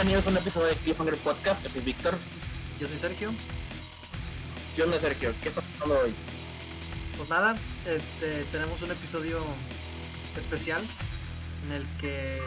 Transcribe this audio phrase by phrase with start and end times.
[0.00, 1.62] bienvenidos a un episodio de Cliffhanger Podcast.
[1.62, 2.16] Yo soy Víctor.
[2.80, 3.30] Yo soy Sergio.
[4.74, 5.34] ¿Qué onda, Sergio?
[5.42, 6.14] ¿Qué está pasando hoy?
[7.18, 7.54] Pues nada,
[7.86, 9.44] este, tenemos un episodio
[10.38, 10.82] especial
[11.66, 12.40] en el que...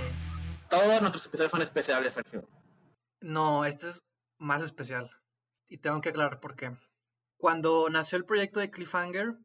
[0.68, 2.50] Todos nuestros episodios son especiales, Sergio.
[3.22, 4.04] No, este es
[4.40, 5.12] más especial.
[5.70, 6.76] Y tengo que aclarar por qué.
[7.38, 9.36] Cuando nació el proyecto de Cliffhanger,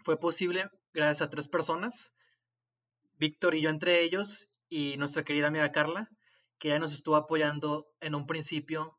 [0.00, 2.12] fue posible gracias a tres personas,
[3.16, 6.10] Víctor y yo entre ellos, y nuestra querida amiga Carla,
[6.60, 8.98] que ya nos estuvo apoyando en un principio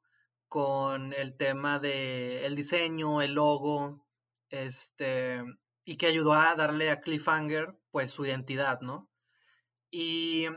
[0.49, 4.05] con el tema de el diseño, el logo,
[4.49, 5.43] este,
[5.85, 9.09] y que ayudó a darle a Cliffhanger pues su identidad, ¿no?
[9.91, 10.47] Y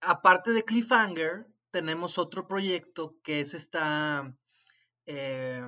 [0.00, 4.34] aparte de Cliffhanger, tenemos otro proyecto que es está
[5.06, 5.66] eh,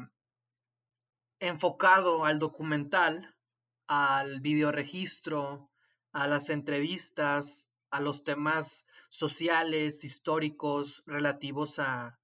[1.41, 3.35] enfocado al documental,
[3.89, 5.71] al videoregistro,
[6.13, 12.17] a las entrevistas, a los temas sociales, históricos, relativos a,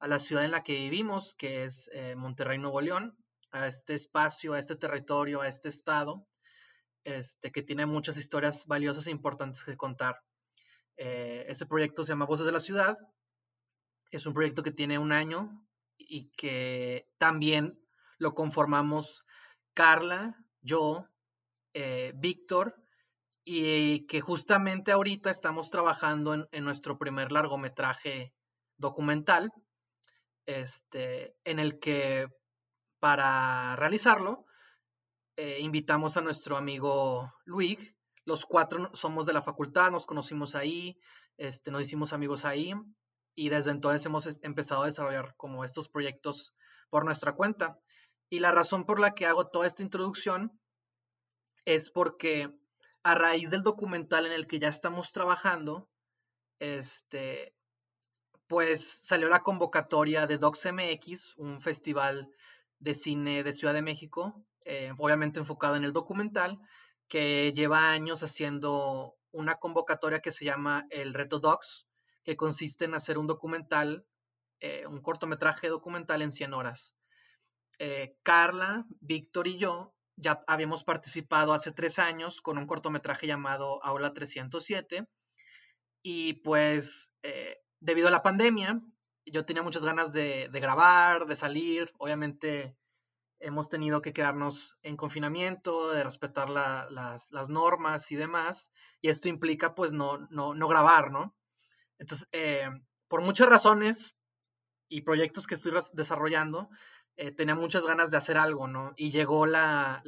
[0.00, 3.16] la ciudad en la que vivimos, que es eh, Monterrey, Nuevo León,
[3.52, 6.28] a este espacio, a este territorio, a este estado,
[7.04, 10.20] este, que tiene muchas historias valiosas e importantes que contar.
[10.98, 12.98] Eh, ese proyecto se llama Voces de la Ciudad.
[14.10, 17.80] Es un proyecto que tiene un año y que también
[18.18, 19.24] lo conformamos
[19.72, 21.08] Carla, yo,
[21.72, 22.83] eh, Víctor
[23.44, 28.32] y que justamente ahorita estamos trabajando en, nuestro primer largometraje
[28.78, 29.52] documental,
[30.46, 32.28] este, en el que
[33.00, 34.46] para realizarlo
[35.36, 37.94] eh, invitamos a nuestro amigo Luis.
[38.24, 40.98] Los cuatro somos de la facultad, nos conocimos ahí,
[41.36, 42.72] este, nos hicimos amigos ahí
[43.34, 46.54] y desde entonces hemos empezado a desarrollar como estos proyectos
[46.88, 47.78] por nuestra cuenta.
[48.30, 50.58] Y la razón por la que hago toda esta introducción
[51.66, 52.50] es porque
[53.04, 55.88] a raíz del documental en el que ya estamos trabajando,
[56.58, 57.54] este,
[58.46, 62.30] pues salió la convocatoria de DocsMX, un festival
[62.78, 66.58] de cine de Ciudad de México, eh, obviamente enfocado en el documental,
[67.06, 71.86] que lleva años haciendo una convocatoria que se llama el Reto Docs,
[72.24, 74.06] que consiste en hacer un documental,
[74.60, 76.94] eh, un cortometraje documental en 100 horas.
[77.78, 83.82] Eh, Carla, Víctor y yo ya habíamos participado hace tres años con un cortometraje llamado
[83.84, 85.06] Aula 307
[86.02, 88.80] y pues eh, debido a la pandemia
[89.26, 92.76] yo tenía muchas ganas de, grabar, de salir, obviamente
[93.40, 98.70] hemos tenido que quedarnos en confinamiento, de respetar las, normas y demás,
[99.00, 101.34] y esto implica pues no, no, no grabar, ¿no?
[101.98, 102.68] Entonces, eh,
[103.08, 104.14] por muchas razones
[104.88, 106.68] y proyectos que estoy desarrollando,
[107.16, 108.92] eh, tenía muchas ganas de hacer algo, ¿no?
[108.96, 110.02] Y llegó la,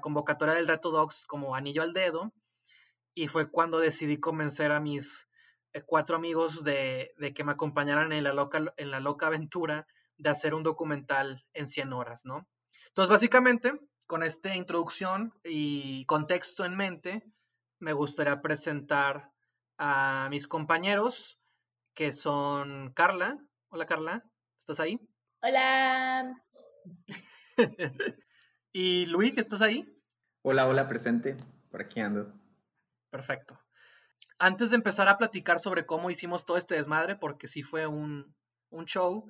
[0.00, 2.32] convocatoria del Reto Dogs como anillo al dedo
[3.14, 5.28] y fue cuando decidí convencer a mis
[5.72, 9.86] eh, cuatro amigos de, que me acompañaran en la, loca, en la loca aventura
[10.16, 12.48] de hacer un documental en 100 horas, ¿no?
[12.88, 13.72] Entonces, básicamente,
[14.06, 17.22] con esta introducción y contexto en mente,
[17.78, 19.30] me gustaría presentar
[19.78, 21.38] a mis compañeros,
[21.94, 23.38] que son Carla.
[23.68, 24.24] Hola Carla,
[24.58, 25.00] ¿estás ahí?
[25.46, 26.38] Hola.
[28.72, 29.84] ¿Y Luis, estás ahí?
[30.40, 31.36] Hola, hola, presente.
[31.70, 32.32] Por aquí ando.
[33.10, 33.60] Perfecto.
[34.38, 38.34] Antes de empezar a platicar sobre cómo hicimos todo este desmadre, porque sí fue un,
[38.86, 39.28] show,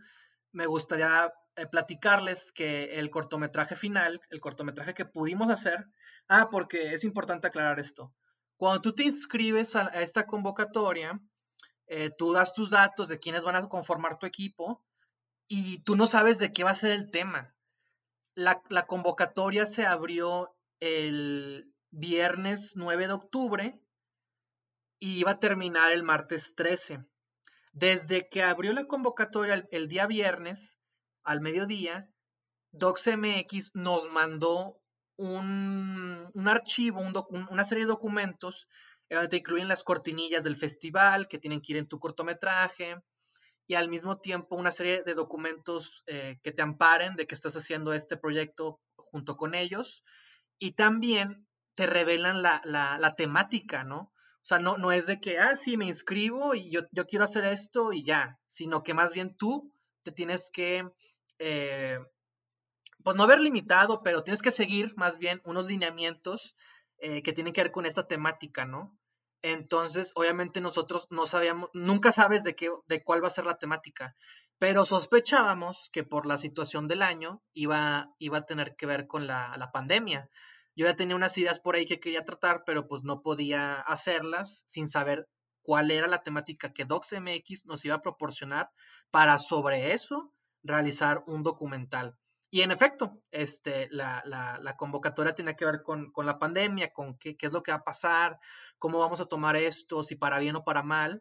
[0.53, 5.85] me gustaría eh, platicarles que el cortometraje final, el cortometraje que pudimos hacer,
[6.29, 8.15] ah, porque es importante aclarar esto.
[8.57, 11.21] Cuando tú te inscribes a, esta convocatoria,
[11.89, 14.85] eh, tú das tus datos de quiénes van a conformar tu equipo
[15.49, 17.55] y tú no sabes de qué va a ser el tema.
[18.35, 23.81] La, convocatoria se abrió el viernes 9 de octubre
[24.99, 27.05] y iba a terminar el martes 13.
[27.73, 30.79] Desde que abrió la convocatoria el, día viernes
[31.23, 32.11] al mediodía,
[32.73, 34.81] DocsMX nos mandó
[35.17, 38.69] un, archivo, una serie de documentos
[39.09, 43.01] donde te incluyen las cortinillas del festival que tienen que ir en tu cortometraje,
[43.67, 47.57] y al mismo tiempo una serie de documentos eh, que te amparen de que estás
[47.57, 50.05] haciendo este proyecto junto con ellos
[50.59, 54.13] y también te revelan la, temática, ¿no?
[54.43, 57.25] O sea, no, no es de que, ah, sí, me inscribo y yo, yo quiero
[57.25, 59.73] hacer esto y ya, sino que más bien tú
[60.03, 60.89] te tienes que,
[61.39, 61.99] eh,
[63.03, 66.55] pues no ver limitado, pero tienes que seguir más bien unos lineamientos
[66.99, 68.97] eh, que tienen que ver con esta temática, ¿no?
[69.47, 73.59] Entonces, obviamente nosotros no sabíamos, nunca sabes de qué, de cuál va a ser la
[73.59, 74.17] temática,
[74.59, 79.27] pero sospechábamos que por la situación del año iba, iba a tener que ver con
[79.27, 80.31] la, la pandemia.
[80.75, 84.65] Yo ya tenía unas ideas por ahí que quería tratar, pero pues no podía hacerlas
[84.67, 85.29] sin saber
[85.61, 88.71] cuál era la temática que DocsMX nos iba a proporcionar
[89.11, 90.33] para sobre eso
[90.63, 92.17] realizar un documental.
[92.55, 97.51] Y en efecto, este, la, convocatoria tenía que ver con, la pandemia, con qué, es
[97.51, 98.39] lo que va a pasar,
[98.79, 101.21] cómo vamos a tomar esto, si para bien o para mal.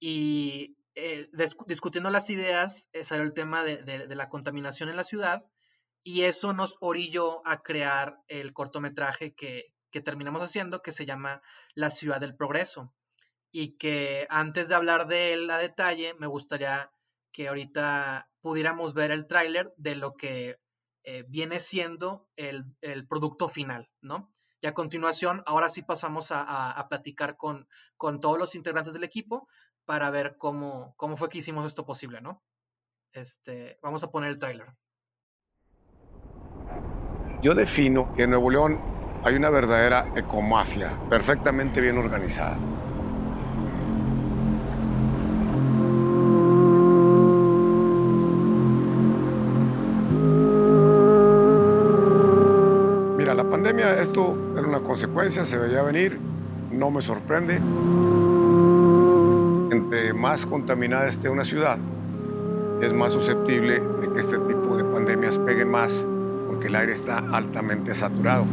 [0.00, 1.28] Y eh,
[1.66, 5.44] discutiendo las ideas, eh, salió el tema de, la contaminación en la ciudad
[6.02, 11.42] y eso nos orilló a crear el cortometraje que, que terminamos haciendo, que se llama
[11.74, 12.94] La Ciudad del Progreso.
[13.52, 16.90] Y que antes de hablar de él a detalle, me gustaría
[17.30, 20.60] que ahorita pudiéramos ver el tráiler de lo que
[21.02, 22.76] eh, viene siendo el,
[23.08, 24.32] producto final, ¿no?
[24.60, 27.66] Y a continuación, ahora sí pasamos a, platicar con,
[27.96, 29.48] con, todos los integrantes del equipo
[29.84, 32.44] para ver cómo, cómo fue que hicimos esto posible, ¿no?
[33.12, 34.68] Este, vamos a poner el tráiler.
[37.42, 38.80] Yo defino que en Nuevo León
[39.24, 42.60] hay una verdadera ecomafia perfectamente bien organizada.
[53.82, 56.18] Esto era una consecuencia, se veía venir,
[56.70, 57.56] no me sorprende.
[59.70, 61.78] Entre más contaminada esté una ciudad,
[62.80, 66.06] es más susceptible de que este tipo de pandemias peguen más
[66.46, 68.44] porque el aire está altamente saturado.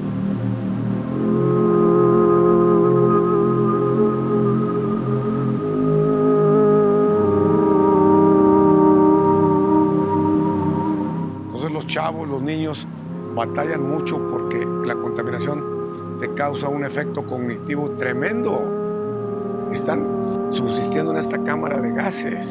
[11.46, 12.86] Entonces los chavos, los niños
[13.36, 19.70] batallan mucho porque la contaminación te causa un efecto cognitivo tremendo.
[19.72, 20.08] Están
[20.52, 22.48] subsistiendo en esta cámara de gases.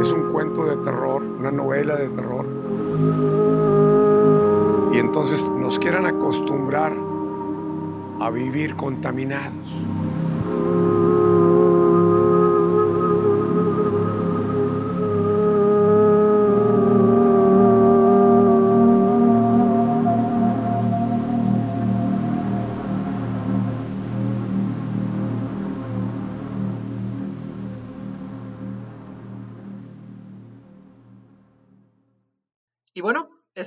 [0.00, 2.46] Es un cuento de terror, una novela de terror.
[4.92, 6.92] Y entonces nos quieran acostumbrar
[8.20, 9.66] a vivir contaminados.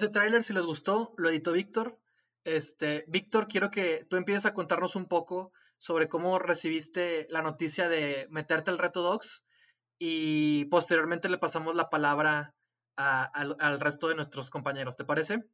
[0.10, 2.00] Ese tráiler, si les gustó, lo editó Víctor.
[2.44, 7.88] Este, Víctor, quiero que tú empieces a contarnos un poco sobre cómo recibiste la noticia
[7.88, 9.46] de meterte al reto Docs
[10.00, 12.56] y posteriormente le pasamos la palabra
[12.96, 14.96] al, resto de nuestros compañeros.
[14.98, 15.46] ¿Te parece?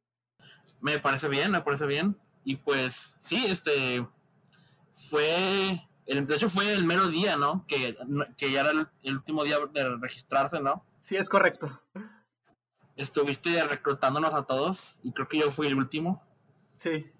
[0.80, 2.16] Me parece bien, me parece bien.
[2.42, 4.06] Y pues sí, este
[5.10, 7.66] fue, el, de hecho fue el mero día, ¿no?
[7.68, 7.98] Que,
[8.38, 10.82] que ya era el, el último día de registrarse, ¿no?
[10.98, 11.82] Sí, es correcto
[12.96, 16.22] estuviste reclutándonos a todos y creo que yo fui el último.
[16.76, 17.10] Sí.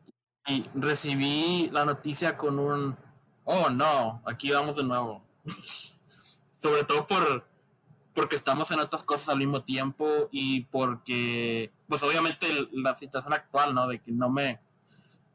[0.46, 2.96] Y recibí la noticia con un,
[3.44, 5.22] oh no, aquí vamos de nuevo.
[6.56, 7.44] Sobre todo por
[8.16, 13.74] porque estamos en otras cosas al mismo tiempo y porque, pues obviamente la situación actual,
[13.74, 13.86] ¿no?
[13.86, 14.58] De que no me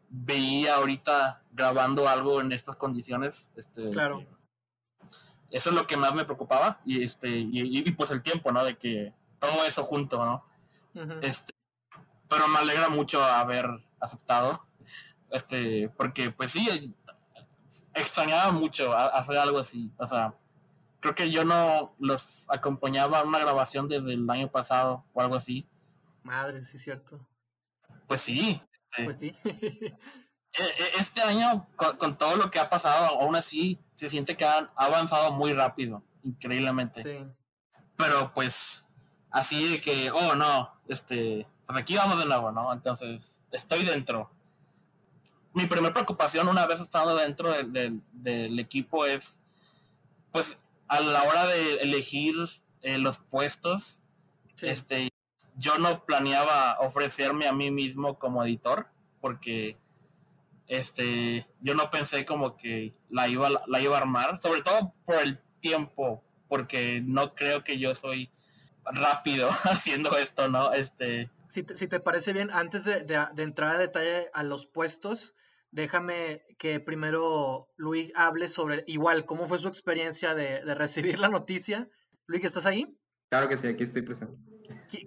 [0.09, 3.51] veía ahorita grabando algo en estas condiciones.
[3.55, 4.25] Este, claro.
[5.51, 8.63] eso es lo que más me preocupaba y este y, pues el tiempo, ¿no?
[8.65, 10.45] De que todo eso junto, ¿no?
[11.21, 11.53] Este,
[12.29, 13.67] pero me alegra mucho haber
[13.99, 14.65] aceptado,
[15.31, 16.93] este, porque pues sí,
[17.93, 20.35] extrañaba mucho hacer algo así, o sea,
[20.99, 25.35] creo que yo no los acompañaba a una grabación desde el año pasado o algo
[25.35, 25.67] así.
[26.23, 27.27] Madre, sí es cierto.
[28.07, 28.61] Pues sí.
[28.91, 29.35] Este, pues sí.
[30.53, 34.43] E, e, este año, con, todo lo que ha pasado, aún así, se siente que
[34.43, 37.01] han avanzado muy rápido, increíblemente.
[37.01, 37.25] Sí.
[37.95, 38.85] Pero pues
[39.31, 42.71] así de que, oh no, este, pues aquí vamos de nuevo, ¿no?
[42.73, 44.29] Entonces, estoy dentro.
[45.53, 49.39] Mi primera preocupación una vez estando dentro del equipo es,
[50.31, 50.57] pues,
[50.87, 52.35] a la hora de elegir
[52.81, 54.01] eh, los puestos,
[54.61, 55.09] este,
[55.57, 58.87] yo no planeaba ofrecerme a mí mismo como editor,
[59.19, 59.77] porque
[60.67, 65.15] este, yo no pensé como que la iba, la iba a armar, sobre todo por
[65.15, 68.31] el tiempo, porque no creo que yo soy
[68.93, 70.71] rápido haciendo esto, ¿no?
[70.73, 71.29] Este...
[71.47, 73.05] Si te, si te parece bien, antes de,
[73.37, 75.35] entrar a detalle a los puestos,
[75.71, 81.89] déjame que primero Luis hable sobre igual cómo fue su experiencia de, recibir la noticia.
[82.25, 82.97] Luis, ¿estás ahí?
[83.29, 84.37] Claro que sí, aquí estoy presente.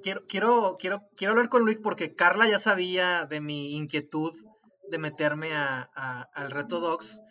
[0.03, 4.35] Quiero, quiero, quiero, quiero hablar con Luis porque Carla ya sabía de mi inquietud
[4.91, 5.83] de meterme a,
[6.35, 7.23] al reto Docs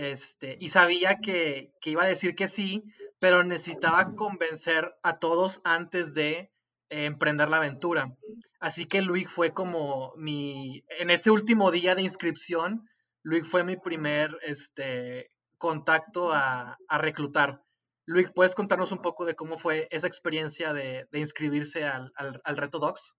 [0.00, 2.84] este, y sabía que, iba a decir que sí,
[3.18, 6.50] pero necesitaba convencer a todos antes de
[6.88, 8.16] eh, emprender la aventura.
[8.60, 12.88] Así que Luis fue como mi, en ese último día de inscripción,
[13.22, 17.62] Luis fue mi primer este, contacto a, reclutar.
[18.06, 22.78] Luis, ¿puedes contarnos un poco de cómo fue esa experiencia de, inscribirse al, al, reto
[22.78, 23.18] Docs?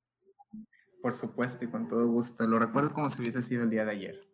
[1.00, 2.48] Por supuesto y con todo gusto.
[2.48, 4.31] Lo recuerdo como si hubiese sido el día de ayer.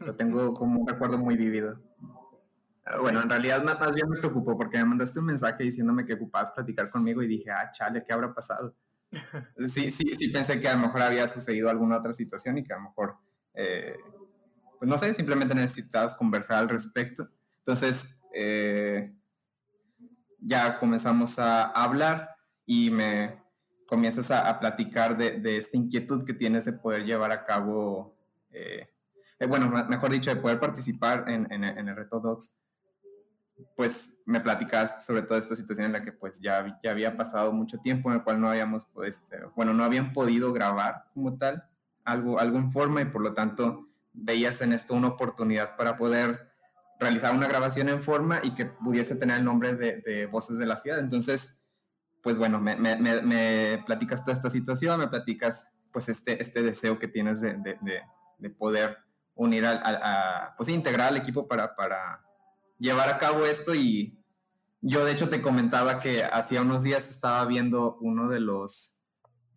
[0.00, 1.80] Lo tengo como un recuerdo muy vivido.
[2.84, 6.14] Ah, bueno, en realidad más bien me preocupó porque me mandaste un mensaje diciéndome que
[6.14, 8.74] ocupabas platicar conmigo y dije, ah, chale, ¿qué habrá pasado?
[9.68, 12.72] Sí, sí, sí pensé que a lo mejor había sucedido alguna otra situación y que
[12.72, 13.16] a lo mejor,
[13.54, 13.96] eh,
[14.78, 17.28] pues no sé, simplemente necesitabas conversar al respecto.
[17.58, 19.12] Entonces, eh,
[20.40, 23.42] ya comenzamos a hablar y me
[23.86, 28.16] comienzas a, platicar de, esta inquietud que tienes de poder llevar a cabo,
[28.50, 28.88] eh,
[29.46, 32.60] bueno, mejor dicho, de poder participar en, en el reto Docs
[33.74, 37.52] pues me platicas sobre toda esta situación en la que pues ya, ya había pasado
[37.52, 39.24] mucho tiempo en el cual no habíamos, pues,
[39.54, 41.64] bueno, no habían podido grabar como tal
[42.04, 46.50] algo, algo en forma y por lo tanto veías en esto una oportunidad para poder
[46.98, 50.76] realizar una grabación en forma y que pudiese tener el nombre de, Voces de la
[50.76, 50.98] Ciudad.
[50.98, 51.62] Entonces,
[52.22, 56.98] pues bueno, me, me, me, platicas toda esta situación, me platicas pues este, este deseo
[56.98, 57.78] que tienes de,
[58.38, 59.05] de poder
[59.36, 62.24] unir al, a, pues integrar al equipo para, para
[62.78, 64.18] llevar a cabo esto y
[64.80, 69.04] yo de hecho te comentaba que hacía unos días estaba viendo uno de los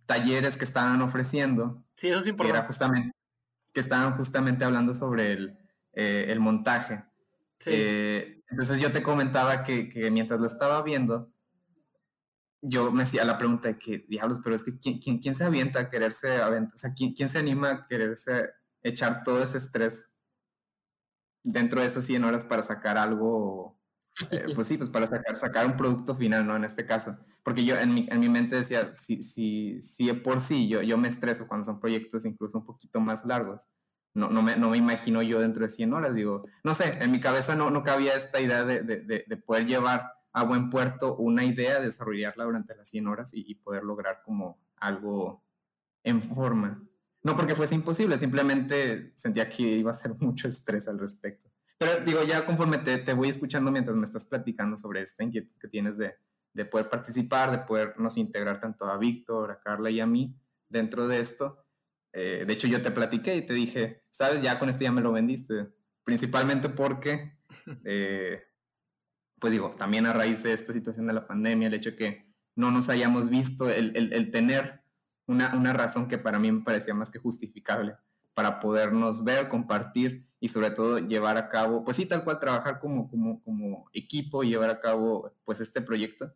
[0.05, 1.83] talleres que estaban ofreciendo.
[1.95, 2.53] Sí, eso es importante.
[2.53, 3.11] Que, era justamente,
[3.73, 5.57] que estaban justamente hablando sobre el,
[5.93, 7.03] eh, montaje.
[7.59, 7.71] Sí.
[7.73, 11.31] Eh, entonces yo te comentaba que, mientras lo estaba viendo,
[12.61, 15.79] yo me hacía la pregunta de que, diablos, pero es que ¿quién, quién, se avienta
[15.79, 16.73] a quererse aventar?
[16.73, 18.49] O sea, ¿quién, ¿quién, se anima a quererse
[18.83, 20.13] echar todo ese estrés
[21.43, 23.79] dentro de esas 100 horas para sacar algo,
[24.31, 26.55] eh, pues sí, pues para sacar, sacar un producto final, ¿no?
[26.55, 27.17] En este caso.
[27.43, 30.97] Porque yo en mi, en mi mente decía, si, si, si por sí yo, yo
[30.97, 33.67] me estreso cuando son proyectos incluso un poquito más largos,
[34.13, 37.11] no, no, me, no me imagino yo dentro de 100 horas, digo, no sé, en
[37.11, 41.15] mi cabeza no, no cabía esta idea de, de, de, poder llevar a buen puerto
[41.15, 45.43] una idea, desarrollarla durante las 100 horas y, y poder lograr como algo
[46.03, 46.88] en forma.
[47.23, 51.51] No porque fuese imposible, simplemente sentía que iba a ser mucho estrés al respecto.
[51.77, 55.55] Pero digo, ya conforme te, te voy escuchando mientras me estás platicando sobre esta inquietud
[55.59, 56.15] que tienes de,
[56.53, 60.35] de poder participar, de podernos integrar tanto a Víctor, a Carla y a mí
[60.67, 61.65] dentro de esto.
[62.13, 65.01] Eh, de hecho, yo te platiqué y te dije, sabes, ya con esto ya me
[65.01, 65.69] lo vendiste.
[66.03, 67.37] Principalmente porque,
[67.85, 68.41] eh,
[69.39, 72.33] pues digo, también a raíz de esta situación de la pandemia, el hecho de que
[72.55, 74.78] no nos hayamos visto, el, el, el tener
[75.29, 77.95] una, razón que para mí me parecía más que justificable
[78.33, 82.79] para podernos ver, compartir y sobre todo llevar a cabo, pues sí, tal cual trabajar
[82.79, 86.33] como, como, como equipo y llevar a cabo pues este proyecto.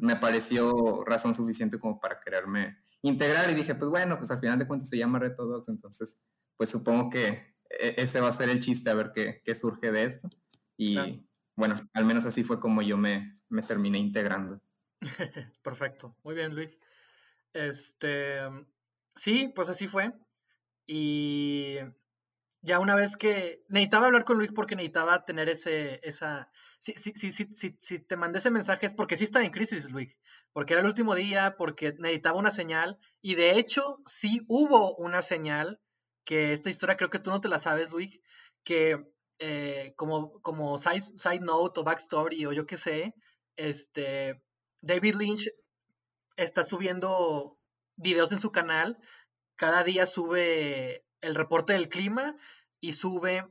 [0.00, 4.58] Me pareció razón suficiente como para quererme integrar y dije, pues bueno, pues al final
[4.58, 6.18] de cuentas se llama Reto entonces
[6.56, 9.92] pues supongo que e, ese va a ser el chiste a ver qué, qué surge
[9.92, 10.30] de esto.
[10.78, 14.62] Y bueno, al menos así fue como yo me, me terminé integrando.
[15.62, 16.78] Perfecto, muy bien Luis.
[17.56, 18.40] Este,
[19.14, 20.12] sí, pues así fue.
[20.86, 21.78] Y
[22.60, 27.14] ya una vez que necesitaba hablar con Luis porque necesitaba tener ese, esa, si, si,
[27.14, 30.14] si, si, te mandé ese mensaje es porque sí estaba en crisis, Luis,
[30.52, 35.22] porque era el último día, porque necesitaba una señal, y de hecho sí hubo una
[35.22, 35.80] señal,
[36.24, 38.20] que esta historia creo que tú no te la sabes, Luis,
[38.64, 39.06] que
[39.38, 43.14] eh, como, como side, side note o backstory o yo qué sé,
[43.56, 44.42] este,
[44.82, 45.48] David Lynch
[46.36, 47.58] está subiendo
[47.96, 48.98] videos en su canal.
[49.56, 52.36] Cada día sube el reporte del clima
[52.80, 53.46] y sube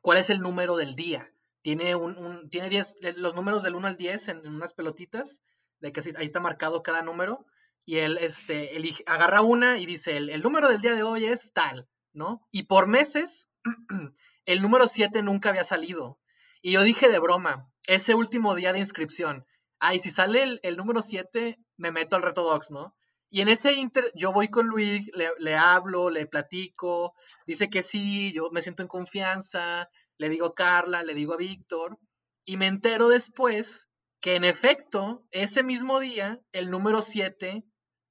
[0.00, 1.32] cuál es el número del día.
[1.62, 5.42] Tiene, un, tiene diez, los números del 1 al 10 en, unas pelotitas,
[5.78, 7.46] de que ahí está marcado cada número.
[7.84, 11.24] Y él este, elige, agarra una y dice, el, el número del día de hoy
[11.24, 12.46] es tal, ¿no?
[12.50, 13.48] Y por meses,
[14.46, 16.18] el número 7 nunca había salido.
[16.62, 19.46] Y yo dije de broma, ese último día de inscripción,
[19.82, 22.94] ay, si sale el, número 7, me meto al reto docs, ¿no?
[23.30, 27.14] Y en ese inter, yo voy con Luis, le, hablo, le platico,
[27.46, 31.36] dice que sí, yo me siento en confianza, le digo a Carla, le digo a
[31.36, 31.98] Víctor,
[32.44, 33.88] y me entero después
[34.20, 37.64] que en efecto, ese mismo día, el número 7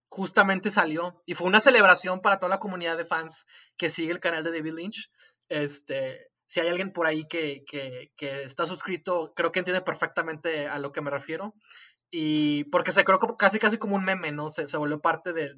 [0.10, 3.46] justamente salió y fue una celebración para toda la comunidad de fans
[3.78, 5.10] que sigue el canal de David Lynch.
[5.48, 7.64] Este, si hay alguien por ahí que,
[8.20, 11.56] está suscrito, creo que entiende perfectamente a lo que me refiero.
[12.12, 14.50] Y porque se creó casi casi como un meme, ¿no?
[14.50, 15.56] Se, se volvió parte de,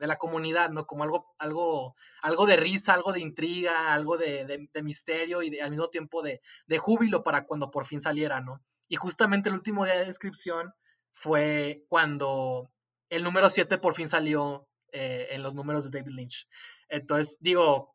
[0.00, 0.84] la comunidad, ¿no?
[0.84, 5.90] Como algo, algo, algo de risa, algo de intriga, algo de, misterio y al mismo
[5.90, 6.40] tiempo de,
[6.78, 8.64] júbilo para cuando por fin saliera, ¿no?
[8.88, 10.74] Y justamente el último día de descripción
[11.12, 12.68] fue cuando
[13.10, 16.48] el número 7 por fin salió eh, en los números de David Lynch.
[16.88, 17.91] Entonces, digo,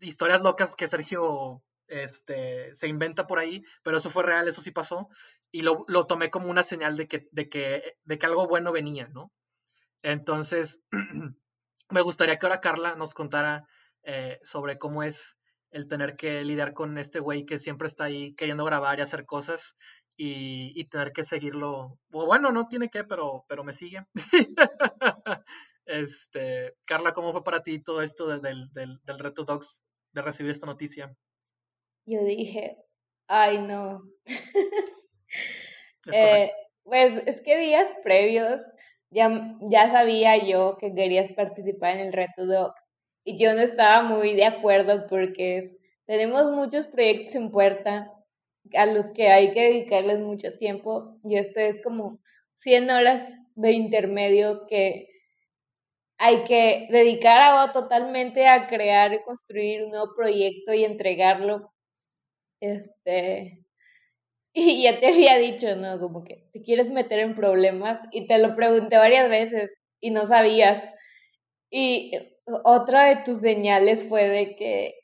[0.00, 4.70] historias locas que Sergio este, se inventa por ahí, pero eso fue real, eso sí
[4.70, 5.08] pasó,
[5.50, 8.72] y lo, lo tomé como una señal de que, de, que, de que algo bueno
[8.72, 9.32] venía, ¿no?
[10.02, 10.80] Entonces,
[11.90, 13.66] me gustaría que ahora Carla nos contara
[14.02, 15.36] eh, sobre cómo es
[15.70, 19.26] el tener que lidiar con este güey que siempre está ahí queriendo grabar y hacer
[19.26, 19.76] cosas
[20.16, 21.98] y, y tener que seguirlo.
[22.08, 24.06] Bueno, no tiene que, pero, pero me sigue.
[25.86, 30.50] este, Carla, ¿cómo fue para ti todo esto del, del, del reto Dogs de recibir
[30.50, 31.16] esta noticia?
[32.04, 32.78] Yo dije,
[33.28, 34.02] ay no.
[36.12, 36.50] eh,
[36.82, 38.60] pues es que días previos
[39.10, 42.80] ya, ya sabía yo que querías participar en el reto Dogs
[43.24, 45.76] y yo no estaba muy de acuerdo porque
[46.06, 48.12] tenemos muchos proyectos en puerta
[48.74, 52.20] a los que hay que dedicarles mucho tiempo y esto es como
[52.54, 53.24] 100 horas
[53.54, 55.15] de intermedio que
[56.18, 61.72] hay que dedicar a, totalmente a crear y construir un nuevo proyecto y entregarlo.
[62.60, 63.64] Este,
[64.54, 65.98] y ya te había dicho, ¿no?
[66.00, 70.26] Como que te quieres meter en problemas y te lo pregunté varias veces y no
[70.26, 70.82] sabías.
[71.70, 72.12] Y
[72.64, 74.94] otra de tus señales fue de que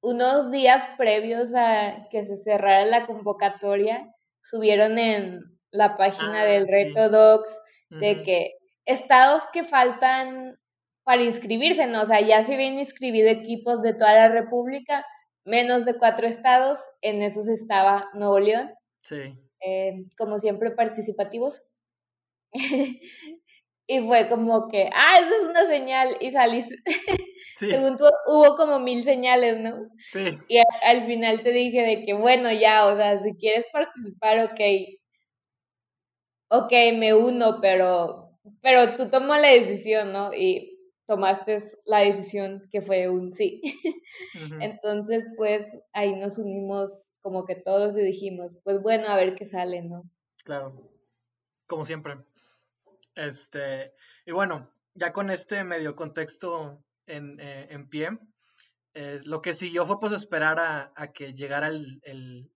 [0.00, 6.66] unos días previos a que se cerrara la convocatoria, subieron en la página del ah,
[6.70, 8.57] Reto Docs de que
[8.88, 10.58] estados que faltan
[11.04, 12.02] para inscribirse, ¿no?
[12.02, 15.06] O sea, ya se habían inscribido equipos de toda la República,
[15.44, 18.72] menos de cuatro estados, en esos estaba Nuevo León.
[19.02, 19.38] Sí.
[19.64, 21.62] Eh, como siempre, participativos.
[23.90, 26.18] Y fue como que, ah, eso es una señal.
[26.20, 26.76] Y saliste.
[27.56, 29.88] Según tú, hubo como mil señales, ¿no?
[30.04, 30.38] Sí.
[30.46, 34.60] Y al, final te dije de que, bueno, ya, o sea, si quieres participar, ok.
[36.50, 38.27] Ok, me uno, pero,
[38.60, 40.32] pero tú tomas la decisión, ¿no?
[40.34, 43.62] Y tomaste la decisión que fue un sí.
[44.60, 49.44] Entonces, pues ahí nos unimos como que todos y dijimos, pues bueno, a ver qué
[49.44, 50.04] sale, ¿no?
[50.44, 50.90] Claro,
[51.66, 52.18] como siempre.
[53.14, 53.94] Este,
[54.26, 58.18] y bueno, ya con este medio contexto en, eh, en pie,
[58.94, 62.50] eh, lo que siguió fue pues esperar a, a que llegara el, el,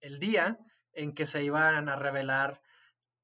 [0.00, 0.58] el, día
[0.92, 2.60] en que se iban a revelar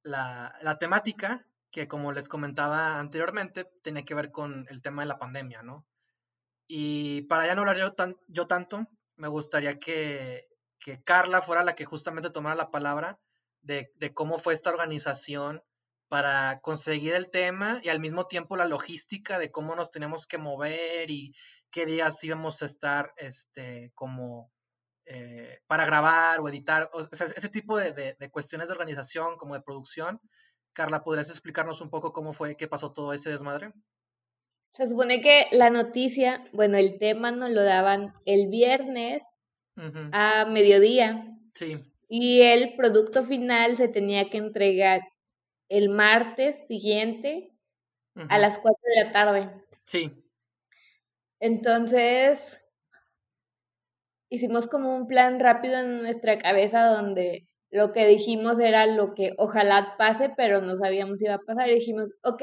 [0.03, 5.09] la, la, temática, que como les comentaba anteriormente, tenía que ver con el tema de
[5.09, 5.87] la pandemia, ¿no?
[6.69, 10.47] Y para ya no hablar yo, tan, yo tanto, me gustaría que,
[10.79, 13.19] que Carla fuera la que justamente tomara la palabra
[13.63, 15.63] de, de cómo fue esta organización
[16.09, 20.39] para conseguir el tema y al mismo tiempo la logística de cómo nos tenemos que
[20.39, 21.35] mover y
[21.71, 24.53] qué días íbamos a estar este, como
[25.07, 29.63] eh, para grabar o editar, o ese tipo de, de, cuestiones de organización como de
[29.63, 30.21] producción.
[30.73, 33.73] Carla, ¿podrías explicarnos un poco cómo fue que pasó todo ese desmadre?
[34.73, 39.23] Se supone que la noticia, bueno, el tema nos lo daban el viernes
[40.13, 41.27] a mediodía.
[41.55, 41.79] Sí.
[42.09, 45.03] Y el producto final se tenía que entregar
[45.69, 47.53] el martes siguiente
[48.29, 49.65] a las 4 de la tarde.
[49.85, 50.11] Sí.
[51.41, 52.61] Entonces,
[54.31, 59.33] hicimos como un plan rápido en nuestra cabeza donde lo que dijimos era lo que
[59.39, 61.69] ojalá pase, pero no sabíamos si iba a pasar.
[61.69, 62.43] Y dijimos, ok,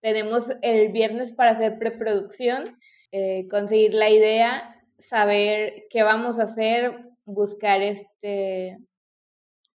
[0.00, 2.76] tenemos el viernes para hacer preproducción,
[3.12, 8.78] eh, conseguir la idea, saber qué vamos a hacer, buscar este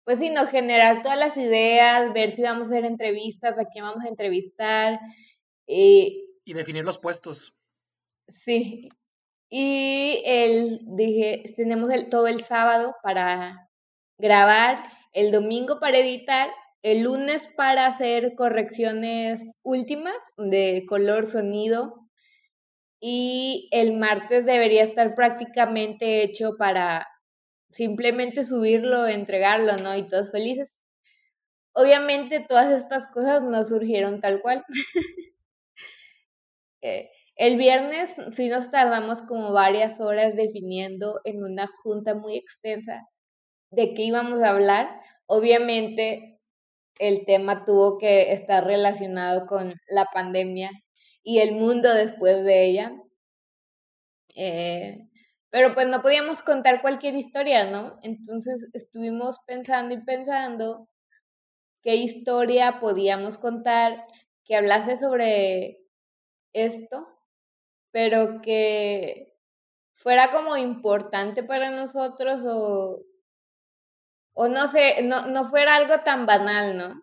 [0.05, 3.85] pues sí, no, generar todas las ideas, ver si vamos a hacer entrevistas, a quién
[3.85, 4.99] vamos a entrevistar.
[5.67, 7.55] y definir los puestos.
[8.27, 8.89] Sí.
[9.51, 13.68] Y el, dije, tenemos el, todo el sábado para
[14.19, 14.79] grabar,
[15.13, 16.51] el domingo para editar,
[16.83, 21.95] el lunes para hacer correcciones últimas de color, sonido,
[23.01, 27.07] y el martes debería estar prácticamente hecho para
[27.71, 29.97] simplemente subirlo, entregarlo, ¿no?
[29.97, 30.81] Y todos felices.
[31.73, 34.65] Obviamente todas estas cosas no surgieron tal cual.
[36.81, 43.05] Eh, el viernes sí nos tardamos como varias horas definiendo en una junta muy extensa
[43.71, 45.01] de qué íbamos a hablar.
[45.27, 46.41] Obviamente
[46.99, 50.71] el tema tuvo que estar relacionado con la pandemia
[51.23, 52.93] y el mundo después de ella.
[54.35, 55.09] Eh,
[55.51, 57.99] pero pues no podíamos contar cualquier historia, ¿no?
[58.03, 60.89] Entonces estuvimos pensando y pensando
[61.83, 64.05] qué historia podíamos contar
[64.45, 65.79] que hablase sobre
[66.53, 67.07] esto,
[67.93, 69.35] pero que
[69.95, 73.03] fuera como importante para nosotros o,
[74.41, 77.03] o no sé, no, no fuera algo tan banal, ¿no?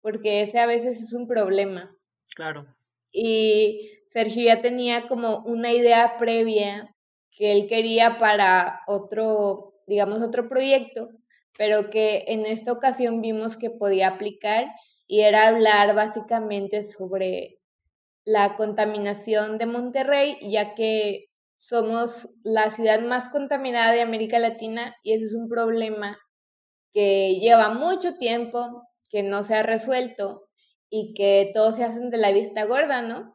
[0.00, 1.94] Porque ese a veces es un problema.
[2.34, 2.66] Claro.
[3.12, 6.96] Y Sergio ya tenía como una idea previa
[7.32, 11.10] que él quería para otro, digamos, otro proyecto,
[11.58, 14.64] pero que en esta ocasión vimos que podía aplicar
[15.06, 17.58] y era hablar básicamente sobre
[18.24, 21.26] la contaminación de Monterrey, ya que
[21.58, 26.18] somos la ciudad más contaminada de América Latina y ese es un problema
[26.94, 30.46] que lleva mucho tiempo, que no se ha resuelto
[30.88, 33.34] y que todos se hacen de la vista gorda, ¿no?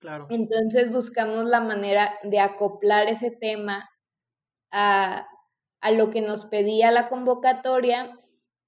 [0.00, 0.26] Claro.
[0.30, 3.88] Entonces buscamos la manera de acoplar ese tema
[4.70, 5.26] a,
[5.80, 8.18] a lo que nos pedía la convocatoria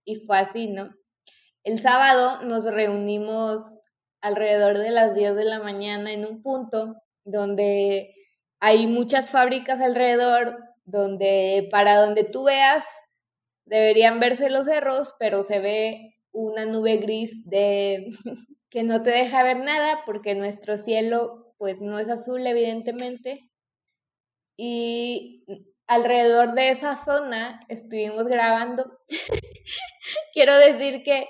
[0.05, 0.90] y fue así, ¿no?
[1.62, 3.62] El sábado nos reunimos
[4.21, 8.14] alrededor de las 10 de la mañana en un punto donde
[8.61, 12.87] hay muchas fábricas alrededor, donde para donde tú veas
[13.66, 18.07] deberían verse los cerros, pero se ve una nube gris de
[18.70, 23.48] que no te deja ver nada porque nuestro cielo pues no es azul evidentemente.
[24.57, 25.44] Y
[25.87, 28.98] alrededor de esa zona estuvimos grabando.
[30.35, 31.27] Quiero decir que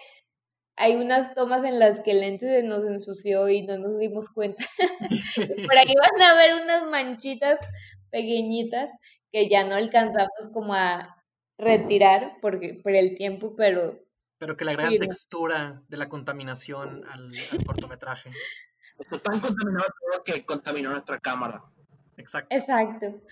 [0.76, 4.28] hay unas tomas en las que el lente se nos ensució y no nos dimos
[4.30, 4.64] cuenta.
[5.36, 7.58] Por ahí van a ver unas manchitas
[8.10, 8.90] pequeñitas
[9.30, 11.21] que ya no alcanzamos como a
[11.62, 13.98] retirar porque, por el tiempo, pero...
[14.38, 17.30] Pero que le agregan textura de la contaminación al,
[17.64, 18.30] cortometraje.
[18.98, 19.86] Está tan contaminado
[20.24, 21.62] que contaminó nuestra cámara.
[22.16, 22.54] Exacto.
[22.54, 23.22] Exacto.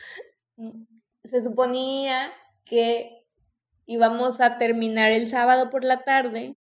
[1.25, 2.33] Se suponía
[2.65, 3.27] que
[3.87, 6.57] íbamos a terminar el sábado por la tarde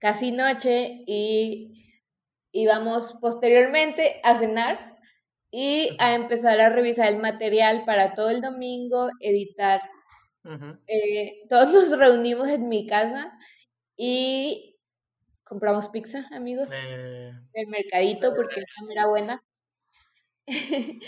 [0.00, 1.94] casi noche y
[2.52, 4.98] íbamos posteriormente a cenar
[5.50, 9.80] y a empezar a revisar el material para todo el domingo, editar.
[10.86, 13.32] Eh, todos nos reunimos en mi casa
[13.96, 14.78] y
[15.44, 17.32] compramos pizza, amigos, eh.
[17.52, 19.44] del mercadito porque la era buena.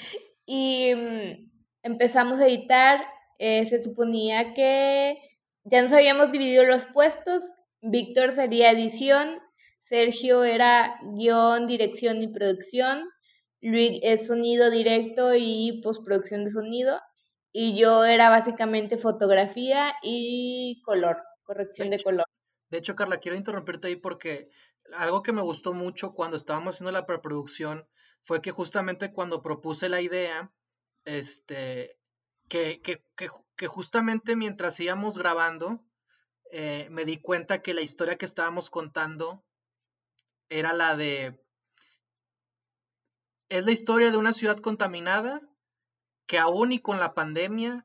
[0.46, 1.50] y mm,
[1.82, 3.04] empezamos a editar.
[3.38, 5.18] Eh, se suponía que
[5.64, 9.40] ya nos habíamos dividido los puestos Víctor sería edición,
[9.80, 13.08] Sergio era guion, dirección y producción,
[13.60, 17.00] Luis es sonido directo y postproducción de sonido,
[17.52, 22.26] y yo era básicamente fotografía y color, corrección de, color.
[22.70, 24.48] De hecho, Carla, quiero interrumpirte ahí porque
[24.96, 27.86] algo que me gustó mucho cuando estábamos haciendo la preproducción
[28.22, 30.52] fue que justamente cuando propuse la idea,
[31.04, 31.98] este,
[32.48, 33.04] que, que,
[33.56, 35.84] que justamente mientras íbamos grabando,
[36.50, 39.44] eh, me di cuenta que la historia que estábamos contando
[40.48, 41.40] era la de...
[43.48, 45.42] Es la historia de una ciudad contaminada
[46.26, 47.84] que aún y con la pandemia,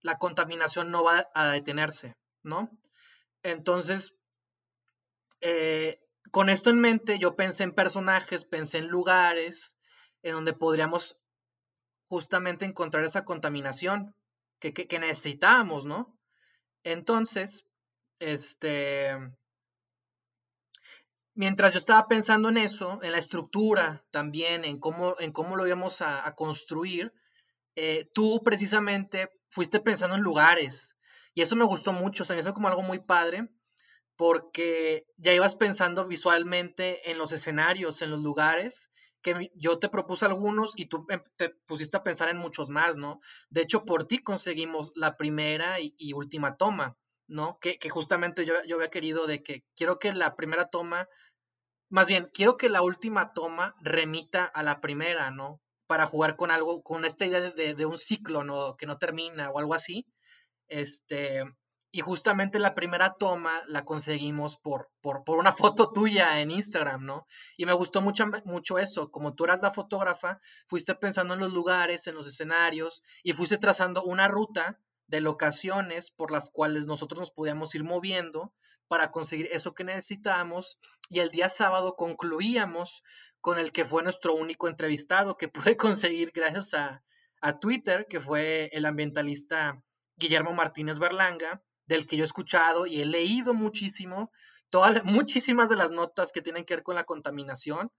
[0.00, 2.70] la contaminación no va a detenerse, ¿no?
[3.42, 4.14] Entonces,
[5.40, 9.76] eh, con esto en mente, yo pensé en personajes, pensé en lugares
[10.22, 11.16] en donde podríamos
[12.08, 14.14] justamente encontrar esa contaminación
[14.58, 16.18] que, necesitábamos, ¿no?
[16.82, 17.64] Entonces,
[18.18, 19.16] este,
[21.34, 25.66] mientras yo estaba pensando en eso, en la estructura también, en cómo, en cómo lo
[25.66, 27.12] íbamos a, construir,
[27.80, 30.96] eh, tú precisamente fuiste pensando en lugares.
[31.34, 33.48] Y eso me gustó mucho, se me hizo como algo muy padre,
[34.16, 38.90] porque ya ibas pensando visualmente en los escenarios, en los lugares,
[39.22, 42.96] que yo te propuse algunos y tú em, te pusiste a pensar en muchos más,
[42.96, 43.20] ¿no?
[43.50, 46.96] De hecho, por ti conseguimos la primera y última toma.
[47.28, 47.58] ¿no?
[47.60, 51.08] Que, justamente yo, yo, había querido de que quiero que la primera toma,
[51.90, 55.60] más bien, quiero que la última toma remita a la primera, ¿no?
[55.88, 58.76] Para jugar con algo, con esta idea de, un ciclo.
[58.76, 60.06] Que no termina o algo así.
[60.68, 61.42] Este,
[61.90, 67.04] y justamente la primera toma la conseguimos por, por, por, una foto tuya en Instagram,
[67.04, 67.26] ¿no?
[67.56, 71.52] Y me gustó mucho, mucho eso, como tú eras la fotógrafa, fuiste pensando en los
[71.52, 77.20] lugares, en los escenarios, y fuiste trazando una ruta de locaciones por las cuales nosotros
[77.20, 78.52] nos podíamos ir moviendo
[78.88, 83.02] para conseguir eso que necesitábamos y el día sábado concluíamos
[83.40, 87.02] con el que fue nuestro único entrevistado que pude conseguir gracias a,
[87.60, 89.80] Twitter, que fue el ambientalista
[90.16, 94.32] Guillermo Martínez Berlanga, del que yo he escuchado y he leído muchísimo,
[94.70, 97.92] todas, muchísimas de las notas que tienen que ver con la contaminación,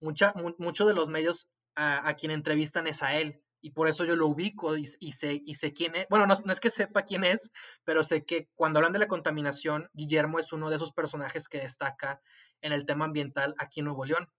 [0.00, 4.04] mucha, muchos de los medios a, a quien entrevistan es a él y por eso
[4.04, 6.06] yo lo ubico y, sé, y sé quién es.
[6.08, 7.50] Bueno, no, es que sepa quién es,
[7.82, 11.58] pero sé que cuando hablan de la contaminación, Guillermo es uno de esos personajes que
[11.58, 12.22] destaca
[12.60, 14.30] en el tema ambiental aquí en Nuevo León.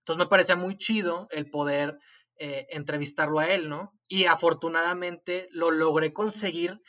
[0.00, 2.00] Entonces me parecía muy chido el poder
[2.38, 3.96] eh, entrevistarlo a él, ¿no?
[4.08, 6.82] Y afortunadamente lo logré conseguir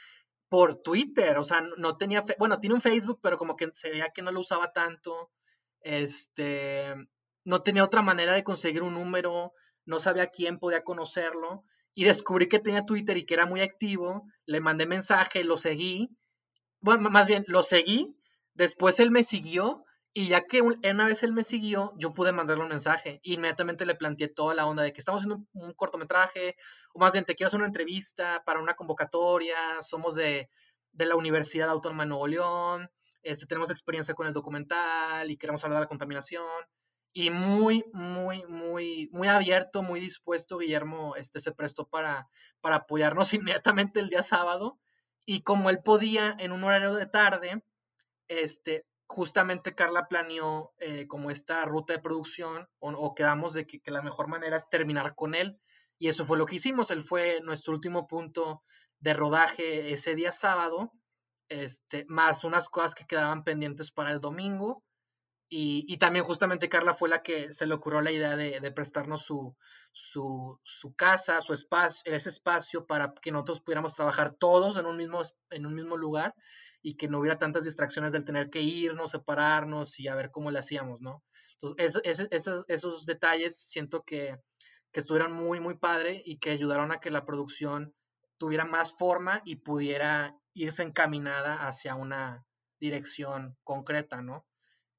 [0.50, 4.10] por Twitter, o sea, no tenía, bueno, tiene un Facebook, pero como que se veía
[4.10, 5.30] que no lo usaba tanto,
[5.82, 6.95] este,
[7.45, 9.54] no tenía otra manera de conseguir un número,
[9.91, 14.25] no sabía quién podía conocerlo y descubrí que tenía Twitter y que era muy activo,
[14.45, 16.10] le mandé mensaje, lo seguí,
[16.80, 18.15] bueno, más bien, lo seguí,
[18.54, 22.63] después él me siguió y ya que una vez él me siguió, yo pude mandarle
[22.63, 23.19] un mensaje.
[23.23, 26.56] inmediatamente le planteé toda la onda de que estamos haciendo un, cortometraje,
[26.93, 30.49] o más bien te quiero hacer una entrevista para una convocatoria, somos de,
[30.93, 32.89] de la Universidad Autónoma de Nuevo León,
[33.23, 36.45] este, tenemos experiencia con el documental y queremos hablar de la contaminación.
[37.13, 42.30] Y muy, muy, muy, muy abierto, muy dispuesto, Guillermo este, se prestó para,
[42.62, 44.80] para apoyarnos inmediatamente el día sábado.
[45.26, 47.63] Y como él podía en un horario de tarde,
[48.28, 54.02] este, justamente Carla planeó eh, como esta ruta de producción o, quedamos de que, la
[54.02, 55.60] mejor manera es terminar con él.
[56.00, 56.89] Y eso fue lo que hicimos.
[56.91, 58.63] Él fue nuestro último punto
[59.00, 60.93] de rodaje ese día sábado,
[61.50, 64.84] este, más unas cosas que quedaban pendientes para el domingo.
[65.54, 69.54] Y, también justamente Carla fue la que se le ocurrió la idea de, prestarnos su,
[69.92, 75.22] su, casa, su espacio, ese espacio para que nosotros pudiéramos trabajar todos en un mismo,
[75.50, 76.34] en un mismo lugar
[76.82, 80.52] y que no hubiera tantas distracciones del tener que irnos, separarnos y a ver cómo
[80.52, 81.22] le hacíamos, ¿no?
[81.62, 84.38] Entonces, esos, esos, detalles siento que,
[84.94, 87.94] que estuvieron muy, muy padre y que ayudaron a que la producción
[88.38, 92.46] tuviera más forma y pudiera irse encaminada hacia una
[92.80, 94.46] dirección concreta, ¿no?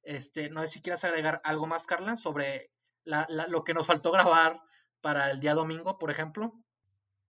[0.02, 2.70] Este, no sé si quieres agregar algo más, Carla, sobre
[3.04, 4.60] lo que nos faltó grabar
[5.00, 6.52] para el día domingo, por ejemplo.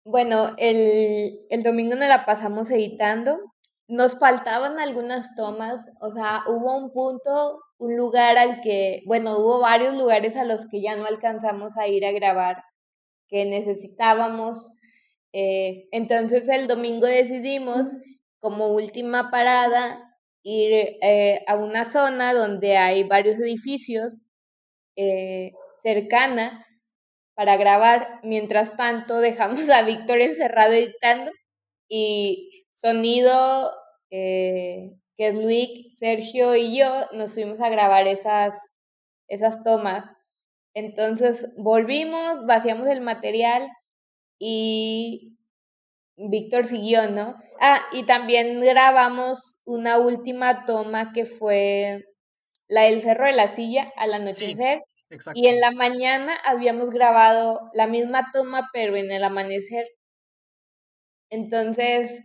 [0.04, 3.52] Bueno, el, el domingo nos la pasamos editando
[3.92, 9.60] nos faltaban algunas tomas, o sea, hubo un punto, un lugar al que, bueno, hubo
[9.60, 12.64] varios lugares a los que ya no alcanzamos a ir a grabar,
[13.28, 14.70] que necesitábamos.
[15.34, 17.86] Eh, entonces el domingo decidimos,
[18.40, 20.11] como última parada,
[20.42, 24.14] ir eh, a una zona donde hay varios edificios
[24.96, 25.52] eh,
[25.82, 26.66] cercana
[27.34, 28.20] para grabar.
[28.22, 31.30] Mientras tanto, dejamos a Víctor encerrado editando
[31.88, 33.70] y sonido
[34.10, 38.54] eh, que es Luis, Sergio y yo, nos fuimos a grabar esas,
[39.28, 40.06] esas tomas.
[40.74, 43.68] Entonces volvimos, vaciamos el material
[44.38, 45.38] y
[46.16, 47.36] Víctor siguió, ¿no?
[47.60, 52.04] Ah, y también grabamos una última toma que fue
[52.68, 54.82] la del Cerro de la Silla al anochecer.
[55.34, 59.86] y en la mañana habíamos grabado la misma toma, pero en el amanecer.
[61.30, 62.22] Entonces,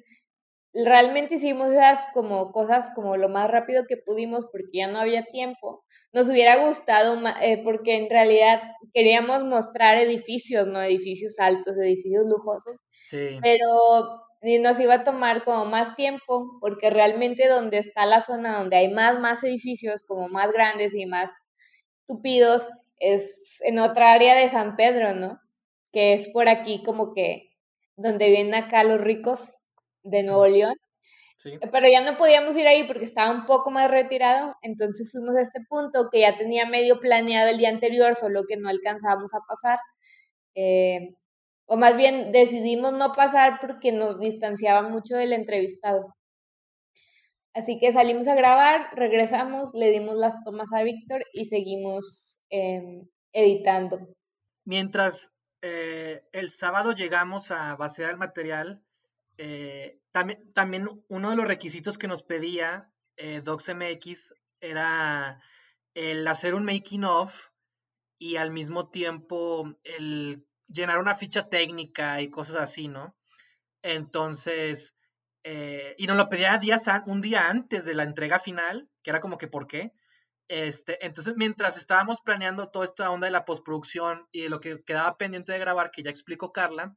[0.74, 5.24] realmente hicimos esas como cosas como lo más rápido que pudimos porque ya no había
[5.26, 5.84] tiempo.
[6.14, 8.62] Nos hubiera gustado eh, porque en realidad
[8.94, 12.80] queríamos mostrar edificios, no edificios altos, edificios lujosos.
[13.00, 13.40] Sí.
[13.42, 14.28] Pero
[14.62, 18.94] nos iba a tomar como más tiempo porque realmente donde está la zona donde hay
[18.94, 21.32] más, más edificios como más grandes y más
[22.08, 25.40] tupidos es en otra área de San Pedro, ¿no?
[25.92, 27.50] Que es por aquí como que
[27.96, 29.57] donde vienen acá los ricos
[30.10, 30.76] de Nuevo León.
[31.72, 35.42] Pero ya no podíamos ir ahí porque estaba un poco más retirado, entonces fuimos a
[35.42, 39.40] este punto que ya tenía medio planeado el día anterior, solo que no alcanzábamos a
[39.48, 39.80] pasar.
[40.56, 41.14] Eh,
[41.68, 46.16] o más bien decidimos no pasar porque nos distanciaba mucho del entrevistado.
[47.54, 53.08] Así que salimos a grabar, regresamos, le dimos las tomas a Víctor y seguimos em,
[53.34, 54.00] editando.
[54.64, 58.84] Mientras eh, el sábado llegamos a vaciar el material,
[59.38, 65.42] eh, también, también uno de los requisitos que nos pedía eh, DocsMX era
[65.94, 67.50] el hacer un making of
[68.20, 73.16] y al mismo tiempo el llenar una ficha técnica y cosas así, ¿no?
[73.82, 74.96] Entonces,
[75.44, 79.22] eh, y nos lo pedía días un día antes de la entrega final, que era
[79.22, 79.94] como que, ¿por qué?
[80.48, 84.84] Este, entonces, mientras estábamos planeando toda esta onda de la postproducción y de lo que
[84.84, 86.96] quedaba pendiente de grabar, que ya explicó Carla,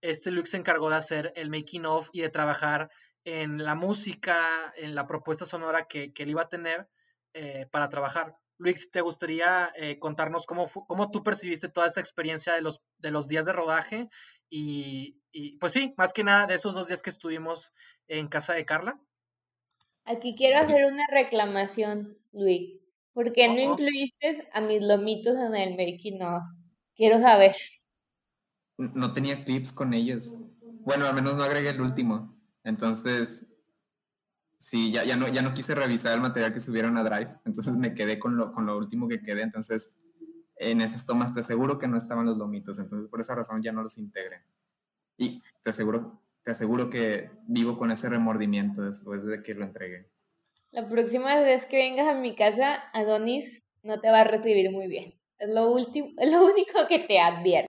[0.00, 2.90] este Luke se encargó de hacer el making of y de trabajar
[3.24, 6.88] en la música, en la propuesta sonora que, él iba a tener
[7.34, 8.36] eh, para trabajar.
[8.58, 13.12] Luis, ¿te gustaría eh, contarnos cómo, cómo tú percibiste toda esta experiencia de los, de
[13.12, 14.08] los días de rodaje?
[14.50, 15.20] Y,
[15.60, 17.72] pues sí, más que nada de esos dos días que estuvimos
[18.08, 19.00] en casa de Carla.
[20.04, 22.80] Aquí quiero hacer una reclamación, Luis.
[23.12, 26.42] ¿Por qué no incluiste a mis lomitos en el making of?
[26.96, 27.54] Quiero saber
[28.78, 30.34] no tenía clips con ellos.
[30.84, 32.34] Bueno, al menos no agregué el último.
[32.64, 33.52] Entonces,
[34.58, 37.40] sí, ya, ya, no, ya no quise revisar el material que subieron a Drive.
[37.44, 39.42] Entonces me quedé con lo, con lo último que quedé.
[39.42, 40.00] Entonces,
[40.56, 42.78] en esas tomas te aseguro que no estaban los lomitos.
[42.78, 44.42] Entonces, por esa razón ya no los integré.
[45.16, 50.08] Y te aseguro, te aseguro que vivo con ese remordimiento después de que lo entregué.
[50.70, 54.86] La próxima vez que vengas a mi casa, Adonis no te va a recibir muy
[54.86, 55.14] bien.
[55.38, 57.68] Es lo, último, es lo único que te advierto.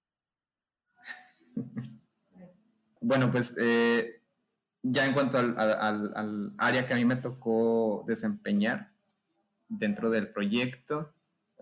[3.01, 4.21] Bueno, pues eh,
[4.83, 8.91] ya en cuanto al, área que a mí me tocó desempeñar
[9.67, 11.13] dentro del proyecto,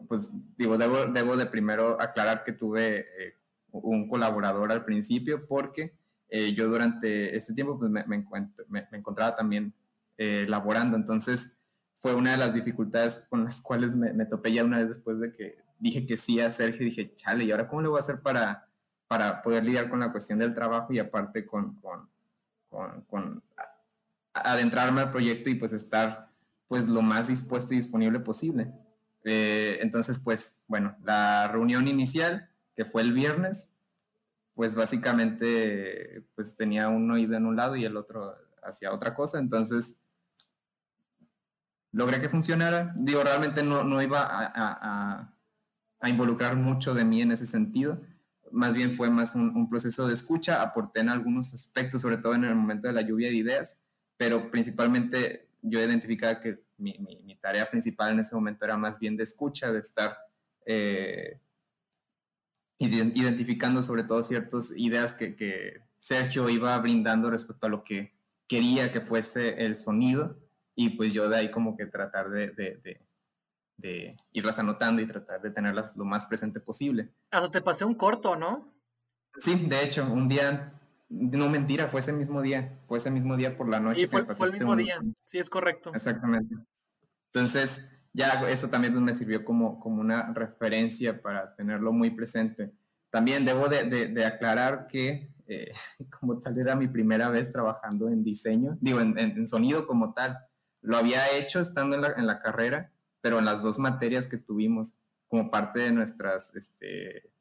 [0.07, 3.37] pues digo, debo, de primero aclarar que tuve eh,
[3.71, 5.93] un colaborador al principio porque
[6.29, 8.25] eh, yo durante este tiempo pues me, me,
[8.69, 9.73] me, encontraba también
[10.17, 11.63] laborando, entonces
[11.99, 15.31] fue una de las dificultades con las cuales me, topé ya una vez después de
[15.31, 18.21] que dije que sí a Sergio, dije, chale, ¿y ahora cómo le voy a hacer
[18.21, 18.66] para,
[19.07, 22.09] para poder lidiar con la cuestión del trabajo y aparte con, con,
[22.69, 23.43] con, con
[24.33, 26.29] adentrarme al proyecto y pues estar
[26.67, 28.73] pues lo más dispuesto y disponible posible?
[29.23, 33.77] Eh, entonces, pues bueno, la reunión inicial, que fue el viernes,
[34.53, 39.39] pues básicamente pues tenía un oído en un lado y el otro hacia otra cosa,
[39.39, 40.09] entonces
[41.91, 42.93] logré que funcionara.
[42.95, 45.33] Digo, realmente no, no iba a,
[46.07, 48.01] involucrar mucho de mí en ese sentido,
[48.51, 52.43] más bien fue más un, proceso de escucha, aporté en algunos aspectos, sobre todo en
[52.43, 53.83] el momento de la lluvia de ideas,
[54.17, 56.93] pero principalmente yo identificaba que mi,
[57.41, 60.17] tarea principal en ese momento era más bien de escucha, de estar
[60.65, 61.39] eh,
[62.79, 68.13] identificando sobre todo ciertas ideas que, que, Sergio iba brindando respecto a lo que
[68.47, 70.39] quería que fuese el sonido
[70.75, 73.01] y pues yo de ahí como que tratar de,
[74.31, 77.11] irlas anotando y tratar de tenerlas lo más presente posible.
[77.31, 78.73] Hasta te pasé un corto, ¿no?
[79.37, 80.77] Sí, de hecho, un día
[81.09, 82.79] no, mentira, fue ese mismo día.
[82.87, 84.01] Fue ese mismo día por la noche.
[84.01, 84.99] Sí, fue, fue el mismo día.
[85.25, 85.91] Sí, es correcto.
[85.93, 86.55] Exactamente.
[87.33, 92.73] Entonces, ya eso también me sirvió como, como una referencia para tenerlo muy presente.
[93.09, 95.71] También debo de, de, aclarar que, eh,
[96.19, 100.37] como tal, era mi primera vez trabajando en diseño, digo, en, en, sonido como tal.
[100.81, 104.37] Lo había hecho estando en la, en la, carrera, pero en las dos materias que
[104.37, 107.31] tuvimos como parte de nuestras este,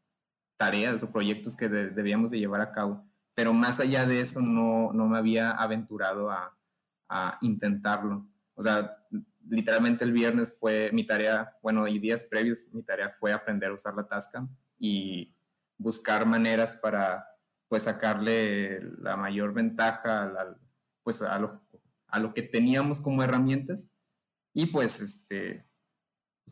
[0.56, 4.92] tareas o proyectos que debíamos de llevar a cabo pero más allá de eso no,
[4.94, 6.56] no me había aventurado a,
[7.10, 8.26] a, intentarlo.
[8.54, 8.96] O sea,
[9.46, 13.74] literalmente el viernes fue mi tarea, bueno, y días previos mi tarea fue aprender a
[13.74, 15.36] usar la Tascam y
[15.76, 17.28] buscar maneras para
[17.68, 20.56] pues sacarle la mayor ventaja a,
[21.02, 21.62] pues, a, lo,
[22.08, 23.92] a lo que teníamos como herramientas
[24.56, 25.68] y pues este,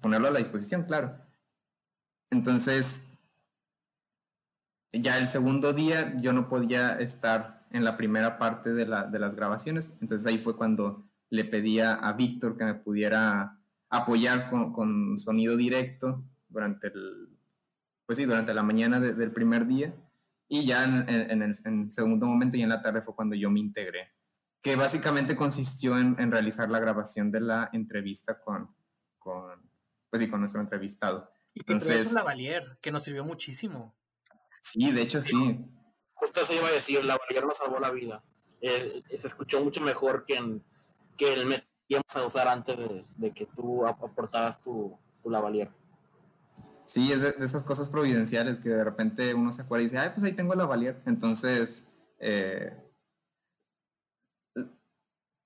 [0.03, 1.17] ponerlo a la disposición, claro.
[2.31, 3.19] Entonces,
[4.93, 9.19] ya el segundo día yo no podía estar en la primera parte de, la, de
[9.19, 15.17] las grabaciones, entonces ahí fue cuando le pedía a Víctor que me pudiera apoyar con,
[15.17, 17.31] sonido directo durante el,
[18.05, 19.95] pues sí, durante la mañana del primer día.
[20.47, 21.55] Y ya en, en, el,
[21.91, 24.11] segundo momento y en la tarde fue cuando yo me integré,
[24.65, 28.75] que básicamente consistió en, en realizar la grabación de la entrevista con,
[29.19, 29.61] con,
[30.09, 31.31] pues sí, con nuestro entrevistado.
[31.53, 33.95] Y Entonces, la Valier, que nos sirvió muchísimo.
[34.63, 35.63] Sí, de hecho sí.
[36.15, 38.25] Justo eso iba a decir, la Lavalier nos salvó la vida.
[38.63, 40.65] Eh, se escuchó mucho mejor que, en,
[41.19, 42.79] que el íbamos a usar antes
[43.19, 45.71] de, que tú aportaras tu, tu Lavalier.
[46.87, 50.09] Sí, es de, esas cosas providenciales que de repente uno se acuerda y dice, ay,
[50.09, 51.03] pues ahí tengo la Lavalier.
[51.05, 52.75] Entonces, eh,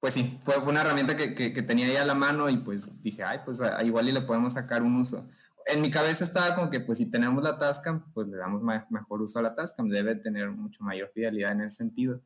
[0.01, 3.25] pues sí, fue, una herramienta que, que, tenía ahí a la mano y pues dije,
[3.25, 5.29] ay, pues igual y le podemos sacar un uso
[5.69, 9.23] en mi cabeza estaba como que, pues si tenemos la Tascam, pues le damos mejor
[9.23, 12.23] uso a la Tascam, debe tener mucho mayor fidelidad en ese sentido.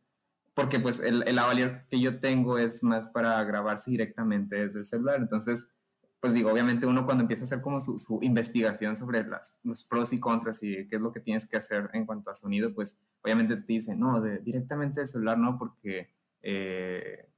[0.54, 4.84] Porque pues el, el lavalier que yo tengo es más para grabarse directamente desde el
[4.84, 5.16] celular.
[5.16, 5.76] Entonces,
[6.20, 9.82] pues digo, obviamente uno cuando empieza a hacer como su, su investigación sobre las, los
[9.82, 12.72] pros y contras y qué es lo que tienes que hacer en cuanto a sonido,
[12.74, 16.10] pues obviamente te dice, no, de, directamente del celular no, porque...
[16.42, 17.28] Eh,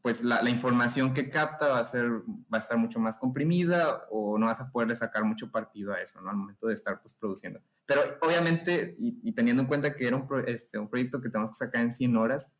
[0.00, 4.38] pues la, información que capta va a, ser, va a estar mucho más comprimida o
[4.38, 6.30] no vas a poderle sacar mucho partido a eso, ¿no?
[6.30, 7.60] Al momento de estar pues, produciendo.
[7.86, 11.64] Pero obviamente, y, teniendo en cuenta que era un, este, un proyecto que tenemos que
[11.64, 12.58] sacar en 100 horas,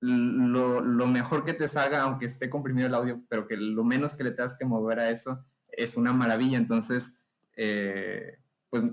[0.00, 4.14] lo, lo, mejor que te salga, aunque esté comprimido el audio, pero que lo menos
[4.14, 6.58] que le tengas que mover a eso, es una maravilla.
[6.58, 8.38] Entonces, eh,
[8.70, 8.84] pues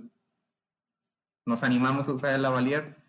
[1.45, 3.04] nos animamos a usar el lavalier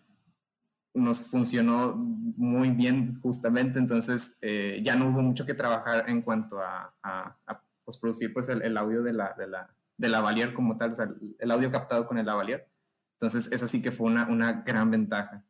[0.96, 6.60] nos funcionó muy bien justamente, entonces eh, ya no hubo mucho que trabajar en cuanto
[6.60, 7.36] a,
[7.84, 10.92] postproducir pues el, audio de la, de, la, de lavalier como tal,
[11.38, 12.68] el audio captado con el lavalier.
[13.12, 15.44] Entonces esa sí que fue una, una gran ventaja.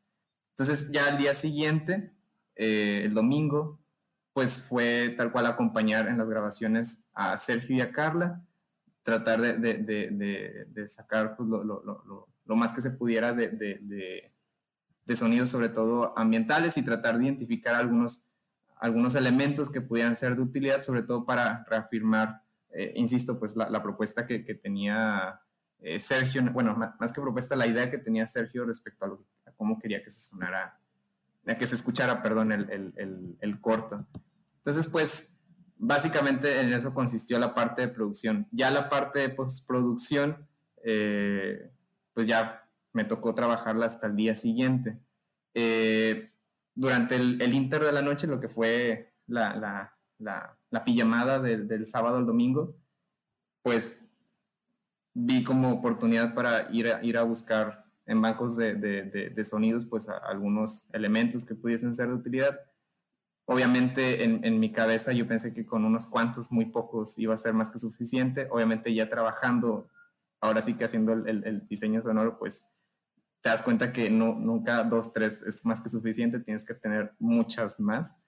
[0.51, 2.13] Entonces ya al día siguiente,
[2.55, 3.81] eh, el domingo,
[4.35, 8.45] pues fue tal cual acompañar en las grabaciones a Sergio y a Carla,
[9.03, 14.31] tratar de, de, sacar pues, lo, más que se pudiera de
[15.07, 18.29] de sonidos, sobre todo ambientales, y tratar de identificar algunos,
[18.77, 23.83] algunos elementos que pudieran ser de utilidad, sobre todo para reafirmar, eh, insisto, pues la,
[23.83, 25.41] propuesta que, tenía
[25.79, 29.25] eh, Sergio, bueno, más que propuesta, la idea que tenía Sergio respecto a, lo,
[29.57, 30.79] cómo quería que se sonara,
[31.59, 34.07] que se escuchara, perdón, el, corto.
[34.57, 35.45] Entonces, pues,
[35.79, 38.49] básicamente en eso consistió la parte de producción.
[38.51, 40.47] Ya la parte de postproducción,
[40.83, 41.71] eh,
[42.13, 42.66] pues ya
[42.97, 44.99] me tocó trabajarla hasta el día siguiente.
[45.53, 46.31] Eh,
[46.75, 49.93] durante el, inter de la noche, lo que fue la,
[50.87, 52.75] pijamada del sábado al domingo,
[53.63, 54.15] pues
[55.13, 60.89] vi como oportunidad para ir a, ir a buscar en bancos de, sonidos pues algunos
[60.95, 62.59] elementos que pudiesen ser de utilidad.
[63.45, 67.53] Obviamente en, mi cabeza yo pensé que con unos cuantos, muy pocos, iba a ser
[67.53, 68.49] más que suficiente.
[68.51, 69.91] Obviamente ya trabajando,
[70.41, 72.76] ahora sí que haciendo el diseño sonoro, pues
[73.47, 77.15] te das cuenta que no, nunca dos, tres es más que suficiente, tienes que tener
[77.21, 78.21] muchas más.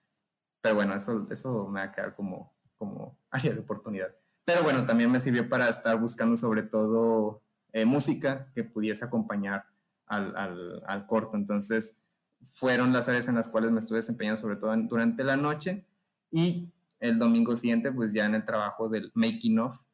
[0.61, 4.15] Pero bueno, eso, eso me va a quedar como, como área de oportunidad.
[4.45, 7.43] Pero bueno, también me sirvió para estar buscando sobre todo
[7.73, 9.65] eh, música que pudiese acompañar
[10.07, 11.37] al, al, al, corto.
[11.37, 12.05] Entonces,
[12.53, 15.85] fueron las áreas en las cuales me estuve desempeñando sobre todo durante la noche
[16.31, 19.85] y el domingo siguiente, pues ya en el trabajo del making of,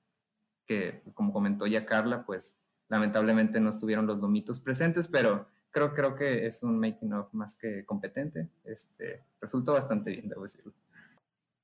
[0.66, 2.62] que pues, como comentó ya Carla, pues
[2.94, 7.56] Lamentablemente no estuvieron los lomitos presentes, pero creo, creo que es un making of más
[7.56, 8.48] que competente.
[8.62, 10.72] Este, resultó bastante bien, debo decirlo.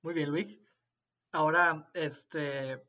[0.02, 0.58] Muy bien, Luis.
[1.30, 2.82] Ahora, este,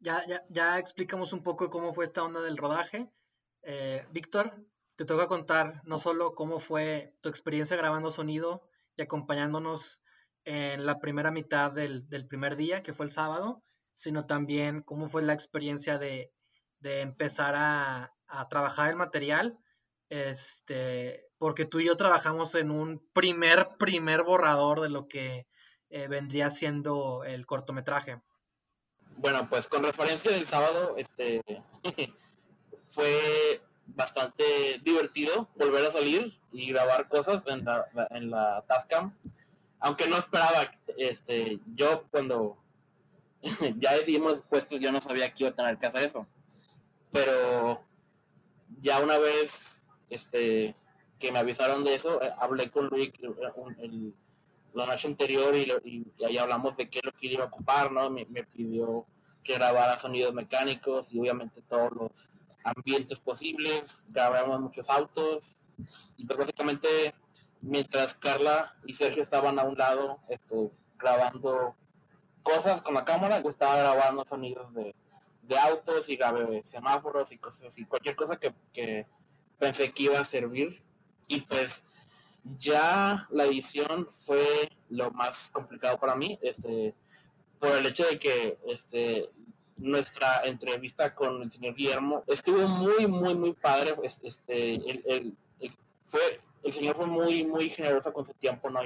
[0.00, 3.10] ya, ya, ya explicamos un poco cómo fue esta onda del rodaje.
[3.62, 4.66] Eh, Víctor,
[4.96, 8.68] te toca contar no solo cómo fue tu experiencia grabando sonido
[8.98, 10.02] y acompañándonos
[10.44, 13.62] en la primera mitad del, del primer día, que fue el sábado,
[13.94, 16.34] sino también cómo fue la experiencia de
[16.80, 18.14] de empezar a,
[18.50, 19.58] trabajar el material,
[20.10, 25.46] este, porque tú y yo trabajamos en un primer, primer borrador de lo que
[25.88, 28.20] eh, vendría siendo el cortometraje.
[29.16, 31.42] Bueno, pues con referencia del sábado, este,
[32.88, 34.44] fue bastante
[34.82, 39.16] divertido volver a salir y grabar cosas en la, en la Tascam,
[39.80, 42.58] aunque no esperaba, este, yo cuando
[43.78, 46.26] ya decidimos puestos, yo no sabía que iba a tener que hacer eso
[47.18, 47.84] pero
[48.80, 50.76] ya una vez este
[51.18, 53.10] que me avisaron de eso, eh, hablé con Luis
[53.78, 54.14] el,
[54.72, 58.08] la noche anterior y, ahí hablamos de qué lo que ocupar, ¿no?
[58.08, 59.04] Me, pidió
[59.42, 62.30] que grabara sonidos mecánicos y obviamente todos los
[62.62, 65.56] ambientes posibles, grabamos muchos autos
[66.16, 67.14] y pues básicamente
[67.62, 71.74] mientras Carla y Sergio estaban a un lado esto, grabando
[72.44, 74.94] cosas con la cámara, yo estaba grabando sonidos de,
[75.48, 79.06] de autos y de semáforos y cosas así, cualquier cosa que,
[79.58, 80.82] pensé que iba a servir.
[81.26, 81.82] Y pues
[82.58, 86.94] ya la edición fue lo más complicado para mí, este,
[87.58, 89.30] por el hecho de que este,
[89.76, 93.94] nuestra entrevista con el señor Guillermo estuvo muy, muy, muy padre.
[94.02, 95.34] Este, el,
[96.04, 98.80] fue, el señor fue muy, muy generoso con su tiempo, ¿no?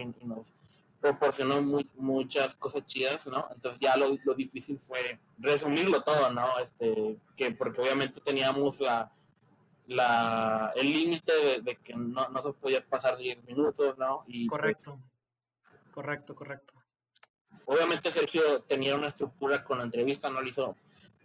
[1.02, 1.60] Proporcionó
[1.96, 3.48] muchas cosas chidas, ¿no?
[3.52, 6.60] Entonces ya lo, lo, difícil fue resumirlo todo, ¿no?
[6.60, 9.12] Este, que porque obviamente teníamos la,
[9.88, 14.22] la el límite de, que no, no, se podía pasar 10 minutos, ¿no?
[14.28, 15.00] Y pues correcto,
[15.90, 16.74] correcto, correcto.
[17.66, 20.76] Obviamente Sergio tenía una estructura con la entrevista, no le hizo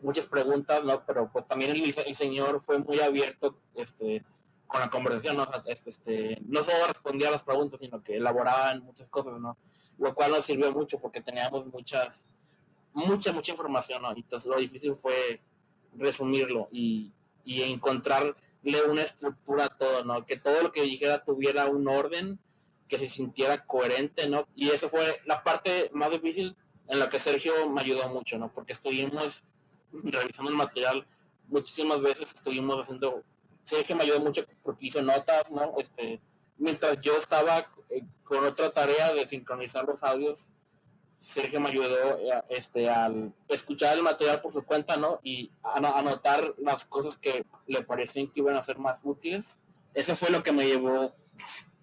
[0.01, 1.05] muchas preguntas, ¿no?
[1.05, 4.25] Pero pues también el, el señor fue muy abierto, este,
[4.67, 5.47] con la conversación, ¿no?
[5.65, 9.57] este, no solo respondía a las preguntas, sino que elaboraban muchas cosas, ¿no?
[9.97, 12.27] Lo cual nos sirvió mucho porque teníamos muchas,
[12.93, 14.11] mucha, mucha información, ¿no?
[14.11, 15.41] Entonces lo difícil fue
[15.95, 17.11] resumirlo y,
[17.45, 18.35] y encontrarle
[18.89, 20.25] una estructura a todo, ¿no?
[20.25, 22.39] Que todo lo que dijera tuviera un orden,
[22.87, 24.47] que se sintiera coherente, ¿no?
[24.55, 26.55] Y eso fue la parte más difícil
[26.89, 28.51] en la que Sergio me ayudó mucho, ¿no?
[28.51, 29.43] Porque estuvimos
[30.03, 31.07] revisando el material
[31.47, 33.23] muchísimas veces, estuvimos haciendo
[33.85, 35.73] que me ayudó mucho porque hizo notas, ¿no?
[35.77, 36.21] Este,
[36.57, 40.49] mientras yo estaba eh, con otra tarea de sincronizar los audios,
[41.19, 45.19] Sergio me ayudó eh, este, al escuchar el material por su cuenta, ¿no?
[45.23, 49.59] Y anotar las cosas que le parecían que iban a ser más útiles.
[49.93, 51.13] Eso fue lo que me llevó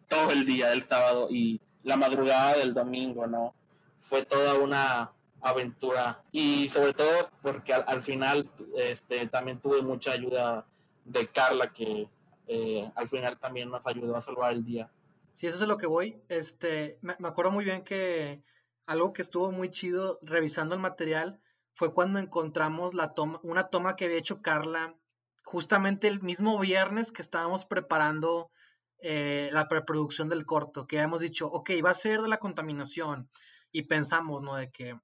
[0.09, 3.55] todo el día del sábado y la madrugada del domingo, ¿no?
[3.99, 10.13] Fue toda una aventura y sobre todo porque al, al final este, también tuve mucha
[10.13, 10.67] ayuda
[11.05, 12.09] de Carla que
[12.47, 14.91] eh, al final también nos ayudó a salvar el día.
[15.33, 16.21] Sí, eso es lo que voy.
[16.29, 18.43] Este, me, acuerdo muy bien que
[18.87, 21.41] algo que estuvo muy chido revisando el material
[21.75, 24.95] fue cuando encontramos la toma, una toma que había hecho Carla
[25.43, 28.51] justamente el mismo viernes que estábamos preparando
[28.99, 33.29] eh, la preproducción del corto, que habíamos dicho, ok, va a ser de la contaminación.
[33.71, 34.55] Y pensamos, ¿no?
[34.55, 34.99] De que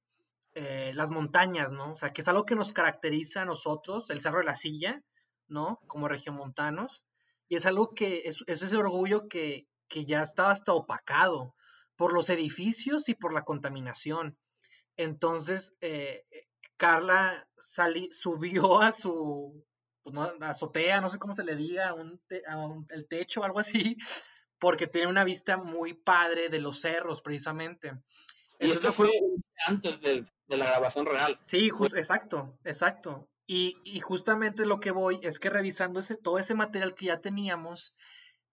[0.54, 1.92] eh, las montañas, ¿no?
[1.92, 5.02] O sea, que es algo que nos caracteriza a nosotros, el Cerro de la Silla,
[5.50, 5.80] ¿no?
[5.86, 7.04] Como regiomontanos.
[7.48, 11.54] Y es algo que, es, es ese orgullo que, que ya estaba hasta opacado
[11.96, 14.38] por los edificios y por la contaminación.
[14.96, 16.24] Entonces, eh,
[16.76, 17.46] Carla
[18.10, 19.66] subió a su
[20.02, 21.94] pues, azotea, no sé cómo se le diga,
[22.88, 23.96] el techo, algo así,
[24.58, 27.92] porque tiene una vista muy padre de los cerros, precisamente.
[28.58, 29.10] Y esto fue
[29.66, 31.38] antes de, la grabación real.
[31.42, 33.28] Sí, exacto, exacto.
[33.52, 37.96] Y, justamente lo que voy es que revisando ese, todo ese material que ya teníamos,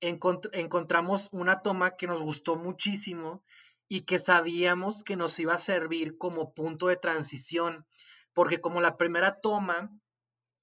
[0.01, 3.43] encontramos una toma que nos gustó muchísimo
[3.87, 7.85] y que sabíamos que nos iba a servir como punto de transición,
[8.33, 9.91] porque como la primera toma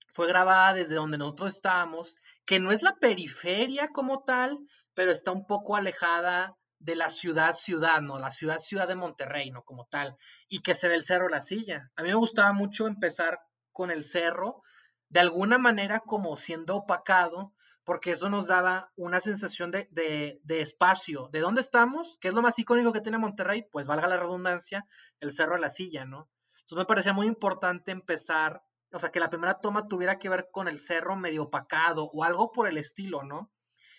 [0.09, 4.59] fue grabada desde donde nosotros estábamos, que no es la periferia como tal,
[4.95, 8.19] pero está un poco alejada de la ciudad ciudad, ¿no?
[8.19, 9.63] La ciudad ciudad de Monterrey, ¿no?
[9.63, 10.17] Como tal,
[10.49, 11.93] y que se ve el cerro La Silla.
[11.95, 13.39] A mí me gustaba mucho empezar
[13.75, 14.63] con el cerro,
[15.11, 17.53] de alguna manera como siendo opacado,
[17.85, 21.29] porque eso nos daba una sensación de, de, espacio.
[21.31, 22.17] ¿De dónde estamos?
[22.23, 23.67] ¿Qué es lo más icónico que tiene Monterrey?
[23.71, 24.87] Pues valga la redundancia,
[25.21, 26.31] el Cerro de la Silla, ¿no?
[26.61, 30.49] Entonces me parecía muy importante empezar, o sea, que la primera toma tuviera que ver
[30.51, 33.53] con el cerro medio opacado o algo por el estilo, ¿no?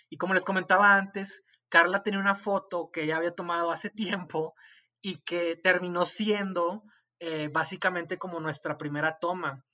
[0.09, 3.89] Y como les comentaba antes, Carla tenía una foto que ella había tomado hace
[4.29, 4.55] tiempo
[5.01, 6.83] y que terminó siendo
[7.19, 9.64] eh, básicamente como nuestra primera toma.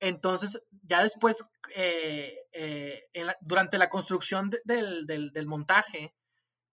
[0.00, 1.44] Entonces, ya después,
[1.74, 3.02] eh, eh,
[3.40, 6.14] durante la construcción del, montaje,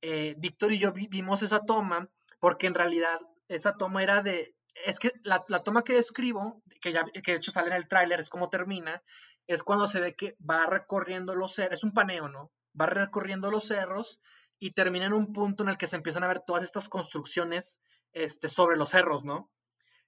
[0.02, 2.10] eh, Víctor y yo vimos esa toma
[2.40, 4.56] porque en realidad esa toma era de,
[4.86, 8.20] es que la, toma que describo, que, ya, que de hecho sale en el tráiler,
[8.20, 9.02] es como termina,
[9.48, 12.52] es cuando se ve que va recorriendo los cerros, es un paneo, ¿no?
[12.80, 14.20] Va recorriendo los cerros
[14.60, 17.80] y termina en un punto en el que se empiezan a ver todas estas construcciones
[18.12, 19.50] este, sobre los cerros, ¿no?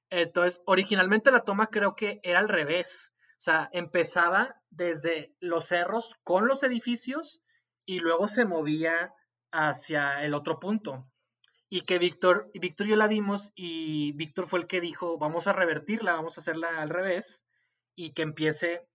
[0.09, 3.13] Entonces, originalmente la toma creo que era al revés.
[3.37, 7.43] O sea, empezaba desde los cerros con los edificios
[7.85, 9.13] y luego se movía
[9.51, 11.07] hacia el otro punto.
[11.69, 15.47] Y que Víctor, Víctor y yo la vimos y Víctor fue el que dijo, vamos
[15.47, 17.45] a revertirla, vamos a hacerla al revés
[17.95, 18.87] y que empiece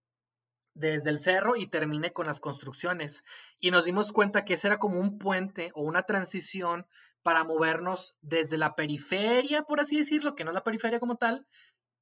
[0.74, 3.24] desde el cerro y termine con las construcciones.
[3.60, 6.86] Y nos dimos cuenta que ese era como un puente o una transición
[7.23, 11.47] para movernos desde la periferia, por así decirlo, que no es la periferia como tal,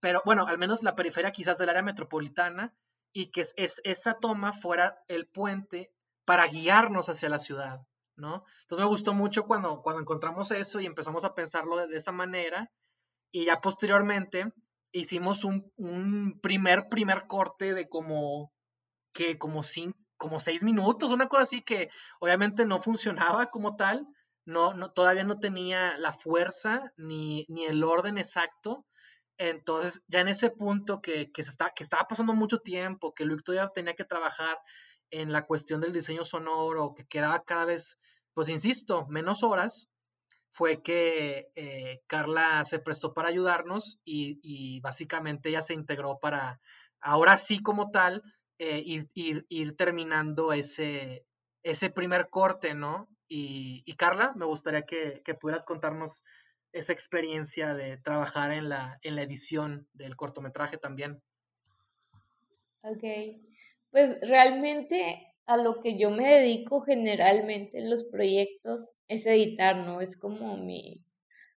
[0.01, 2.75] pero bueno, al menos la periferia quizás del área metropolitana,
[3.13, 5.93] y que es, esa toma fuera el puente
[6.25, 7.81] para guiarnos hacia la ciudad,
[8.17, 8.45] ¿no?
[8.63, 12.71] Entonces me gustó mucho cuando, cuando encontramos eso y empezamos a pensarlo de, esa manera,
[13.33, 14.53] y ya posteriormente
[14.93, 18.53] hicimos un, un, primer, primer corte de como,
[19.13, 21.91] que como, cinco, como seis minutos, una cosa así que
[22.21, 24.07] obviamente no funcionaba como tal,
[24.45, 28.87] no, todavía no tenía la fuerza ni, ni el orden exacto.
[29.39, 33.43] Entonces, ya en ese punto que, que, está, que estaba pasando mucho tiempo, que Luis
[33.43, 34.59] todavía tenía que trabajar
[35.11, 37.99] en la cuestión del diseño sonoro, que quedaba cada vez,
[38.35, 39.89] pues insisto, menos horas,
[40.53, 46.61] fue que eh, Carla se prestó para ayudarnos y, y, básicamente ella se integró para,
[47.01, 48.23] ahora sí como tal,
[48.59, 51.25] eh, ir, ir, ir, terminando ese,
[51.63, 53.09] ese primer corte, ¿no?
[53.33, 56.25] Y, Carla, me gustaría que, pudieras contarnos
[56.73, 61.23] esa experiencia de trabajar en la, en la edición del cortometraje también.
[62.83, 63.05] Ok,
[63.93, 70.01] pues realmente a lo que yo me dedico generalmente en los proyectos es editar, ¿no?
[70.01, 71.05] Es como mi,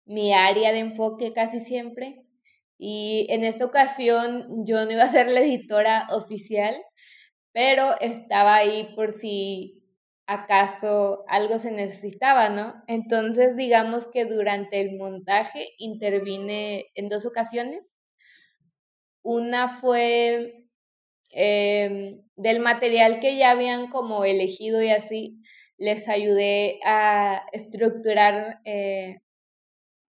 [0.05, 2.24] mi área de enfoque casi siempre.
[2.78, 6.76] Y en esta ocasión yo no iba a ser la editora oficial,
[7.51, 9.82] pero estaba ahí por si
[10.28, 12.84] acaso algo se necesitaba, ¿no?
[12.88, 17.97] Entonces, digamos que durante el montaje intervine en dos ocasiones.
[19.24, 20.65] Una fue
[21.32, 25.41] em, del material que ya habían como elegido y así,
[25.78, 29.21] les ayudé a estructurar, eh,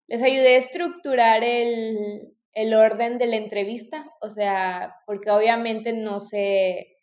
[0.08, 6.20] les ayudé a estructurar el, el orden de la entrevista, o sea, porque obviamente no
[6.20, 6.99] se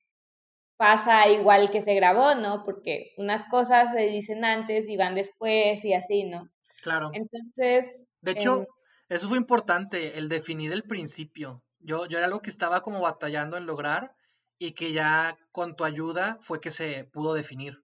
[0.77, 2.63] pasa igual que se grabó, ¿no?
[2.63, 6.49] Porque unas cosas se dicen antes y van después y así, ¿no?
[6.81, 7.09] Claro.
[7.13, 8.05] Entonces...
[8.21, 8.65] De hecho, em,
[9.09, 11.63] eso fue importante, el definir el principio.
[11.79, 14.15] Yo, yo era algo que estaba como batallando en lograr
[14.59, 17.83] y que ya con tu ayuda fue que se pudo definir.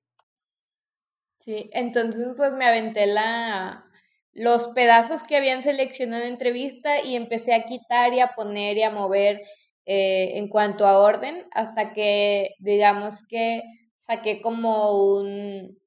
[1.39, 3.85] Sí, entonces pues me aventé la,
[4.31, 8.83] los pedazos que habían seleccionado en entrevista y empecé a quitar y a poner y
[8.83, 9.41] a mover
[9.86, 13.63] eh, en cuanto a orden, hasta que digamos que
[13.97, 15.77] saqué como un,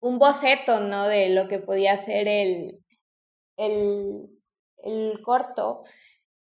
[0.00, 1.08] un boceto, ¿no?
[1.08, 2.78] De lo que podía ser el,
[3.56, 4.28] el,
[4.82, 5.84] el corto.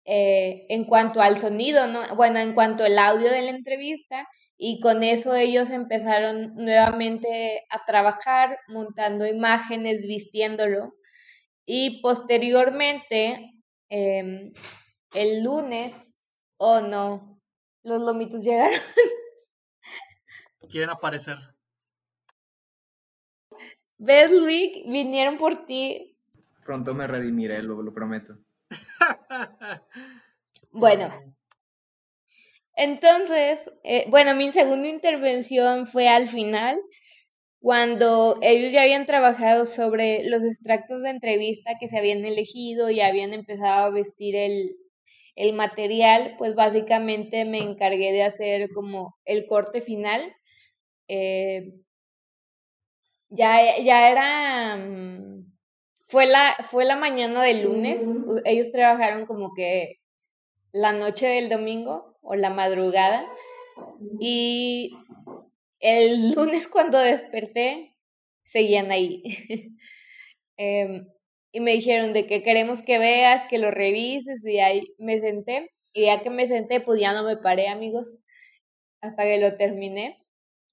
[0.09, 2.15] Eh, en cuanto al sonido, ¿no?
[2.15, 4.25] Bueno, en cuanto al audio de la entrevista
[4.57, 10.93] y con eso ellos empezaron nuevamente a trabajar montando imágenes, vistiéndolo
[11.65, 13.51] y posteriormente
[13.89, 14.53] em,
[15.17, 16.15] el lunes,
[16.57, 17.41] oh no,
[17.83, 18.79] los lomitos llegaron.
[20.69, 21.37] Quieren aparecer.
[23.97, 24.83] ¿Ves, Luis?
[24.85, 26.15] Vinieron por ti.
[26.63, 28.37] Pronto me redimiré, lo, lo prometo.
[30.71, 31.11] bueno.
[32.75, 36.79] Entonces, eh, bueno, mi segunda intervención fue al final,
[37.59, 43.01] cuando ellos ya habían trabajado sobre los extractos de entrevista que se habían elegido y
[43.01, 44.75] habían empezado a vestir el,
[45.37, 50.35] el material, pues básicamente me encargué de hacer como el corte final.
[51.07, 51.73] Eh,
[53.29, 55.45] ya, ya era, mm,
[56.07, 58.01] fue la, fue la mañana del lunes,
[58.45, 59.99] ellos trabajaron como que
[60.71, 63.23] la noche del domingo o la madrugada
[64.19, 64.91] y
[65.79, 67.95] el lunes cuando desperté
[68.43, 69.23] seguían ahí.
[70.59, 71.07] Em,
[71.51, 75.71] y me dijeron de que queremos que veas, que lo revises y ahí me senté
[75.93, 78.17] y ya que me senté pues ya no me paré amigos
[79.01, 80.21] hasta que lo terminé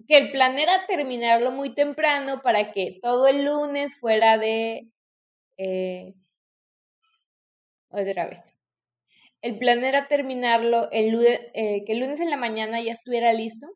[0.09, 4.89] que el plan era terminarlo muy temprano para que todo el lunes fuera de...
[5.57, 6.15] Eh,
[7.91, 8.57] otra vez.
[9.41, 13.33] El plan era terminarlo el lunes, eh, que el lunes en la mañana ya estuviera
[13.33, 13.69] listo,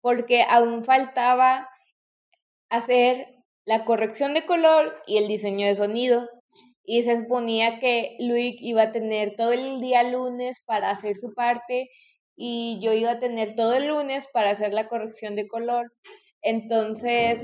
[0.00, 1.68] porque aún faltaba
[2.68, 3.28] hacer
[3.64, 6.28] la corrección de color y el diseño de sonido.
[6.84, 11.34] Y se suponía que Luis iba a tener todo el día lunes para hacer su
[11.34, 11.88] parte
[12.36, 15.92] y yo iba a tener todo el lunes para hacer la corrección de color.
[16.42, 17.42] Entonces,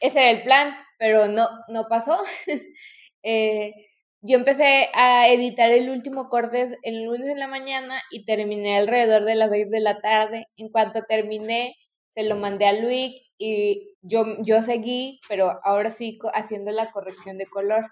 [0.00, 2.18] ese era el plan, pero no, no pasó.
[3.26, 3.72] Eh,
[4.20, 9.24] yo empecé a editar el último corte el lunes en la mañana y terminé alrededor
[9.24, 10.46] de las 6 de la tarde.
[10.58, 11.74] En cuanto terminé,
[12.10, 17.38] se lo mandé a Luis y yo, yo seguí, pero ahora sí haciendo la corrección
[17.38, 17.86] de color.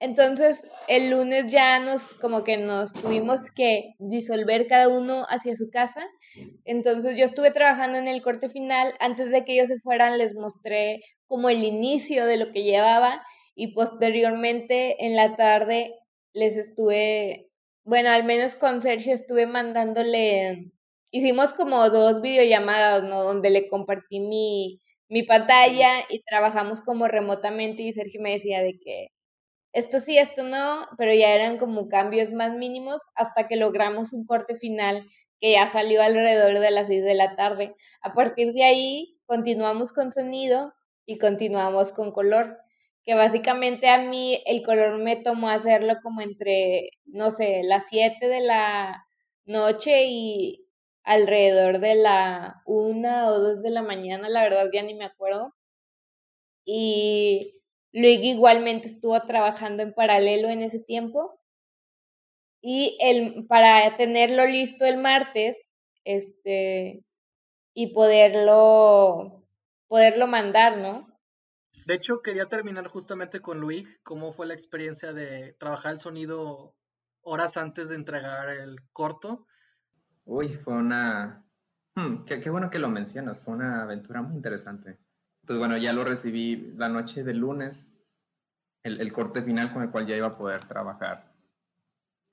[0.00, 5.70] Entonces, el lunes ya nos, como que nos tuvimos que disolver cada uno hacia su
[5.70, 6.06] casa.
[6.64, 8.94] Entonces, yo estuve trabajando en el corte final.
[9.00, 13.22] Antes de que ellos se fueran, les mostré como el inicio de lo que llevaba
[13.56, 15.94] y posteriormente en la tarde
[16.32, 17.50] les estuve,
[17.84, 20.70] bueno, al menos con Sergio estuve mandándole,
[21.10, 23.24] hicimos como dos videollamadas, ¿no?
[23.24, 28.78] Donde le compartí mi, mi pantalla y trabajamos como remotamente y Sergio me decía de
[28.78, 29.08] que
[29.72, 34.26] esto sí, esto no, pero ya eran como cambios más mínimos hasta que logramos un
[34.26, 35.06] corte final
[35.40, 37.74] que ya salió alrededor de las 6 de la tarde.
[38.02, 40.72] A partir de ahí continuamos con sonido
[41.06, 42.58] y continuamos con color,
[43.04, 48.28] que básicamente a mí el color me tomó hacerlo como entre, no sé, las 7
[48.28, 49.04] de la
[49.46, 50.66] noche y
[51.04, 55.54] alrededor de la 1 o 2 de la mañana, la verdad ya ni me acuerdo.
[56.66, 57.57] Y
[57.92, 61.40] Luego igualmente estuvo trabajando en paralelo en ese tiempo.
[62.60, 65.56] Y el, para tenerlo listo el martes,
[66.04, 67.04] este,
[67.74, 69.46] y poderlo,
[69.86, 71.06] poderlo mandar, ¿no?
[71.86, 76.74] De hecho, quería terminar justamente con Luis, cómo fue la experiencia de trabajar el sonido
[77.22, 79.46] horas antes de entregar el corto.
[80.24, 81.46] Uy, fue una...
[81.94, 84.98] Hmm, qué, qué, bueno que lo mencionas, fue una aventura muy interesante
[85.48, 87.98] pues bueno, ya lo recibí la noche del lunes,
[88.82, 91.32] el, corte final con el cual ya iba a poder trabajar,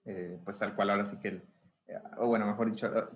[0.03, 1.41] eh, pues tal cual ahora sí que,
[1.87, 3.07] eh, o bueno, mejor dicho, eh,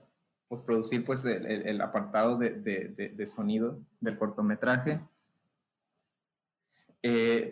[0.48, 5.02] pues producir pues el, apartado de, sonido del cortometraje.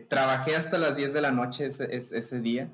[0.08, 2.72] trabajé hasta las 10 de la noche ese, día.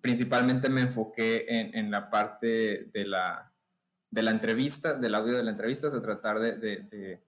[0.00, 3.52] Principalmente me enfoqué en, la parte de la,
[4.10, 7.20] de la entrevista, del audio de la entrevista, o tratar de,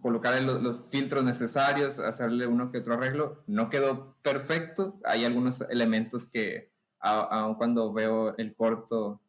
[0.00, 3.42] colocar los, filtros necesarios, hacerle uno que otro arreglo.
[3.46, 4.98] No quedó perfecto.
[5.04, 9.20] Hay algunos elementos que, aun cuando veo el corto,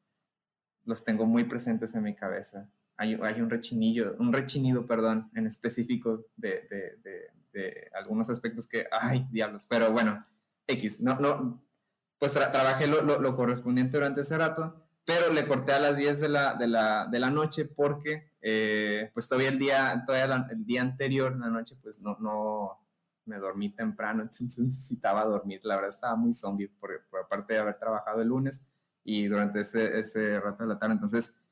[0.85, 2.69] los tengo muy presentes en mi cabeza.
[2.97, 6.67] Hay, hay un rechinillo, un rechinido, perdón, en específico de,
[7.03, 10.25] de, de, algunos aspectos que, ay, diablos, pero bueno,
[10.67, 11.63] X, no, no,
[12.19, 16.19] pues trabajé lo, lo, lo correspondiente durante ese rato pero le corté a las 10
[16.19, 20.65] de la, de la, de la noche porque eh, pues todavía el día, todavía el
[20.65, 22.79] día anterior, la noche, pues no, no
[23.25, 25.61] me dormí temprano, entonces necesitaba dormir.
[25.63, 28.67] La verdad estaba muy zombie por, por aparte de haber trabajado el lunes
[29.03, 30.93] y durante ese, ese rato de la tarde.
[30.93, 31.43] Entonces,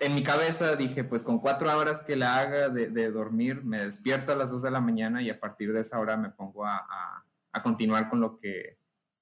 [0.00, 4.32] en mi cabeza dije, pues con cuatro horas que la haga de, dormir, me despierto
[4.32, 6.76] a las 2 de la mañana y a partir de esa hora me pongo a,
[6.78, 8.78] a, a continuar con lo, que,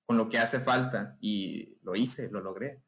[0.06, 1.16] con lo que hace falta.
[1.20, 2.80] Y lo hice, lo logré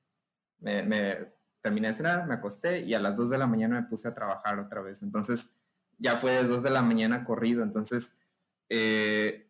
[0.62, 1.32] me,
[1.62, 4.14] terminé de cenar, me acosté y a las 2 de la mañana me puse a
[4.14, 5.02] trabajar otra vez.
[5.02, 7.62] Entonces, ya fue de 2 de la mañana corrido.
[7.62, 8.28] Entonces,
[8.68, 9.48] eh,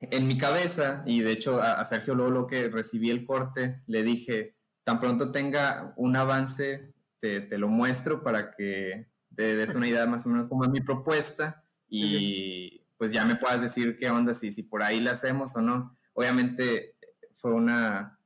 [0.00, 4.02] en mi cabeza, y de hecho a, Sergio luego lo que recibí el corte, le
[4.02, 9.88] dije, tan pronto tenga un avance, te, te lo muestro para que te des una
[9.88, 14.10] idea más o menos como es mi propuesta y pues ya me puedas decir qué
[14.10, 15.96] onda, si, si por ahí la hacemos o no.
[16.12, 16.96] Obviamente
[17.34, 18.18] fue una,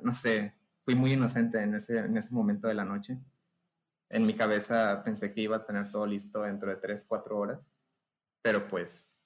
[0.00, 0.55] no sé,
[0.86, 3.18] fui muy inocente en ese, en ese momento de la noche.
[4.08, 7.72] En mi cabeza pensé que iba a tener todo listo dentro de 3, 4 horas,
[8.40, 9.20] pero pues,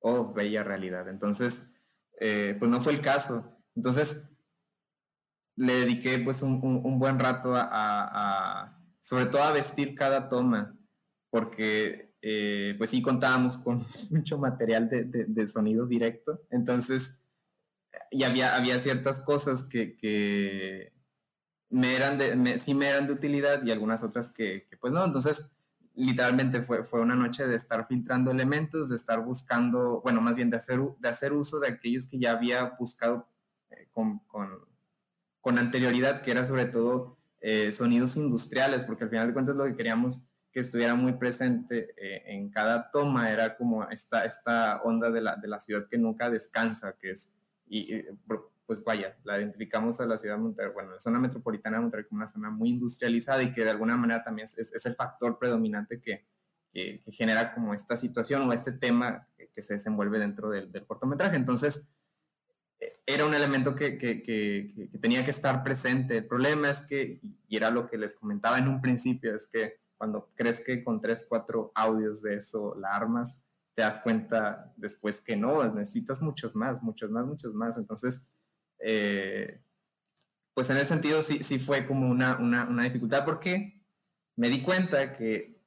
[0.00, 1.08] oh, bella realidad.
[1.08, 1.80] Entonces,
[2.20, 3.62] eh, pues no fue el caso.
[3.76, 4.32] Entonces,
[5.54, 10.76] le dediqué pues un, un, buen rato a, a, sobre todo a vestir cada toma,
[11.30, 17.24] porque eh, pues sí contábamos con mucho material de, de, sonido directo, entonces,
[18.10, 20.92] y había, había ciertas cosas que, que
[21.74, 25.56] me eran de, sí me eran de utilidad y algunas otras que, pues no, entonces
[25.96, 30.50] literalmente fue, fue una noche de estar filtrando elementos, de estar buscando, bueno, más bien
[30.50, 33.28] de hacer, de hacer uso de aquellos que ya había buscado
[33.70, 34.50] eh, con, con,
[35.40, 39.64] con, anterioridad, que era sobre todo eh, sonidos industriales, porque al final de cuentas lo
[39.64, 45.10] que queríamos que estuviera muy presente eh, en cada toma era como esta, esta onda
[45.10, 47.34] de la, de la ciudad que nunca descansa, que es,
[48.66, 52.06] pues vaya, la identificamos a la ciudad de Monterrey, bueno, la zona metropolitana de Monterrey
[52.06, 55.38] como una zona muy industrializada y que de alguna manera también es, es el factor
[55.38, 56.26] predominante que,
[57.12, 61.36] genera como esta situación o este tema que, se desenvuelve dentro del, cortometraje.
[61.36, 61.94] Entonces,
[63.06, 63.92] era un elemento que,
[65.00, 66.16] tenía que estar presente.
[66.16, 69.84] El problema es que, y era lo que les comentaba en un principio, es que
[69.96, 75.20] cuando crees que con tres, cuatro audios de eso la armas, te das cuenta después
[75.20, 77.76] que no, necesitas muchos más, muchos más, muchos más.
[77.76, 78.33] Entonces,
[78.86, 79.62] eh,
[80.52, 83.82] pues en ese sentido sí, sí fue como una, una, dificultad porque
[84.36, 85.58] me di cuenta que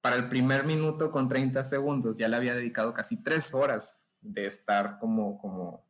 [0.00, 4.46] para el primer minuto con 30 segundos ya le había dedicado casi tres horas de
[4.46, 5.86] estar como, como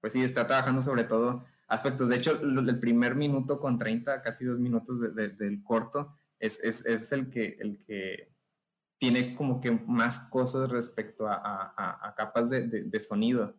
[0.00, 2.10] pues sí, está trabajando sobre todo aspectos.
[2.10, 7.10] De hecho, el primer minuto con 30, casi dos minutos del corto, es, es, es,
[7.12, 8.30] el, que, el que
[8.98, 13.54] tiene como que más cosas respecto a, a, a capas de, de, sonido.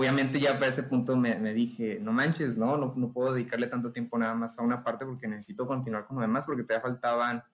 [0.00, 2.78] Obviamente ya para ese punto me, me dije, no manches, ¿no?
[2.78, 2.94] ¿no?
[2.96, 6.22] No puedo dedicarle tanto tiempo nada más a una parte porque necesito continuar con lo
[6.22, 7.44] demás porque todavía faltaban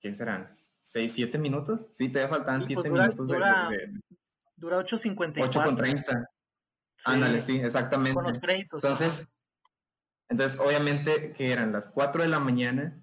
[0.00, 0.44] ¿qué serán?
[0.46, 1.88] ¿6, 7 minutos?
[1.90, 4.00] Sí, todavía faltaban 7 pues minutos dura, de,
[4.56, 5.50] Dura 8.54.
[5.50, 6.26] 8.30.
[7.04, 8.14] Ándale, sí, exactamente.
[8.14, 8.82] Con los créditos.
[8.82, 9.28] Entonces,
[10.28, 13.02] entonces, obviamente que eran las 4 de la mañana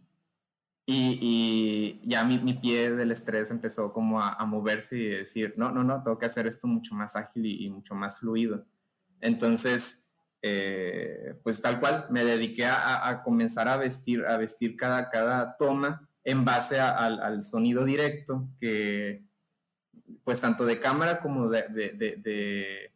[0.86, 5.54] y, y ya mi, mi, pie del estrés empezó como a, a, moverse y decir,
[5.58, 8.66] no, no, no, tengo que hacer esto mucho más ágil y, y mucho más fluido.
[9.20, 15.10] Entonces, eh, pues tal cual, me dediqué a, a, comenzar a vestir, a vestir cada,
[15.10, 19.26] cada toma en base al, al sonido directo que,
[20.24, 22.92] pues tanto de cámara como de, de, de,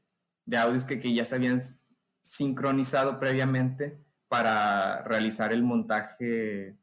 [0.45, 1.61] de audios que, que ya se habían
[2.21, 6.77] sincronizado previamente para realizar el montaje,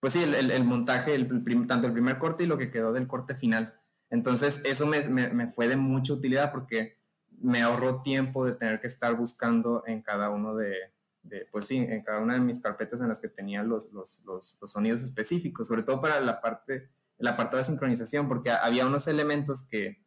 [0.00, 1.28] pues sí, el, el, montaje, el,
[1.66, 3.74] tanto el primer corte y lo que quedó del corte final.
[4.10, 6.98] Entonces, eso me, me, fue de mucha utilidad porque
[7.40, 10.74] me ahorró tiempo de tener que estar buscando en cada uno de,
[11.22, 14.22] de pues sí, en cada una de mis carpetas en las que tenía los, los,
[14.24, 16.88] los, los sonidos específicos, sobre todo para la parte,
[17.18, 20.02] la parte de sincronización, porque había unos elementos que,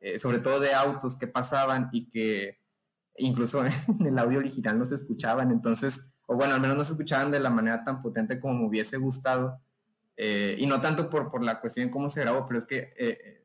[0.00, 2.58] eh, sobre todo de autos que pasaban y que
[3.16, 6.92] incluso en el audio original no se escuchaban, entonces, o bueno, al menos no se
[6.92, 9.60] escuchaban de la manera tan potente como me hubiese gustado,
[10.16, 12.92] eh, y no tanto por, por la cuestión de cómo se grabó, pero es que,
[12.96, 13.44] eh,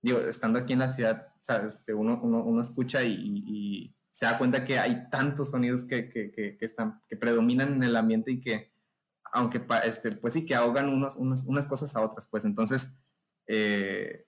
[0.00, 1.74] digo, estando aquí en la ciudad, ¿sabes?
[1.74, 6.10] Este, uno, uno, uno escucha y, y, se da cuenta que hay tantos sonidos que,
[6.10, 8.70] que, que, están, que predominan en el ambiente y que,
[9.32, 13.02] aunque, este, pues sí, que ahogan unos, unos, unas cosas a otras, pues entonces,
[13.46, 14.26] eh,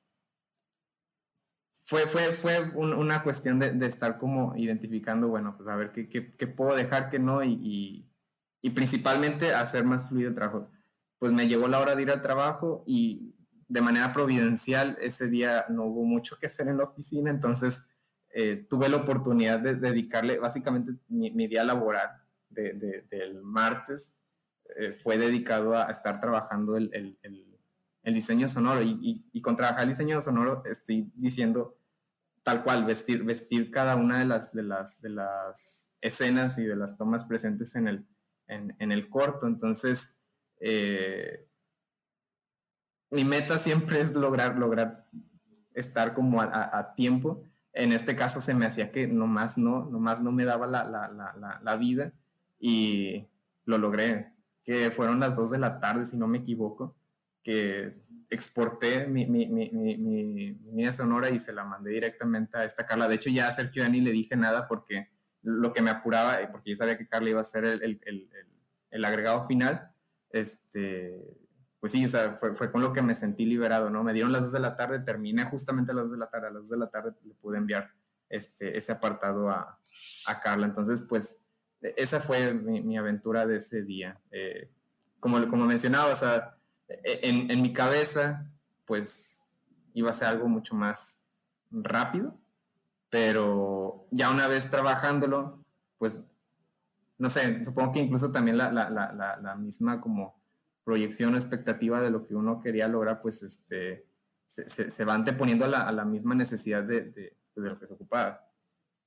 [1.86, 6.46] fue, fue, fue una cuestión de, de, estar como identificando, bueno, pues a ver qué,
[6.46, 8.08] puedo dejar, qué no, y,
[8.74, 10.70] principalmente hacer más fluido el trabajo.
[11.18, 13.34] Pues me llegó la hora de ir al trabajo y
[13.68, 17.94] de manera providencial ese día no hubo mucho que hacer en la oficina, entonces
[18.30, 22.08] eh, tuve la oportunidad de dedicarle, básicamente mi, mi día laboral
[22.48, 24.22] de, de, del martes
[24.76, 27.53] eh, fue dedicado a estar trabajando el, el, el
[28.04, 31.76] el diseño sonoro y, y, con trabajar el diseño sonoro estoy diciendo
[32.42, 36.76] tal cual, vestir, vestir cada una de las, de, las, de las escenas y de
[36.76, 38.06] las tomas presentes en el,
[38.46, 39.46] en, el corto.
[39.46, 40.22] Entonces,
[40.60, 41.48] eh,
[43.10, 45.08] mi meta siempre es lograr, lograr
[45.72, 47.42] estar como a, tiempo
[47.72, 51.08] en este caso se me hacía que nomás no, nomás no me daba la, la,
[51.08, 52.12] la, la vida
[52.60, 53.26] y
[53.64, 54.32] lo logré,
[54.62, 56.94] que fueron las 2 de la tarde, si no me equivoco,
[57.44, 63.06] que exporté mi, mi, mi, mi, sonora y se la mandé directamente a esta Carla.
[63.06, 65.10] De hecho, ya a Sergio ya ni le dije nada porque
[65.42, 68.28] lo que me apuraba, porque yo sabía que Carla iba a ser el, el, el,
[68.90, 69.92] el agregado final,
[70.30, 71.36] este,
[71.78, 74.02] pues sí, fue, fue, con lo que me sentí liberado, ¿no?
[74.02, 76.46] Me dieron las 2 de la tarde, terminé justamente a las 2 de la tarde,
[76.46, 77.92] a las 2 de la tarde le pude enviar
[78.30, 79.78] este, ese apartado a,
[80.26, 80.66] a Carla.
[80.66, 81.46] Entonces, pues,
[81.82, 84.18] e, esa fue mi, mi aventura de ese día.
[84.30, 84.70] Eh,
[85.20, 86.14] como, como mencionaba,
[86.88, 88.50] en, en, mi cabeza,
[88.84, 89.42] pues,
[89.94, 91.28] iba a ser algo mucho más
[91.70, 92.38] rápido,
[93.10, 95.64] pero ya una vez trabajándolo,
[95.98, 96.26] pues,
[97.18, 100.42] no sé, supongo que incluso también la, la, la, la misma como
[100.84, 104.06] proyección expectativa de lo que uno quería lograr, pues este,
[104.46, 108.46] se, se, va anteponiendo a la, misma necesidad de, de, de, lo que se ocupa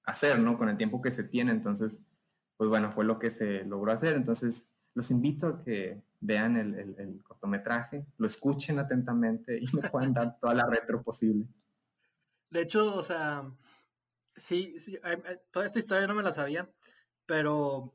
[0.04, 0.58] hacer, ¿no?
[0.58, 1.52] Con el tiempo que se tiene.
[1.52, 2.08] Entonces,
[2.58, 4.16] pues bueno, fue lo que se logró hacer.
[4.16, 10.12] Entonces, los invito a que vean el, el, cortometraje, lo escuchen atentamente y me puedan
[10.12, 11.48] dar toda la retro posible.
[12.50, 13.44] De hecho, o sea,
[14.36, 14.98] sí, sí,
[15.52, 16.68] toda esta historia no me la sabía,
[17.28, 17.94] pero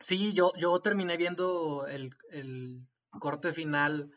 [0.00, 2.86] Sí, yo, yo terminé viendo el, el
[3.18, 4.12] corte final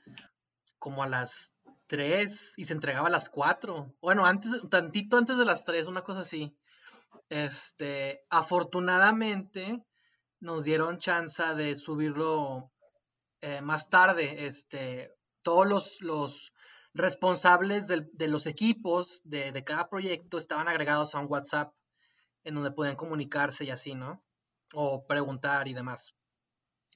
[0.78, 1.56] como a las
[1.88, 3.96] 3 y se entregaba a las 4.
[4.00, 6.56] Bueno, antes, tantito antes de las 3, una cosa así.
[7.30, 9.84] Este, afortunadamente
[10.42, 12.72] nos dieron chance de subirlo
[13.40, 14.46] eh, más tarde.
[14.46, 16.54] Este, todos los, los
[16.94, 21.74] responsables de, los equipos de, de, cada proyecto estaban agregados a un WhatsApp
[22.44, 24.22] en donde pueden comunicarse y así, ¿no?
[24.74, 26.16] o preguntar y demás.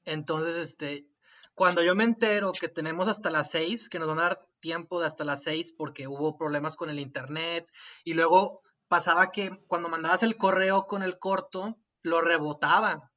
[0.05, 1.07] Entonces, este,
[1.53, 4.99] cuando yo me entero que tenemos hasta las seis, que nos van a dar tiempo
[4.99, 7.67] de hasta las seis porque hubo problemas con el internet
[8.03, 13.11] y luego pasaba que cuando mandabas el correo con el corto, lo rebotaba.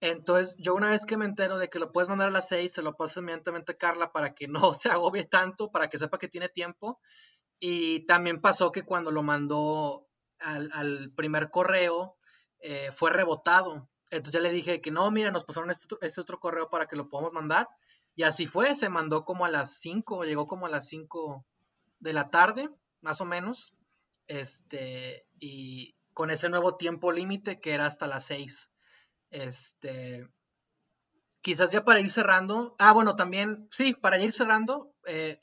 [0.00, 2.72] Entonces, yo una vez que me entero de que lo puedes mandar a las seis,
[2.72, 6.18] se lo paso inmediatamente a Carla para que no se agobie tanto, para que sepa
[6.18, 7.00] que tiene tiempo.
[7.60, 10.06] Y también pasó que cuando lo mandó
[10.38, 12.16] al, al primer correo,
[12.60, 13.88] eh, fue rebotado.
[14.10, 16.96] Entonces ya le dije que no, mira, nos pasaron este, este, otro correo para que
[16.96, 17.68] lo podamos mandar.
[18.14, 21.44] Y así fue, se mandó como a las 5, llegó como a las 5
[22.00, 22.68] de la tarde,
[23.00, 23.74] más o menos.
[24.26, 28.70] Este, y con ese nuevo tiempo límite que era hasta las 6.
[29.30, 30.28] Este,
[31.40, 32.74] quizás ya para ir cerrando.
[32.78, 35.40] Ah, bueno, también, sí, para ir cerrando, eh,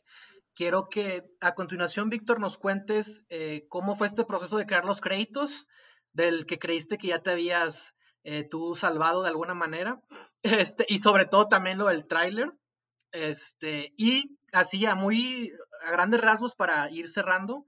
[0.53, 5.01] quiero que a continuación, Víctor, nos cuentes eh, cómo fue este proceso de crear los
[5.01, 5.67] créditos
[6.13, 10.01] del que creíste que ya te habías eh, tú salvado de alguna manera.
[10.43, 12.53] Este, y sobre todo también lo del tráiler.
[13.11, 17.65] Este, y así a muy a grandes rasgos para ir cerrando,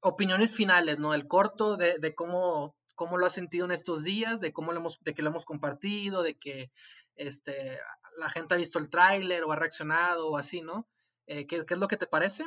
[0.00, 1.12] opiniones finales, ¿no?
[1.12, 4.80] El corto, de, de, cómo, cómo lo has sentido en estos días, de cómo lo
[4.80, 6.72] hemos, de que lo hemos compartido, de que
[7.14, 7.78] este,
[8.16, 10.88] la gente ha visto el tráiler o ha reaccionado o así, ¿no?
[11.28, 12.44] Eh, ¿qué, ¿qué, es lo que te parece?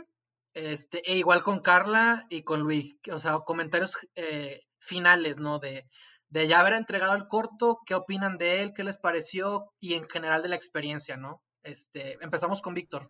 [0.53, 5.59] Este, e igual con Carla y con Luis, o sea, comentarios eh, finales, ¿no?
[5.59, 5.87] De,
[6.27, 10.09] de ya haber entregado el corto, qué opinan de él, qué les pareció y en
[10.09, 11.41] general de la experiencia, ¿no?
[11.63, 13.09] Este, empezamos con Víctor.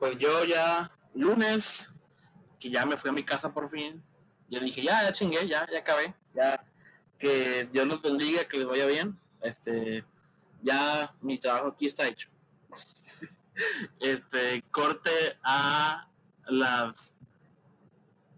[0.00, 1.94] Pues yo ya lunes,
[2.58, 4.04] que ya me fui a mi casa por fin,
[4.48, 6.64] yo dije, ya, ya chingué, ya, ya acabé, ya,
[7.18, 10.04] que Dios los bendiga, que les vaya bien, este,
[10.62, 12.28] ya mi trabajo aquí está hecho.
[14.00, 15.10] este, corte
[15.42, 16.08] a
[16.46, 17.16] las,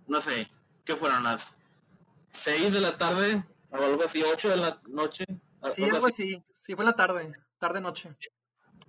[0.07, 0.51] no sé,
[0.85, 1.59] ¿qué fueron las
[2.33, 5.25] 6 de la tarde o algo así, 8 de la noche?
[5.75, 6.43] Sí, algo así.
[6.59, 8.17] Sí, fue la tarde, tarde-noche.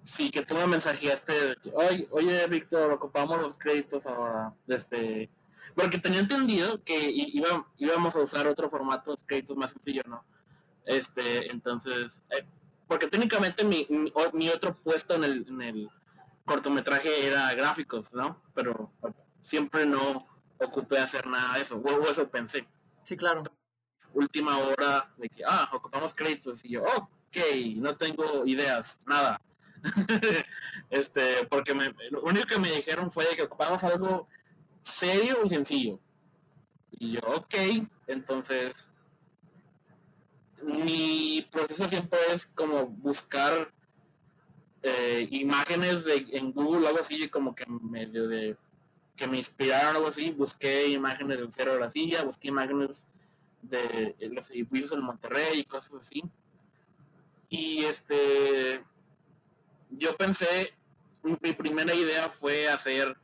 [0.04, 4.54] Sí, que tú me mensajeaste, oye, oye, Víctor, ocupamos los créditos ahora.
[4.68, 5.30] Este,
[5.76, 10.24] porque tenía entendido que iba, íbamos a usar otro formato de créditos más sencillo, ¿no?
[10.86, 12.46] Este, entonces, eh,
[12.88, 13.88] porque técnicamente mi,
[14.34, 15.90] mi, otro puesto en el, en el
[16.46, 18.42] cortometraje era gráficos, ¿no?
[18.54, 18.92] Pero
[19.42, 20.26] siempre no
[20.60, 22.68] ocupé hacer nada de eso, o eso pensé.
[23.04, 23.44] Sí, claro.
[24.14, 27.38] Última hora de que, ah, ocupamos créditos y yo, ok,
[27.76, 29.42] no tengo ideas, nada.
[30.90, 34.28] este, porque me, lo único que me dijeron fue que ocupamos algo
[34.88, 36.00] serio y sencillo.
[36.92, 37.56] Y yo, ok,
[38.08, 38.90] entonces
[40.64, 43.72] mi proceso siempre es como buscar
[44.82, 48.58] eh, imágenes de, en Google, algo así, como que medio de
[49.16, 53.06] que me inspiraron algo así, busqué imágenes del Cero de la Silla, busqué imágenes
[53.62, 56.24] de los edificios en Monterrey y cosas así.
[57.50, 58.84] Y este,
[59.90, 60.74] yo pensé,
[61.24, 63.18] mi primera idea fue hacer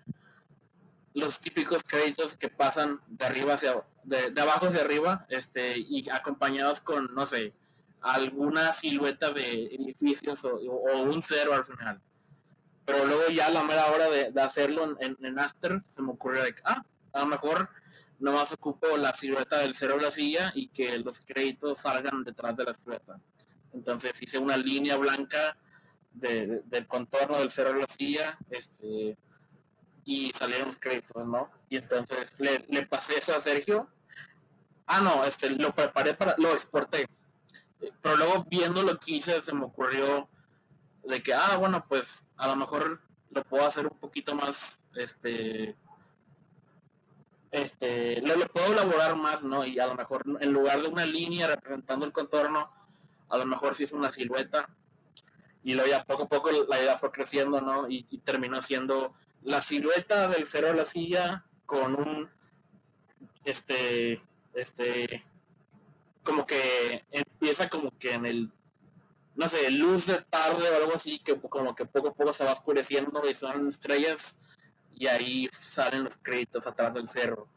[1.14, 6.10] los típicos créditos que pasan de arriba hacia de, de, abajo hacia arriba, este, y
[6.10, 7.54] acompañados con, no sé,
[8.02, 12.02] alguna silueta de edificios o, un cero al final.
[12.86, 16.44] Pero luego ya a la mera hora de, hacerlo en, en, After, se me ocurrió
[16.44, 16.84] de que, ah,
[17.14, 17.70] a lo mejor
[18.20, 22.58] nomás ocupo la silueta del cero de la silla y que los créditos salgan detrás
[22.58, 23.20] de la silueta.
[23.74, 25.58] Entonces hice una línea blanca
[26.12, 29.18] del contorno del cero de la silla, este,
[30.06, 31.50] y salieron los créditos, ¿no?
[31.70, 33.88] Y entonces le, le pasé eso a Sergio.
[34.86, 37.08] Ah, no, este, lo preparé para, lo exporté
[38.02, 40.30] pero luego viendo lo que hice se me ocurrió
[41.04, 45.76] de que, ah, bueno, pues a lo mejor lo puedo hacer un poquito más, este,
[47.52, 49.66] este, lo, puedo elaborar más, ¿no?
[49.66, 52.72] Y a lo mejor en lugar de una línea representando el contorno,
[53.30, 54.70] a lo mejor sí es una silueta.
[55.66, 57.88] Y luego ya poco a poco la idea fue creciendo, ¿no?
[57.90, 62.30] Y terminó siendo la silueta del cero de la silla con un,
[63.44, 64.22] este,
[64.54, 65.26] este,
[66.24, 68.52] como que empieza como que en el,
[69.36, 72.46] no sé, luz de tarde o algo así, que como que poco a poco se
[72.46, 74.38] va oscureciendo y son estrellas
[74.96, 77.48] y ahí salen los créditos atrás del cerro.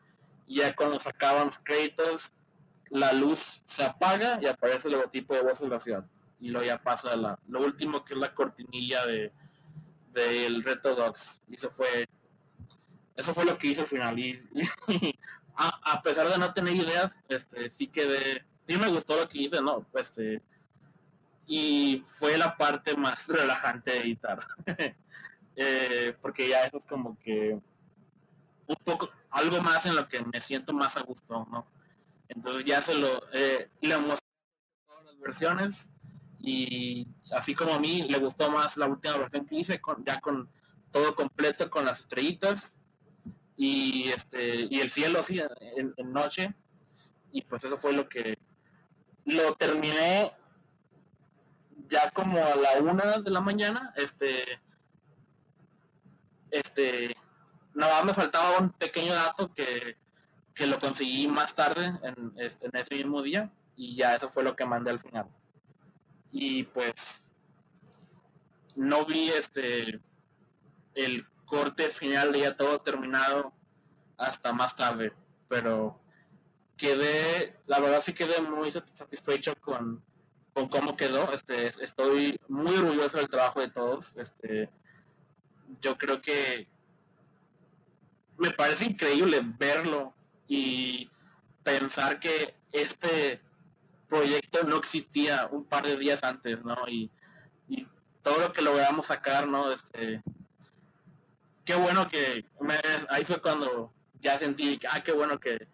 [0.47, 2.33] Y ya cuando se acaban los créditos,
[2.91, 6.05] la luz se apaga y aparece el logotipo de Voz de la Ciudad.
[6.41, 9.33] Y luego ya pasa la, lo último que es la cortinilla de
[10.23, 11.43] del Reto Dogs.
[11.49, 12.09] Y eso fue
[13.17, 14.19] eso fue lo que hice al final.
[14.19, 14.39] Y,
[15.57, 19.61] a, pesar de no tener ideas, este sí quedé sí me gustó lo que hice,
[19.63, 19.87] ¿no?
[19.93, 20.43] Pues, eh,
[21.47, 24.39] y fue la parte más relajante de editar.
[25.59, 27.59] Eh, porque ya eso es como que
[28.67, 31.67] un poco, algo más en lo que me siento más a gusto, ¿no?
[32.29, 34.27] Entonces ya se lo, eh, le mostré
[34.87, 35.91] todas las versiones
[36.39, 40.21] y así como a mí le gustó más la última versión que hice, con, ya
[40.21, 40.49] con
[40.91, 42.79] todo completo, con las estrellitas
[43.57, 46.55] y este y el cielo así en noche
[47.33, 48.39] y pues eso fue lo que
[49.25, 50.33] lo terminé
[51.89, 53.93] ya como a la una de la mañana.
[53.97, 54.61] Este,
[56.51, 57.17] este,
[57.75, 59.97] nada me faltaba un pequeño dato que,
[60.55, 64.57] que lo conseguí más tarde en, en, ese mismo día y ya eso fue lo
[64.57, 65.27] que mandé al final.
[66.39, 67.27] Y pues
[68.75, 70.03] no vi este
[70.95, 73.55] el corte final de ya todo terminado
[74.19, 75.15] hasta más tarde,
[75.49, 75.99] pero
[76.77, 80.05] quedé, la verdad sí quedé muy satisfecho con,
[80.53, 81.33] con cómo quedó.
[81.33, 84.15] Este, estoy muy orgulloso del trabajo de todos.
[84.19, 84.69] Este,
[85.81, 86.69] yo creo que
[88.37, 90.13] me parece increíble verlo
[90.47, 91.11] y
[91.63, 93.41] pensar que este
[94.09, 96.77] proyecto no existía un par de días antes, ¿no?
[96.89, 97.11] Y,
[97.69, 97.87] y
[98.23, 99.71] todo lo que logramos sacar, ¿no?
[99.73, 100.23] Este,
[101.65, 102.45] qué bueno que
[103.09, 105.69] ahí fue cuando ya sentí ah, qué bueno que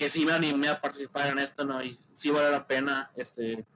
[0.00, 1.84] que sí me animé a participar en esto, ¿no?
[1.84, 3.66] Y sí vale la pena, este,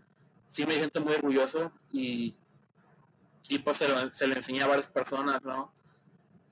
[0.49, 2.35] sí me siento muy orgulloso y,
[3.47, 5.71] y pues se lo, se enseñé a varias personas, ¿no?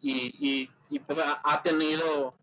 [0.03, 2.35] Y, y, pues ha, tenido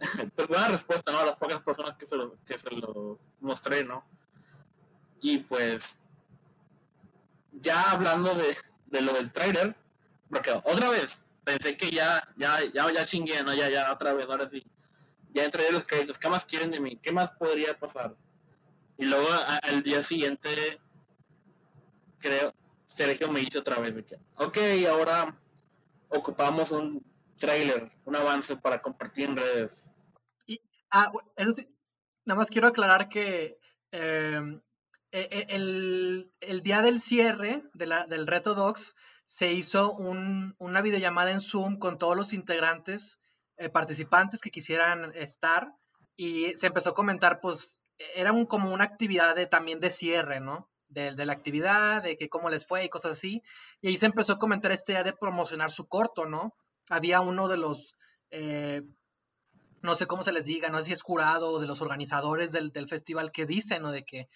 [0.34, 1.18] pues buena respuesta, ¿no?
[1.18, 4.02] A las pocas personas que se lo, que se lo mostré, ¿no?
[5.24, 5.98] Y pues
[7.50, 8.54] ya hablando de,
[8.88, 9.74] de lo del trailer,
[10.28, 13.54] porque otra vez pensé que ya, ya, ya, ya chingué, ¿no?
[13.54, 14.62] Ya, ya, otra vez, ahora sí
[15.32, 16.96] ya entré los créditos, ¿qué más quieren de mí?
[16.96, 18.14] ¿Qué más podría pasar?
[18.98, 19.26] Y luego
[19.62, 20.78] al día siguiente,
[22.18, 22.52] creo,
[22.84, 23.94] Sergio me hizo otra vez,
[24.36, 24.58] ok,
[24.90, 25.40] ahora
[26.10, 27.02] ocupamos un
[27.38, 29.94] trailer, un avance para compartir en redes.
[30.46, 30.60] Y,
[30.90, 31.66] ah, eso sí,
[32.26, 33.58] nada más quiero aclarar que
[33.90, 34.60] em,
[35.14, 38.96] el, el, día del cierre de la, del Reto Docs
[39.26, 43.18] se hizo un, una videollamada en Zoom con todos los integrantes
[43.56, 45.72] eh, participantes que quisieran estar
[46.16, 47.80] y se empezó a comentar, pues
[48.14, 50.68] era un, como una actividad de, también de cierre, ¿no?
[50.88, 53.42] De, la actividad, de que cómo les fue y cosas así.
[53.80, 56.54] Y ahí se empezó a comentar esta idea de promocionar su corto, ¿no?
[56.88, 57.96] Había uno de los,
[58.30, 58.82] eh,
[59.82, 62.52] no sé cómo se les diga, no sé si es jurado o de los organizadores
[62.52, 63.90] del, del festival que dicen, ¿no?
[63.90, 64.28] De que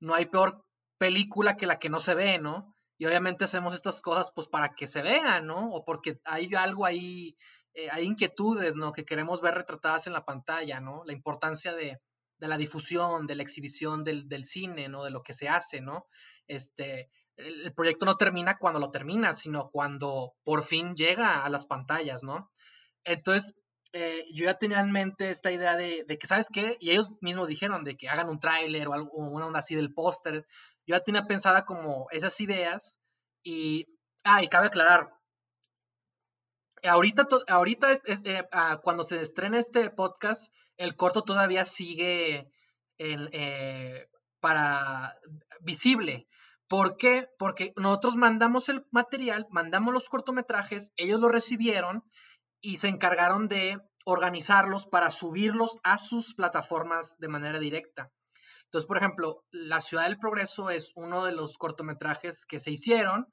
[0.00, 0.64] no hay peor
[0.98, 2.74] película que la que no se ve, ¿no?
[2.98, 5.70] Y obviamente hacemos estas cosas pues para que se vean, ¿no?
[5.70, 7.36] O porque hay algo ahí
[7.76, 8.92] eh, hay inquietudes, ¿no?
[8.92, 11.04] Que queremos ver retratadas en la pantalla, ¿no?
[11.04, 12.00] La importancia de,
[12.38, 15.04] la difusión, de la exhibición del, cine, ¿no?
[15.04, 16.06] De lo que se hace, ¿no?
[16.46, 21.66] Este, el, proyecto no termina cuando lo termina, sino cuando por fin llega a las
[21.66, 22.50] pantallas, ¿no?
[23.04, 23.54] Entonces,
[23.98, 26.76] eh, yo ya tenía en mente esta idea de, que, ¿sabes qué?
[26.80, 29.94] Y ellos mismos dijeron de que hagan un tráiler o algo, una onda así del
[29.94, 30.46] póster.
[30.86, 32.98] Yo ya tenía pensada como esas ideas
[33.42, 33.86] y,
[34.22, 35.14] ah, y cabe aclarar,
[36.82, 42.50] ahorita, ahorita eh, ah, cuando se estrena este podcast, el corto todavía sigue
[42.98, 44.08] eh,
[44.40, 45.16] para
[45.60, 46.28] visible.
[46.68, 47.28] ¿Por qué?
[47.38, 52.04] Porque nosotros mandamos el material, mandamos los cortometrajes, ellos lo recibieron
[52.60, 58.10] y se encargaron de organizarlos para subirlos a sus plataformas de manera directa.
[58.64, 63.26] Entonces, por ejemplo, La Ciudad del Progreso es uno de los cortometrajes que se hicieron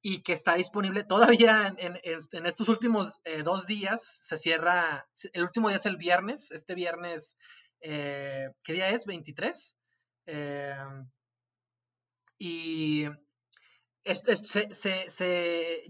[0.00, 4.02] y que está disponible todavía en, estos últimos eh, dos días.
[4.22, 7.36] Se cierra, el último día es el viernes, este viernes,
[7.80, 9.06] eh, ¿qué día es?
[9.06, 9.76] 23.
[10.26, 10.76] Eh,
[12.38, 13.06] y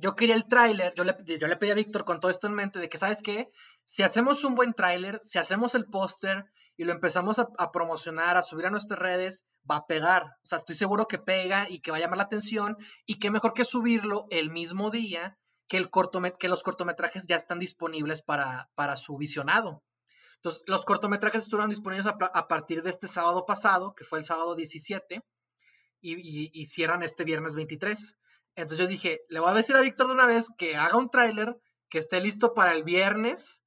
[0.00, 2.88] yo quería el tráiler, yo le, pedí a Víctor con todo esto en mente de
[2.88, 3.50] que, ¿sabes qué?
[3.84, 6.44] Si hacemos un buen tráiler, si hacemos el póster
[6.76, 10.24] y lo empezamos a, promocionar, a subir a nuestras redes, va a pegar.
[10.24, 13.30] O sea, estoy seguro que pega y que va a llamar la atención y qué
[13.30, 15.88] mejor que subirlo el mismo día que,
[16.38, 19.82] que los cortometrajes ya están disponibles para su visionado.
[20.38, 24.54] Entonces, los cortometrajes estuvieron disponibles a, partir de este sábado pasado, que fue el sábado
[24.54, 25.22] 17
[26.00, 28.16] y, cierran este viernes 23.
[28.54, 31.10] Entonces yo dije, le voy a decir a Víctor de una vez que haga un
[31.10, 31.56] tráiler,
[31.88, 33.62] que esté listo para el viernes,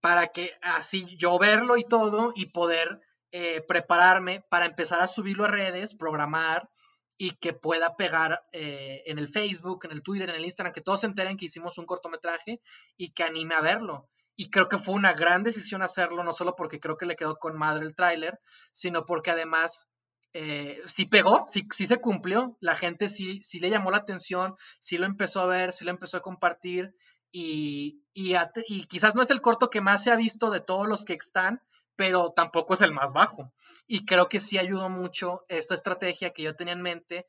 [0.00, 3.00] para que así yo verlo y todo y poder
[3.32, 6.68] eh, prepararme para empezar a subirlo a redes, programar
[7.16, 10.82] y que pueda pegar eh, en el Facebook, en el Twitter, en el Instagram, que
[10.82, 12.60] todos se enteren que hicimos un cortometraje
[12.96, 14.08] y que anime a verlo.
[14.36, 17.36] Y creo que fue una gran decisión hacerlo, no solo porque creo que le quedó
[17.36, 18.40] con madre el tráiler,
[18.72, 19.88] sino porque además
[20.36, 25.06] eh, sí pegó, sí, se cumplió, la gente sí, le llamó la atención, sí lo
[25.06, 26.92] empezó a ver, sí lo empezó a compartir
[27.30, 31.14] y, quizás no es el corto que más se ha visto de todos los que
[31.14, 31.62] están,
[31.94, 33.52] pero tampoco es el más bajo.
[33.86, 37.26] Y creo que sí ayudó mucho esta estrategia que yo tenía en mente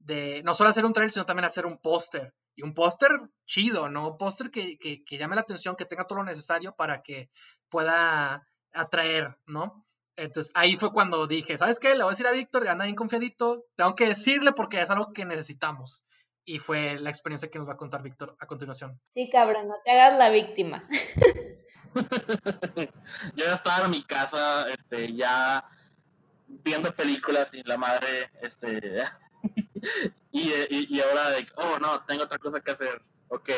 [0.00, 2.34] de no solo hacer un trailer, sino también hacer un póster.
[2.56, 4.10] Y un póster chido, ¿no?
[4.10, 7.30] Un póster que llame la atención, que tenga todo lo necesario para que
[7.68, 9.87] pueda atraer, ¿no?
[10.18, 11.90] Entonces ahí fue cuando dije, ¿sabes qué?
[11.90, 15.12] Le voy a decir a Víctor, anda bien confiadito, tengo que decirle porque es algo
[15.12, 16.04] que necesitamos.
[16.44, 19.00] Y fue la experiencia que nos va a contar Víctor a continuación.
[19.14, 20.88] Sí, cabrón, no te hagas la víctima.
[21.94, 25.64] Yo ya estaba en mi casa, este, ya
[26.48, 29.04] viendo películas y la madre, este,
[30.32, 33.50] y, y, ahora de, oh no, tengo otra cosa que hacer, ok.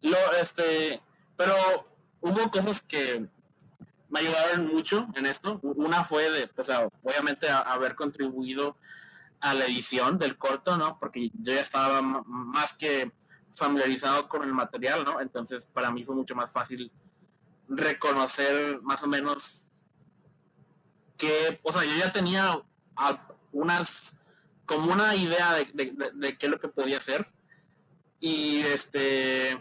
[0.00, 1.00] Lo, este,
[1.36, 1.54] pero
[2.20, 3.28] hubo cosas que
[4.12, 5.58] me ayudaron mucho en esto.
[5.62, 6.68] Una fue de, pues,
[7.02, 8.76] obviamente haber contribuido
[9.40, 10.98] a la edición del corto, ¿no?
[10.98, 13.10] Porque yo ya estaba más que
[13.54, 15.18] familiarizado con el material, ¿no?
[15.20, 16.92] Entonces para mí fue mucho más fácil
[17.68, 19.66] reconocer más o menos
[21.16, 22.62] que, o sea, yo ya tenía
[23.50, 24.14] unas,
[24.66, 27.26] como una idea de, de qué es lo que podía hacer.
[28.20, 29.58] Y este,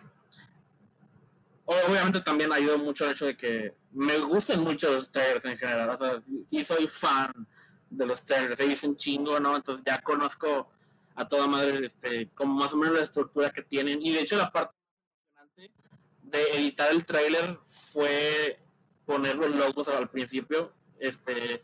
[1.63, 5.89] obviamente también ayudó mucho el hecho de que me gustan mucho los trailers en general.
[5.89, 7.31] O sea, y soy fan
[7.89, 8.57] de los trailers.
[8.57, 9.55] Se dicen chingo, ¿no?
[9.55, 10.69] Entonces ya conozco
[11.15, 14.01] a toda madre este, como más o menos la estructura que tienen.
[14.01, 14.73] Y de hecho la parte
[16.23, 18.59] de editar el trailer fue
[19.05, 20.73] poner los logos al principio.
[20.99, 21.61] Este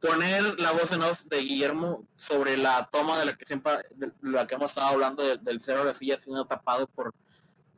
[0.00, 4.12] poner la voz en off de Guillermo sobre la toma de la que siempre de
[4.22, 7.14] la que hemos estado hablando del cero de silla siendo tapado por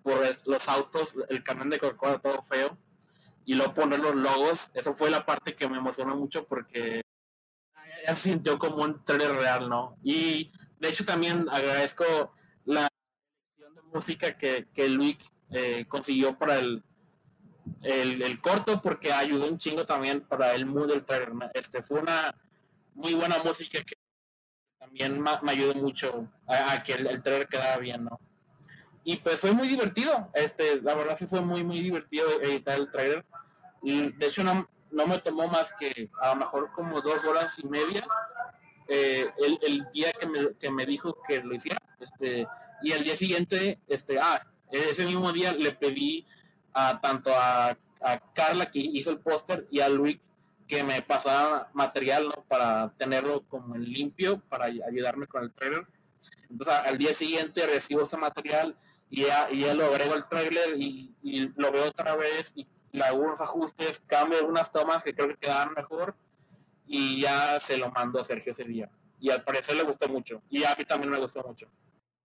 [0.02, 2.78] por los autos, el camión de Coca-Cola todo feo
[3.48, 7.00] y luego poner los logos, eso fue la parte que me emocionó mucho porque
[8.14, 9.96] sintió como un trailer real, ¿no?
[10.04, 12.04] Y de hecho también agradezco
[12.66, 12.88] la
[13.90, 15.16] música que, que Luis
[15.48, 16.84] eh, consiguió para el,
[17.80, 21.32] el, corto porque ayudó un chingo también para el mood del trailer.
[21.54, 22.34] Este fue una
[22.92, 23.94] muy buena música que
[24.78, 28.20] también me, ayudó mucho a, que el, el trailer quedara bien, ¿no?
[29.08, 30.28] Y pues fue muy divertido.
[30.34, 33.24] Este, la verdad sí fue muy, muy divertido editar el trailer.
[33.82, 37.58] Y de hecho no, no me tomó más que a lo mejor como dos horas
[37.58, 38.06] y media
[38.86, 41.78] eh, el, el, día que me, que me dijo que lo hiciera.
[41.98, 42.46] Este,
[42.82, 46.26] y el día siguiente, este, ah, ese mismo día le pedí
[46.74, 50.18] a tanto a, a Carla que hizo el póster y a Luis
[50.66, 52.44] que me pasara material ¿no?
[52.46, 55.86] para tenerlo como en limpio para ayudarme con el trailer.
[56.50, 58.76] Entonces al día siguiente recibo ese material
[59.10, 61.14] y ya, y ya lo agrego al trailer y,
[61.56, 65.36] lo veo otra vez y le hago unos ajustes, cambio unas tomas que creo que
[65.36, 66.16] quedaron mejor
[66.86, 68.90] y ya se lo mando a Sergio ese día.
[69.20, 71.70] Y al parecer le gustó mucho y a mí también me gustó mucho.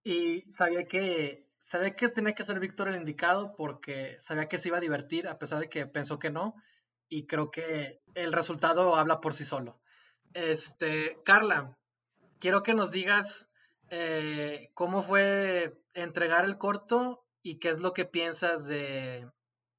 [0.02, 4.68] Y sabía que sabía que tenía que ser Víctor el indicado porque sabía que se
[4.68, 6.54] iba a divertir a pesar de que pensó que no
[7.08, 9.80] y creo que el resultado habla por sí solo.
[10.34, 11.78] Este, Carla,
[12.38, 13.48] quiero que nos digas
[13.90, 19.26] eh, cómo fue entregar el corto y qué es lo que piensas de,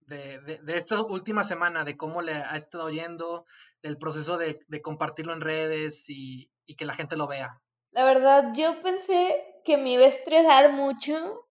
[0.08, 3.46] de, de, esta última semana, de cómo le ha estado yendo,
[3.82, 7.62] del proceso de, compartirlo en redes y, y, que la gente lo vea.
[7.92, 11.48] La verdad, yo pensé que me iba a estresar mucho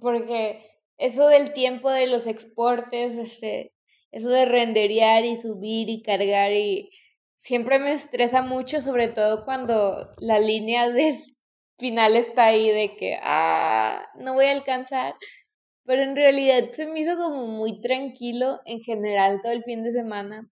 [0.00, 3.72] porque eso del tiempo de los exportes, este,
[4.10, 6.90] eso de renderear y subir y cargar y
[7.36, 11.16] siempre me estresa mucho, sobre todo cuando la línea de
[11.78, 15.14] final está ahí de que, ah, no voy a alcanzar.
[15.84, 19.92] Pero en realidad se me hizo como muy tranquilo en general todo el fin de
[19.92, 20.50] semana.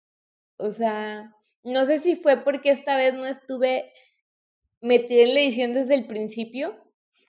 [0.58, 1.32] O sea,
[1.64, 3.92] no sé si fue porque esta vez no estuve
[4.80, 6.76] metida en la edición desde el principio,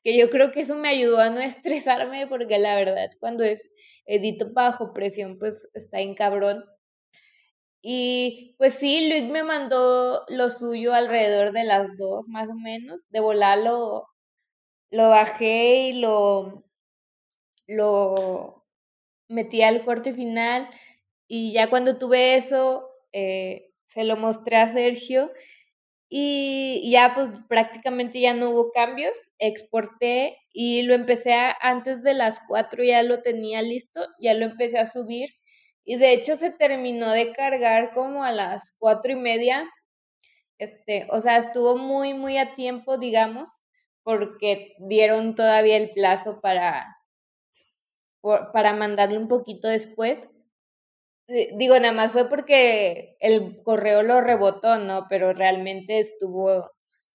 [0.03, 3.69] que yo creo que eso me ayudó a no estresarme, porque la verdad, cuando es
[4.05, 6.63] edito bajo presión, pues está en cabrón.
[7.81, 13.01] Y pues sí, Luis me mandó lo suyo alrededor de las dos, más o menos.
[13.09, 14.07] De volar lo,
[14.91, 16.65] bajé y lo,
[17.67, 18.65] lo
[19.29, 20.69] metí al corte final.
[21.27, 25.31] Y ya cuando tuve eso, eh, se lo mostré a Sergio.
[26.09, 29.15] Y ya pues prácticamente ya no hubo cambios.
[29.39, 34.79] Exporté y lo empecé antes de las cuatro, ya lo tenía listo, ya lo empecé
[34.79, 35.29] a subir
[35.89, 39.67] y de hecho se terminó de cargar como a las cuatro y media.
[40.59, 43.49] Este, o sea, estuvo muy, muy a tiempo, digamos,
[44.03, 46.95] porque dieron todavía el plazo para,
[48.21, 50.29] para mandarle un poquito después.
[51.27, 55.07] Digo, nada más fue porque el correo lo rebotó, ¿no?
[55.09, 56.69] Pero realmente estuvo,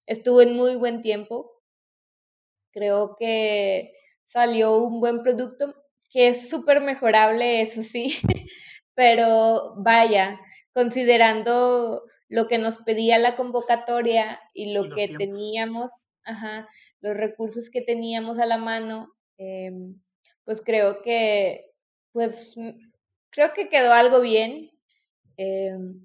[0.04, 1.62] estuvo en muy buen tiempo.
[2.72, 3.92] Creo que
[4.24, 5.76] salió un buen producto
[6.14, 8.14] que es súper mejorable, eso sí,
[8.94, 10.40] pero vaya,
[10.72, 15.90] considerando lo que nos pedía la convocatoria y lo que teníamos,
[16.24, 16.68] ajá,
[17.00, 19.08] los recursos que teníamos a la mano,
[19.38, 20.00] em,
[20.44, 21.66] pues creo que,
[22.12, 22.54] pues,
[23.30, 24.70] creo que quedó algo bien.
[25.36, 26.00] Em,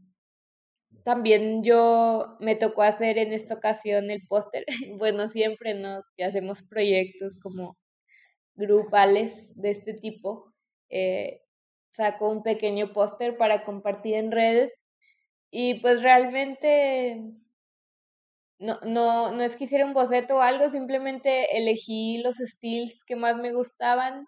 [1.04, 4.66] también yo me tocó hacer en esta ocasión el póster.
[5.00, 6.02] Bueno, siempre, ¿no?
[6.18, 7.78] Que hacemos proyectos como
[8.60, 10.54] grupales de este tipo.
[10.90, 11.42] Eh,
[11.92, 14.74] saco un pequeño póster para compartir en redes
[15.52, 17.24] y pues realmente
[18.60, 23.16] no, no, no es que hiciera un boceto o algo, simplemente elegí los styles que
[23.16, 24.28] más me gustaban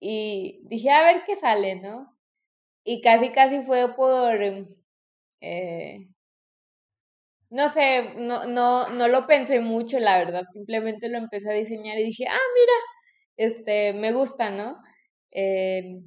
[0.00, 2.16] y dije a ver qué sale, ¿no?
[2.84, 4.38] Y casi casi fue por,
[5.40, 6.08] eh,
[7.50, 11.98] no sé, no, no, no lo pensé mucho, la verdad, simplemente lo empecé a diseñar
[11.98, 12.72] y dije, ah, mira,
[13.40, 14.82] este, me gusta, ¿no?
[15.32, 16.02] Eh,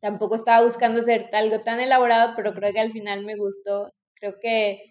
[0.00, 3.92] tampoco estaba buscando hacer algo tan elaborado, pero creo que al final me gustó.
[4.14, 4.82] Creo que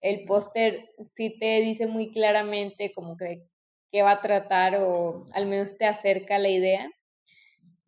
[0.00, 3.42] el póster sí te dice muy claramente como que
[3.90, 6.88] qué va a tratar o al menos te acerca la idea.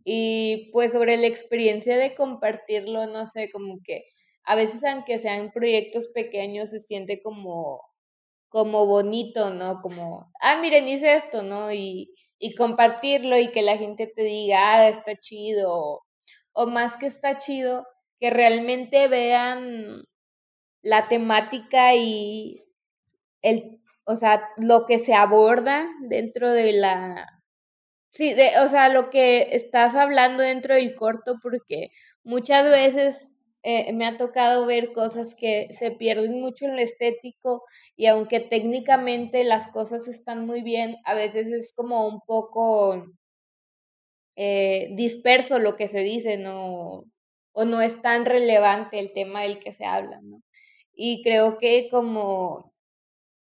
[0.05, 4.05] Y pues sobre la experiencia de compartirlo, no sé, como que
[4.45, 7.81] a veces aunque sean proyectos pequeños se siente como
[8.53, 9.81] como bonito, ¿no?
[9.81, 11.73] Como, ah, miren, hice esto, ¿no?
[11.73, 16.03] Y, y compartirlo y que la gente te diga, ah, está chido,
[16.53, 17.87] o, más que está chido,
[18.19, 20.05] que realmente vean
[20.83, 22.65] la temática y
[23.43, 27.43] el, o sea, lo que se aborda dentro de la,
[28.11, 31.91] sí, de, o sea, lo que estás hablando dentro del corto, porque
[32.25, 33.32] muchas veces
[33.65, 37.65] eh, me ha tocado ver cosas que se pierden mucho en lo estético
[37.97, 43.07] y aunque técnicamente las cosas están muy bien, a veces es como un poco
[44.37, 47.05] eh, disperso lo que se dice, ¿no?
[47.53, 50.43] O no es tan relevante el tema del que se habla, ¿no?
[50.95, 52.73] Y creo que como,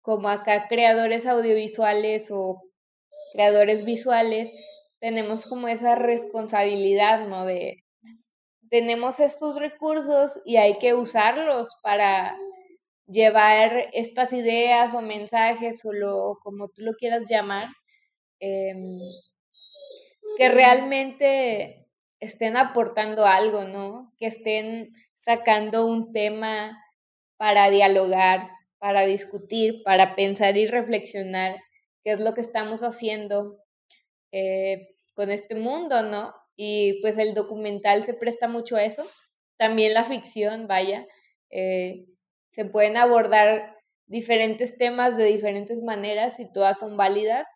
[0.02, 2.62] como acá creadores audiovisuales o
[3.32, 4.50] creadores visuales,
[5.00, 7.46] tenemos como esa responsabilidad, ¿no?
[7.46, 7.84] De,
[8.70, 12.36] tenemos estos recursos y hay que usarlos para
[13.06, 17.68] llevar estas ideas o mensajes o lo, como tú lo quieras llamar,
[18.40, 19.00] em,
[20.36, 21.86] que realmente
[22.20, 24.12] estén aportando algo, ¿no?
[24.18, 26.78] Que estén sacando un tema
[27.36, 31.56] para dialogar, para discutir, para pensar y reflexionar
[32.04, 33.58] qué es lo que estamos haciendo
[34.32, 36.34] eh, con este mundo, ¿no?
[36.58, 39.06] Y pues el documental se presta mucho a eso.
[39.58, 41.06] También la ficción, vaya,
[41.50, 42.06] eh,
[42.50, 43.76] se pueden abordar
[44.08, 47.46] diferentes temas de diferentes maneras y todas son válidas.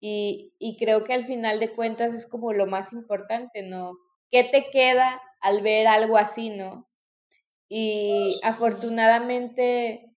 [0.00, 3.92] Y, y creo que al final de cuentas es como lo más importante, ¿no?
[4.30, 6.88] ¿Qué te queda al ver algo así, no?
[7.68, 10.10] Y afortunadamente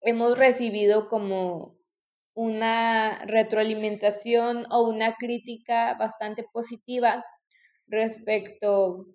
[0.00, 1.75] hemos recibido como
[2.36, 7.24] una retroalimentación o una crítica bastante positiva
[7.88, 9.06] respecto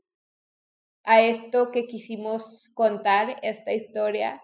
[1.04, 4.42] a esto que quisimos contar, esta historia.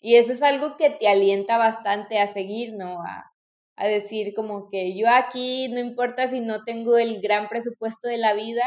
[0.00, 3.02] Y eso es algo que te alienta bastante a seguir, ¿no?
[3.02, 3.32] A,
[3.76, 8.18] a decir como que yo aquí no importa si no tengo el gran presupuesto de
[8.18, 8.64] la vida,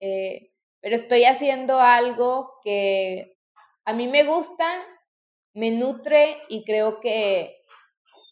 [0.00, 0.50] eh,
[0.80, 3.34] pero estoy haciendo algo que
[3.84, 4.64] a mí me gusta,
[5.54, 7.56] me nutre y creo que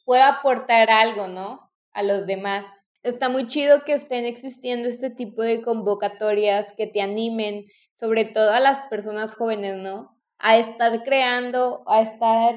[0.04, 1.70] puedo aportar algo, ¿no?
[1.92, 2.64] A los demás.
[3.02, 8.50] Está muy chido que estén existiendo este tipo de convocatorias que te animen, sobre todo
[8.50, 10.16] a las personas jóvenes, ¿no?
[10.38, 12.54] A estar creando, a estar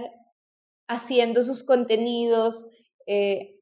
[0.87, 2.65] haciendo sus contenidos,
[3.07, 3.57] eh,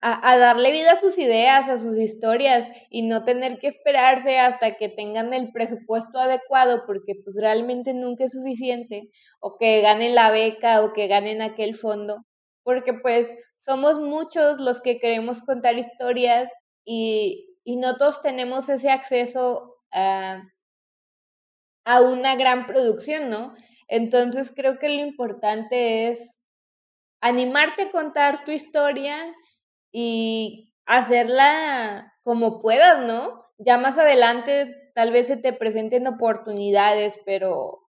[0.00, 4.76] a, darle vida a sus ideas, a sus historias y no tener que esperarse hasta
[4.76, 9.08] que tengan el presupuesto adecuado porque pues realmente nunca es suficiente
[9.40, 12.24] o que ganen la beca o que ganen aquel fondo
[12.66, 16.50] porque pues somos muchos los que queremos contar historias
[16.84, 20.42] y, y no todos tenemos ese acceso a,
[21.84, 23.54] a una gran producción, ¿no?
[23.86, 26.40] Entonces creo que lo importante es
[27.20, 29.16] animarte a contar tu historia
[29.92, 33.46] y hacerla como puedas, ¿no?
[33.58, 37.85] Ya más adelante tal vez se te presenten oportunidades, pero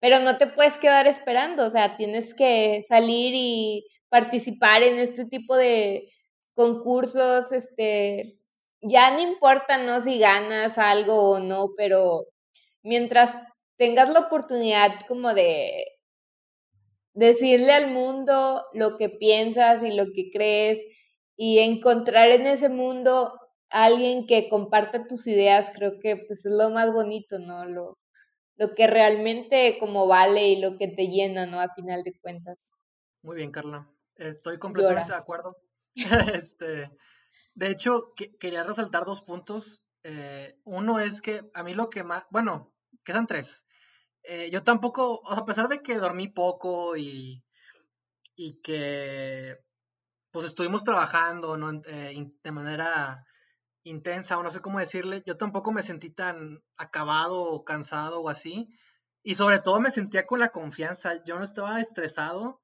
[0.00, 5.26] pero no te puedes quedar esperando, o sea, tienes que salir y participar en este
[5.26, 6.10] tipo de
[6.54, 8.38] concursos, este,
[8.82, 10.00] ya no importa, ¿no?
[10.00, 12.26] Si ganas algo o no, pero
[12.82, 13.36] mientras
[13.76, 15.84] tengas la oportunidad como de
[17.14, 20.80] decirle al mundo lo que piensas y lo que crees
[21.36, 23.32] y encontrar en ese mundo
[23.70, 27.64] alguien que comparta tus ideas, creo que pues es lo más bonito, ¿no?
[27.66, 27.98] Lo,
[28.60, 31.60] lo que realmente como vale y lo que te llena, ¿no?
[31.60, 32.72] A final de cuentas.
[33.22, 33.90] Muy bien, Carla.
[34.16, 35.56] Estoy completamente de acuerdo.
[36.34, 36.90] este,
[37.54, 39.82] de hecho, quería resaltar dos puntos.
[40.04, 43.64] Eh, uno es que a mí lo que más, bueno, que son tres.
[44.24, 47.42] Eh, yo tampoco, a pesar de que dormí poco y,
[48.36, 49.56] y que
[50.32, 51.80] pues estuvimos trabajando ¿no?
[51.88, 53.24] Eh, de manera
[53.84, 58.28] intensa o no sé cómo decirle, yo tampoco me sentí tan acabado o cansado o
[58.28, 58.68] así.
[59.22, 62.60] Y sobre todo me sentía con la confianza, yo no estaba estresado,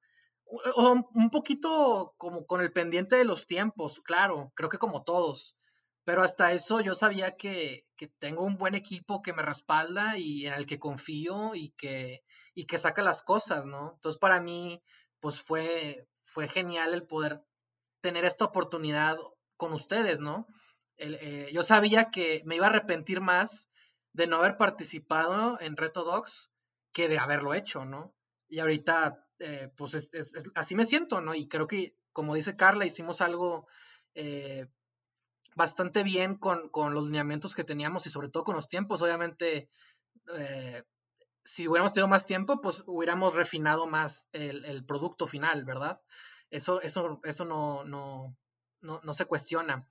[0.46, 5.56] o, un poquito como con el pendiente de los tiempos, claro, creo que como todos.
[6.04, 10.46] Pero hasta eso yo sabía que, que tengo un buen equipo que me respalda y
[10.46, 12.22] en el que confío y que,
[12.54, 13.92] y que saca las cosas, ¿no?
[13.94, 14.82] Entonces para mí,
[15.20, 17.42] pues fue, fue genial el poder
[18.02, 19.18] tener esta oportunidad
[19.56, 20.46] con ustedes, ¿no?
[20.98, 23.70] Eh, yo sabía que me iba a arrepentir más
[24.12, 26.24] de no haber participado en Reto
[26.92, 28.14] que de haberlo hecho, ¿no?
[28.48, 30.10] Y ahorita, eh, pues
[30.54, 31.34] así me siento, ¿no?
[31.34, 33.66] Y creo que, como dice Carla, hicimos algo
[34.14, 34.66] eh,
[35.54, 39.02] bastante bien con, los lineamientos que teníamos y sobre todo con los tiempos.
[39.02, 39.68] Obviamente,
[41.44, 46.00] si hubiéramos tenido más tiempo, pues hubiéramos refinado más el, el producto final, ¿verdad?
[46.50, 48.36] Eso, eso, eso no, no,
[48.80, 49.86] no, no se cuestiona.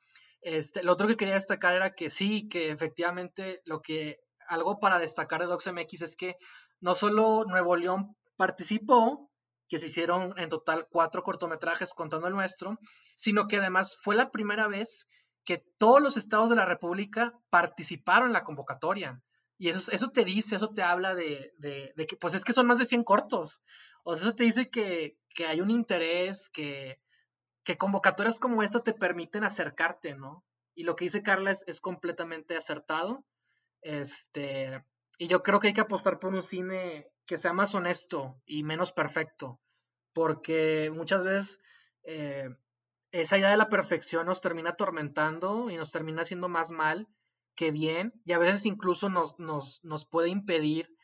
[0.45, 4.99] Este, lo otro que quería destacar era que sí, que efectivamente lo que algo para
[4.99, 6.35] destacar de DocsMX es que
[6.80, 9.31] no solo Nuevo León participó,
[9.67, 12.77] que se hicieron en total cuatro cortometrajes contando el nuestro,
[13.15, 15.07] sino que además fue la primera vez
[15.45, 19.19] que todos los estados de la República participaron en la convocatoria.
[19.57, 22.67] Y eso, eso te dice, eso te habla de, de, que, pues es que son
[22.67, 23.63] más de 100 cortos.
[24.03, 26.99] O sea, eso te dice que, que hay un interés, que,
[27.65, 30.45] que convocatorias como esta te permiten acercarte, ¿no?
[30.75, 33.25] Y lo que dice Carla es, completamente acertado.
[33.81, 34.85] Este,
[35.17, 38.63] y yo creo que hay que apostar por un cine que sea más honesto y
[38.63, 39.59] menos perfecto,
[40.13, 41.59] porque muchas veces
[42.03, 42.49] eh,
[43.11, 47.07] esa idea de la perfección nos termina atormentando y nos termina haciendo más mal
[47.55, 50.95] que bien, y a veces incluso nos, nos, nos puede impedir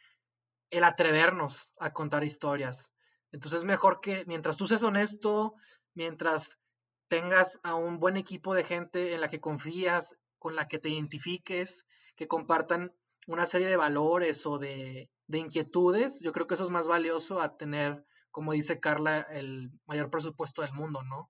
[0.70, 2.94] el atrevernos a contar historias.
[3.32, 5.56] Entonces es mejor que mientras tú seas honesto,
[5.94, 6.60] mientras
[7.08, 10.90] tengas a un buen equipo de gente en la que confías, con la que te
[10.90, 11.86] identifiques,
[12.16, 12.94] que compartan
[13.28, 17.56] una serie de valores o de, inquietudes, yo creo que eso es más valioso a
[17.56, 21.30] tener, como dice Carla, el mayor presupuesto del mundo, ¿no?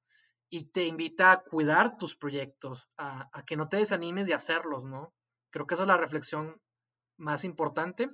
[0.50, 4.86] Y te invita a cuidar tus proyectos, a, a que no te desanimes de hacerlos,
[4.86, 5.14] ¿no?
[5.52, 6.60] Creo que esa es la reflexión
[7.18, 8.10] más importante.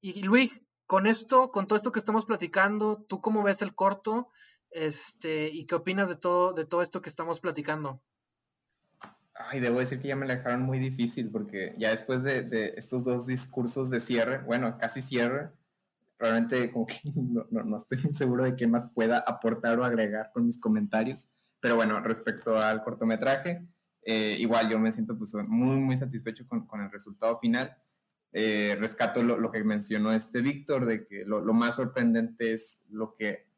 [0.00, 4.28] Y Luis, con esto, con todo esto que estamos platicando, ¿tú cómo ves el corto?
[4.70, 8.00] Este, ¿y qué opinas de todo, de todo esto que estamos platicando?
[9.34, 13.04] Ay, debo decir que ya me la dejaron muy difícil porque ya después de, estos
[13.04, 15.50] dos discursos de cierre, bueno, casi cierre,
[16.18, 20.30] realmente como que no, no, estoy muy seguro de qué más pueda aportar o agregar
[20.32, 21.28] con mis comentarios,
[21.60, 23.66] Pero bueno, respecto al cortometraje,
[24.02, 27.76] eh, igual yo me siento pues, muy, muy satisfecho con, con el resultado final.
[28.32, 32.86] Eh, rescato lo, lo, que mencionó este Víctor, de que lo, lo, más sorprendente es
[32.90, 33.49] lo que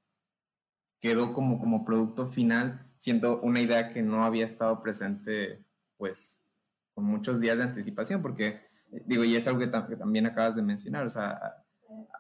[1.02, 5.66] quedó como, como producto final, siendo una idea que no había estado presente
[5.98, 6.46] pues
[6.94, 8.60] con muchos días de anticipación, porque
[9.06, 11.40] digo, y es algo que, también acabas de mencionar, o sea,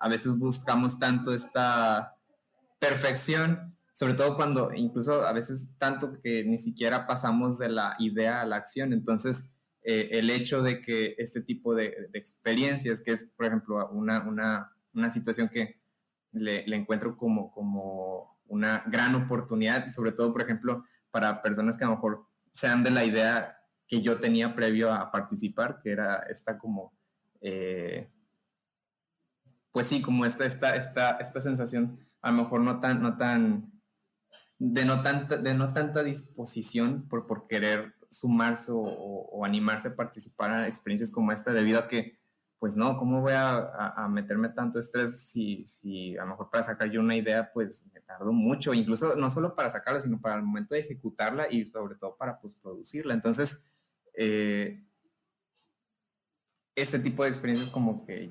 [0.00, 2.16] a veces buscamos tanto esta
[2.80, 8.40] perfección, sobre todo cuando incluso a veces tanto que ni siquiera pasamos de la idea
[8.40, 8.92] a la acción.
[8.92, 14.26] Entonces, eh, el hecho de que este tipo de, experiencias, que es, por ejemplo, una,
[14.26, 15.80] una, una situación que
[16.32, 21.84] le, le, encuentro como, como una gran oportunidad, sobre todo, por ejemplo, para personas que
[21.84, 26.26] a lo mejor sean de la idea que yo tenía previo a participar, que era
[26.28, 26.92] esta como...
[27.40, 28.10] Eh,
[29.72, 33.72] pues sí, como esta, esta, esta, esta sensación, a lo mejor no tan, no tan,
[34.58, 40.50] de no tanta, de no tanta disposición por, por querer sumarse o, animarse a participar
[40.58, 42.20] en experiencias como esta, debido a que,
[42.62, 43.56] pues no, ¿cómo voy a,
[43.96, 47.90] a, meterme tanto estrés si, si, a lo mejor para sacar yo una idea, pues
[47.92, 51.64] me tardo mucho, incluso no solo para sacarla, sino para el momento de ejecutarla y
[51.64, 53.14] sobre todo para pues producirla.
[53.14, 53.72] Entonces,
[54.14, 54.80] eh,
[56.76, 58.30] este tipo de experiencias como que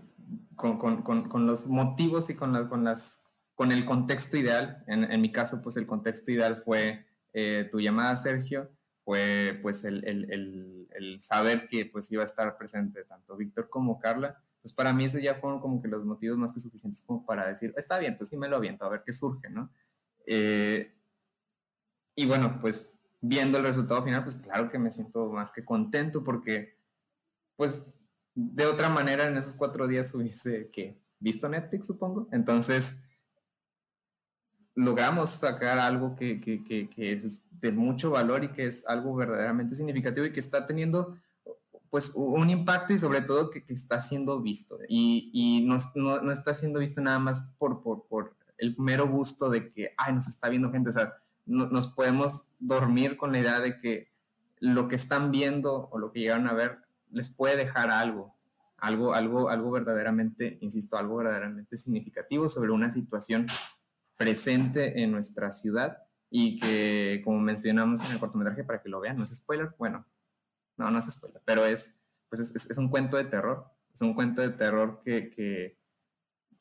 [0.55, 4.81] con, con, con, los motivos y con, con, las, con el contexto ideal.
[4.87, 8.71] En, en, mi caso, pues el contexto ideal fue eh, tu llamada, Sergio,
[9.03, 10.80] fue pues el, el, el,
[11.19, 14.43] saber que pues iba a estar presente tanto Víctor como Carla.
[14.61, 17.47] Pues para mí esos ya fueron como que los motivos más que suficientes como para
[17.47, 19.71] decir, está bien, pues sí me lo aviento, a ver qué surge, ¿no?
[20.25, 20.95] Eh,
[22.15, 26.23] y bueno, pues viendo el resultado final, pues claro que me siento más que contento
[26.23, 26.77] porque
[27.55, 27.91] pues
[28.33, 32.27] de otra manera en esos cuatro días hubiese que visto Netflix, supongo.
[32.31, 33.07] Entonces,
[34.75, 39.75] logramos sacar algo que, que, que, es de mucho valor y que es algo verdaderamente
[39.75, 41.17] significativo y que está teniendo
[41.89, 44.79] pues un impacto y sobre todo que, está siendo visto.
[44.87, 49.07] Y, y no, no, no, está siendo visto nada más por, por, por, el mero
[49.07, 50.89] gusto de que, ay, nos está viendo gente.
[50.89, 51.15] O sea,
[51.45, 54.11] no, nos podemos dormir con la idea de que
[54.59, 56.77] lo que están viendo o lo que llegaron a ver
[57.11, 58.35] les puede dejar algo,
[58.77, 63.47] algo, algo, algo verdaderamente, insisto, algo verdaderamente significativo sobre una situación
[64.21, 65.97] presente en nuestra ciudad
[66.29, 70.05] y que, como mencionamos en el cortometraje, para que lo vean, no es spoiler, bueno,
[70.77, 74.13] no, no es spoiler, pero es, pues es, es, un cuento de terror, es un
[74.13, 75.79] cuento de terror que, que,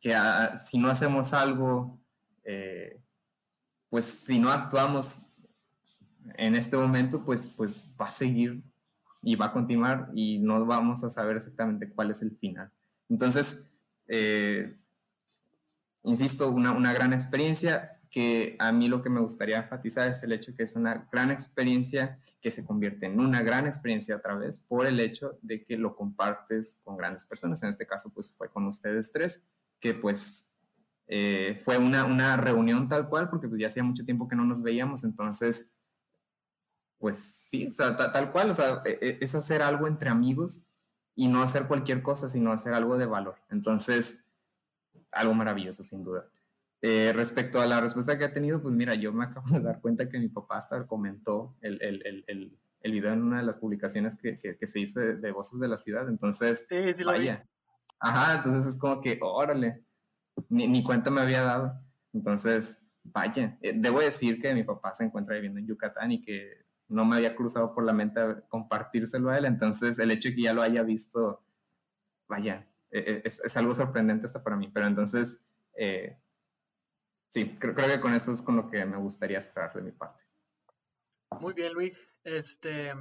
[0.01, 2.01] que ah, si no hacemos algo,
[2.45, 2.99] eh,
[3.91, 5.35] pues si no actuamos
[6.39, 8.63] en este momento, pues, pues va a seguir
[9.23, 12.73] y va a continuar y no vamos a saber exactamente cuál es el final.
[13.11, 13.71] Entonces,
[14.09, 14.80] eh,
[16.03, 20.33] insisto, una, una, gran experiencia que a mí lo que me gustaría enfatizar es el
[20.33, 24.59] hecho que es una gran experiencia que se convierte en una gran experiencia otra vez
[24.59, 27.63] por el hecho de que lo compartes con grandes personas.
[27.63, 30.57] En este caso, pues fue con ustedes tres, que pues
[31.07, 34.45] eh, fue una, una reunión tal cual, porque pues ya hacía mucho tiempo que no
[34.45, 35.77] nos veíamos, entonces
[37.01, 40.67] pues sí, o sea, tal cual, o sea, e, e, es hacer algo entre amigos
[41.17, 43.37] y no hacer cualquier cosa, sino hacer algo de valor.
[43.49, 44.30] Entonces,
[45.13, 46.29] algo maravilloso, sin duda.
[46.83, 49.81] Eh, respecto a la respuesta que ha tenido, pues mira, yo me acabo de dar
[49.81, 53.59] cuenta que mi papá hasta comentó el, el, el, el video en una de las
[53.59, 57.47] publicaciones que, que, se hizo de, Voces de la Ciudad, entonces, sí, sí vaya.
[57.99, 59.85] Ajá, entonces es como que, órale,
[60.49, 61.79] ni, ni cuenta me había dado.
[62.15, 66.65] Entonces, vaya, eh, debo decir que mi papá se encuentra viviendo en Yucatán y que
[66.89, 70.43] no me había cruzado por la mente compartírselo a él, entonces el hecho de que
[70.43, 71.45] ya lo haya visto,
[72.27, 76.19] vaya, e, e, es, algo sorprendente hasta para mí, pero entonces, eh,
[77.29, 80.25] sí, creo, que con eso es con lo que me gustaría cerrar de mi parte.
[81.41, 81.97] Muy bien, Luis.
[82.25, 82.93] Este,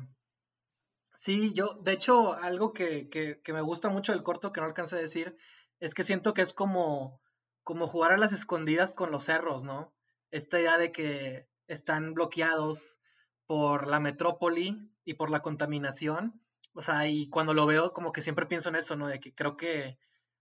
[1.14, 4.68] sí, yo, de hecho, algo que, que, que me gusta mucho del corto que no
[4.68, 5.38] alcancé a decir,
[5.80, 7.22] es que siento que es como,
[7.64, 9.94] como jugar a las escondidas con los cerros, ¿no?
[10.32, 13.00] Esta idea de que están bloqueados,
[13.50, 16.40] por la metrópoli y por la contaminación.
[16.74, 19.08] O sea, y cuando lo veo, como que siempre pienso en eso, ¿no?
[19.08, 19.98] De que creo que,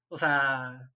[0.08, 0.90] o sea,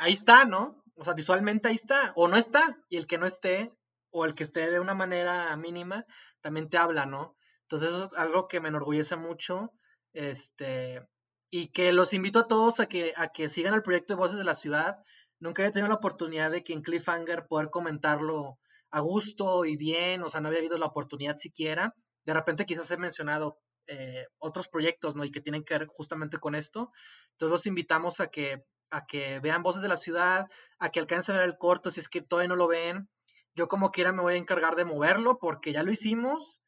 [0.00, 0.82] ahí está, ¿no?
[0.96, 3.72] O sea, visualmente ahí está, o no está, y el que no esté,
[4.10, 6.04] o el que esté de una manera mínima,
[6.40, 7.36] también te habla, ¿no?
[7.62, 9.72] Entonces, eso es algo que me enorgullece mucho,
[10.12, 11.06] este,
[11.50, 14.38] y que los invito a todos a que, a que sigan el proyecto de Voces
[14.38, 14.96] de la Ciudad.
[15.38, 18.58] Nunca he tenido la oportunidad de que en Cliffhanger poder comentarlo
[18.90, 21.94] a gusto y bien, o sea, no había habido la oportunidad siquiera.
[22.24, 23.58] De repente quizás he mencionado
[23.92, 25.24] eh, otros proyectos, ¿no?
[25.24, 26.92] Y que tienen que ver justamente con esto.
[27.32, 30.46] Entonces los invitamos a que, a que vean Voces de la Ciudad,
[30.78, 33.08] a que alcancen a ver el corto si es que todavía no lo ven.
[33.56, 36.60] yo como quiera me voy a encargar de moverlo porque ya lo hicimos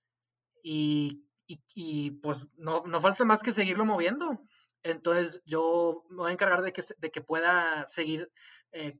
[0.65, 1.23] y,
[2.23, 4.41] pues no, no falta más que seguirlo moviendo.
[4.83, 8.33] Entonces yo me voy a encargar de que, de que pueda seguir
[8.73, 8.97] eh,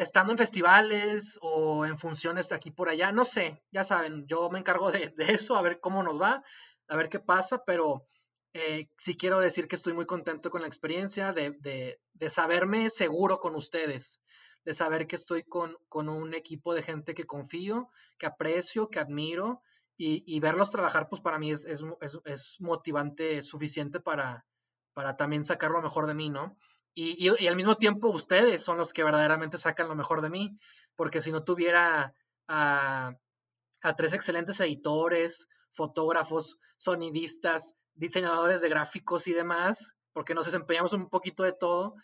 [0.00, 4.58] estando en festivales o en funciones aquí por allá, no sé, ya saben, yo me
[4.58, 6.42] encargo de, eso, a ver cómo nos va,
[6.90, 8.04] a ver qué pasa, pero
[8.52, 11.98] eh, sí quiero decir que estoy muy contento con la experiencia, de,
[12.28, 14.20] saberme seguro con ustedes,
[14.64, 17.88] de saber que estoy con, un equipo de gente que confío,
[18.18, 19.62] que aprecio, que admiro,
[19.96, 24.46] y, verlos trabajar, pues para mí es, es, motivante suficiente para,
[24.94, 26.56] para también sacar lo mejor de mí, ¿no?
[26.94, 30.58] Y, al mismo tiempo ustedes son los que verdaderamente sacan lo mejor de mí,
[30.96, 32.14] porque si no tuviera
[32.48, 33.14] a,
[33.96, 41.42] tres excelentes editores, fotógrafos, sonidistas, diseñadores de gráficos y demás, porque nos desempeñamos un poquito
[41.42, 41.94] de todo,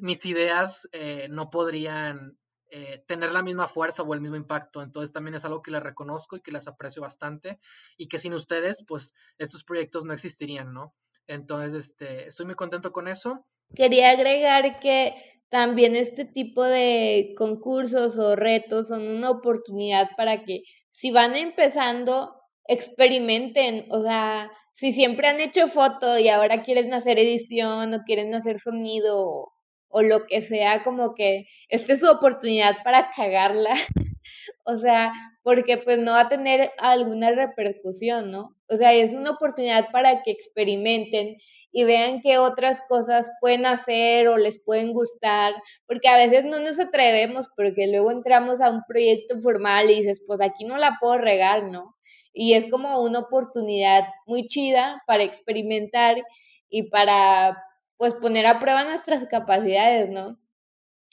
[0.00, 2.38] mis ideas eh, no podrían
[2.70, 4.82] eh, tener la misma fuerza o el mismo impacto.
[4.82, 7.58] Entonces también es algo que les reconozco y que les aprecio bastante
[7.96, 10.94] y que sin ustedes, pues estos proyectos no existirían, ¿no?
[11.26, 15.14] Entonces, este, estoy muy contento con eso Quería agregar que
[15.48, 22.34] también este tipo de concursos o retos son una oportunidad para que si van empezando,
[22.70, 28.32] experimenten, o sea, si siempre han hecho foto y ahora quieren hacer edición o quieren
[28.34, 29.52] hacer sonido
[29.88, 33.74] o, lo que sea, como que esta es su oportunidad para cagarla.
[34.64, 38.54] o sea, porque pues no va a tener alguna repercusión, ¿no?
[38.68, 41.38] O sea, es una oportunidad para que experimenten
[41.72, 45.54] y vean qué otras cosas pueden hacer o les pueden gustar,
[45.88, 50.22] porque a veces no nos atrevemos porque luego entramos a un proyecto formal y dices,
[50.24, 51.96] pues aquí no la puedo regar, ¿no?
[52.32, 56.22] Y es como una oportunidad muy chida para experimentar
[56.68, 57.62] y para
[57.96, 60.38] pues poner a prueba nuestras capacidades, ¿no?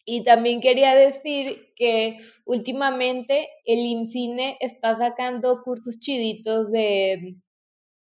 [0.05, 7.35] Y también quería decir que últimamente el IMCINE está sacando cursos chiditos de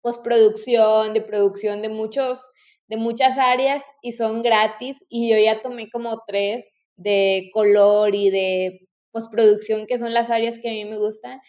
[0.03, 2.51] postproducción, de producción de muchos,
[2.89, 5.05] de muchas áreas y son gratis.
[5.09, 6.67] Y yo ya tomé como tres
[6.97, 11.41] de color y de postproducción, que son las áreas que a mí me gustan.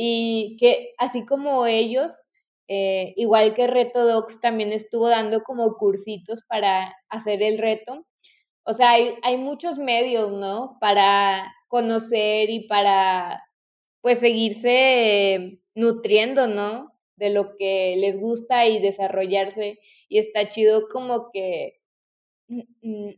[0.00, 2.20] Y que así como ellos,
[2.68, 8.06] eh, igual que Reto Docs, también estuvo dando como cursitos para hacer el reto.
[8.64, 10.78] O sea, hay, hay muchos medios, ¿no?
[10.80, 13.42] Para conocer y para,
[14.02, 16.92] pues, seguirse nutriendo, ¿no?
[17.16, 19.80] de lo que les gusta y desarrollarse.
[20.08, 21.80] Y está chido como que,
[22.48, 23.10] mm, mm,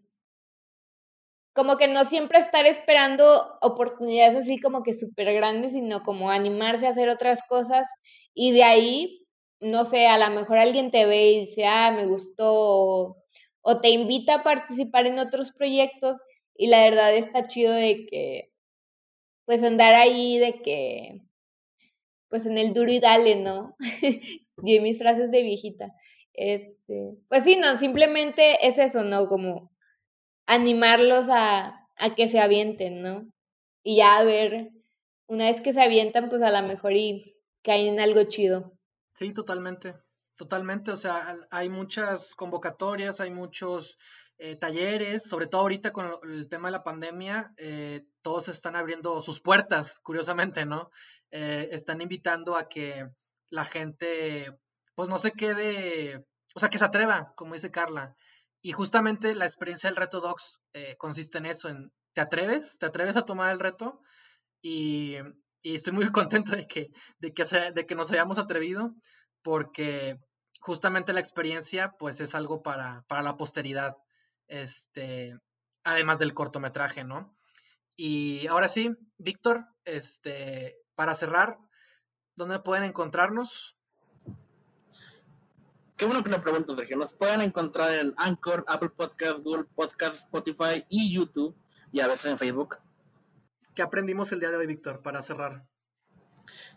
[1.60, 6.86] como que no siempre estar esperando oportunidades así como que súper grandes, sino como animarse
[6.86, 7.86] a hacer otras cosas
[8.32, 9.26] y de ahí,
[9.60, 13.18] no sé, a lo mejor alguien te ve y dice, ah, me gustó,
[13.60, 16.22] o te invita a participar en otros proyectos
[16.56, 18.50] y la verdad está chido de que,
[19.44, 21.20] pues andar ahí, de que
[22.30, 23.76] pues en el duro y dale, ¿no?
[24.64, 25.92] y mis frases de viejita.
[26.32, 29.28] Este, pues sí, no, simplemente es eso, ¿no?
[29.28, 29.69] Como
[30.46, 33.26] animarlos a, a que se avienten, ¿no?
[33.82, 34.70] Y ya a ver,
[35.26, 37.24] una vez que se avientan, pues a lo mejor y
[37.62, 38.72] caen en algo chido.
[39.14, 39.94] Sí, totalmente,
[40.36, 40.90] totalmente.
[40.90, 43.98] O sea, hay muchas convocatorias, hay muchos
[44.38, 49.20] eh, talleres, sobre todo ahorita con el tema de la pandemia, eh, todos están abriendo
[49.20, 50.90] sus puertas, curiosamente, ¿no?
[51.30, 53.06] Eh, están invitando a que
[53.50, 54.56] la gente,
[54.94, 58.16] pues no se quede, o sea, que se atreva, como dice Carla.
[58.62, 62.86] Y justamente la experiencia del reto Docs eh, consiste en eso, en te atreves, te
[62.86, 64.02] atreves a tomar el reto
[64.62, 65.16] y,
[65.62, 68.94] estoy muy contento de que, de, que de que nos hayamos atrevido
[69.42, 70.18] porque
[70.60, 73.96] justamente la experiencia pues es algo para, para la posteridad,
[74.46, 75.38] este,
[75.84, 77.34] además del cortometraje, ¿no?
[77.96, 81.58] Y ahora sí, Víctor, este, para cerrar,
[82.36, 83.76] ¿dónde pueden encontrarnos?
[86.00, 86.96] Qué bueno que me preguntas, Sergio.
[86.96, 91.54] Nos pueden encontrar en Anchor, Apple Podcast, Google Podcast, Spotify y YouTube,
[91.92, 92.78] y a veces en Facebook.
[93.74, 95.66] ¿Qué aprendimos el día de hoy, Víctor, para cerrar?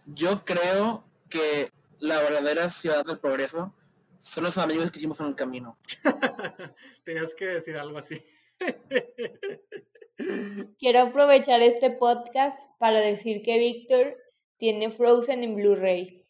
[0.06, 3.74] Yo creo que la verdadera ciudad del progreso
[4.20, 5.78] son los amigos que hicimos en el camino.
[7.06, 8.22] Tenías que decir algo así.
[10.78, 14.18] Quiero aprovechar este podcast para decir que Víctor
[14.58, 16.22] tiene Frozen en Blu-ray.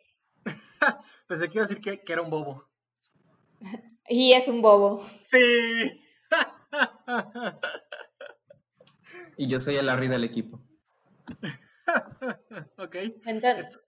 [1.28, 2.72] Pensé que iba a decir que, era un bobo.
[4.10, 5.04] y es un bobo.
[5.26, 6.02] Sí.
[9.38, 10.62] y yo soy el Larry del equipo.
[12.78, 12.96] ok.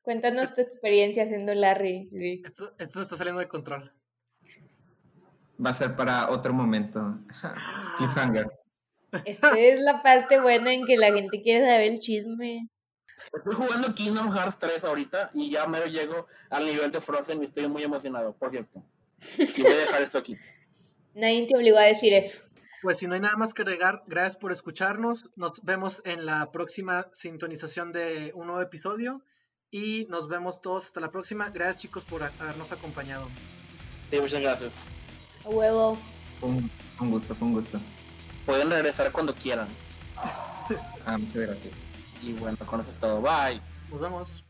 [0.03, 2.41] Cuéntanos, tu experiencia haciendo Larry, Luis.
[2.45, 3.93] Esto, esto está saliendo de control.
[5.63, 7.19] Va a ser para otro momento.
[7.97, 8.47] Cliffhanger.
[9.23, 12.69] Esta es la parte buena en que la gente quiere saber el chisme.
[13.33, 17.45] Estoy jugando Kingdom Hearts 3 ahorita y ya mero llego al nivel de Frozen y
[17.45, 18.83] estoy muy emocionado, por cierto.
[19.37, 20.37] Y voy a dejar esto aquí.
[21.13, 22.39] Nadie te obligó a decir eso.
[22.81, 25.29] Pues si no hay nada más que agregar, gracias por escucharnos.
[25.35, 29.23] Nos vemos en la próxima sintonización de un nuevo episodio
[29.71, 31.49] y nos vemos todos hasta la próxima.
[31.49, 33.27] Gracias chicos por habernos acompañado.
[34.11, 34.87] Sí, muchas gracias.
[35.43, 35.97] A huevo.
[36.39, 36.69] Fue un,
[36.99, 37.79] un gusto, fue un gusto.
[38.45, 39.67] Pueden regresar cuando quieran.
[41.05, 41.87] Ah, muchas gracias.
[42.21, 43.21] Y bueno, con eso es todo.
[43.21, 43.61] Bye.
[43.89, 44.44] Nos vemos.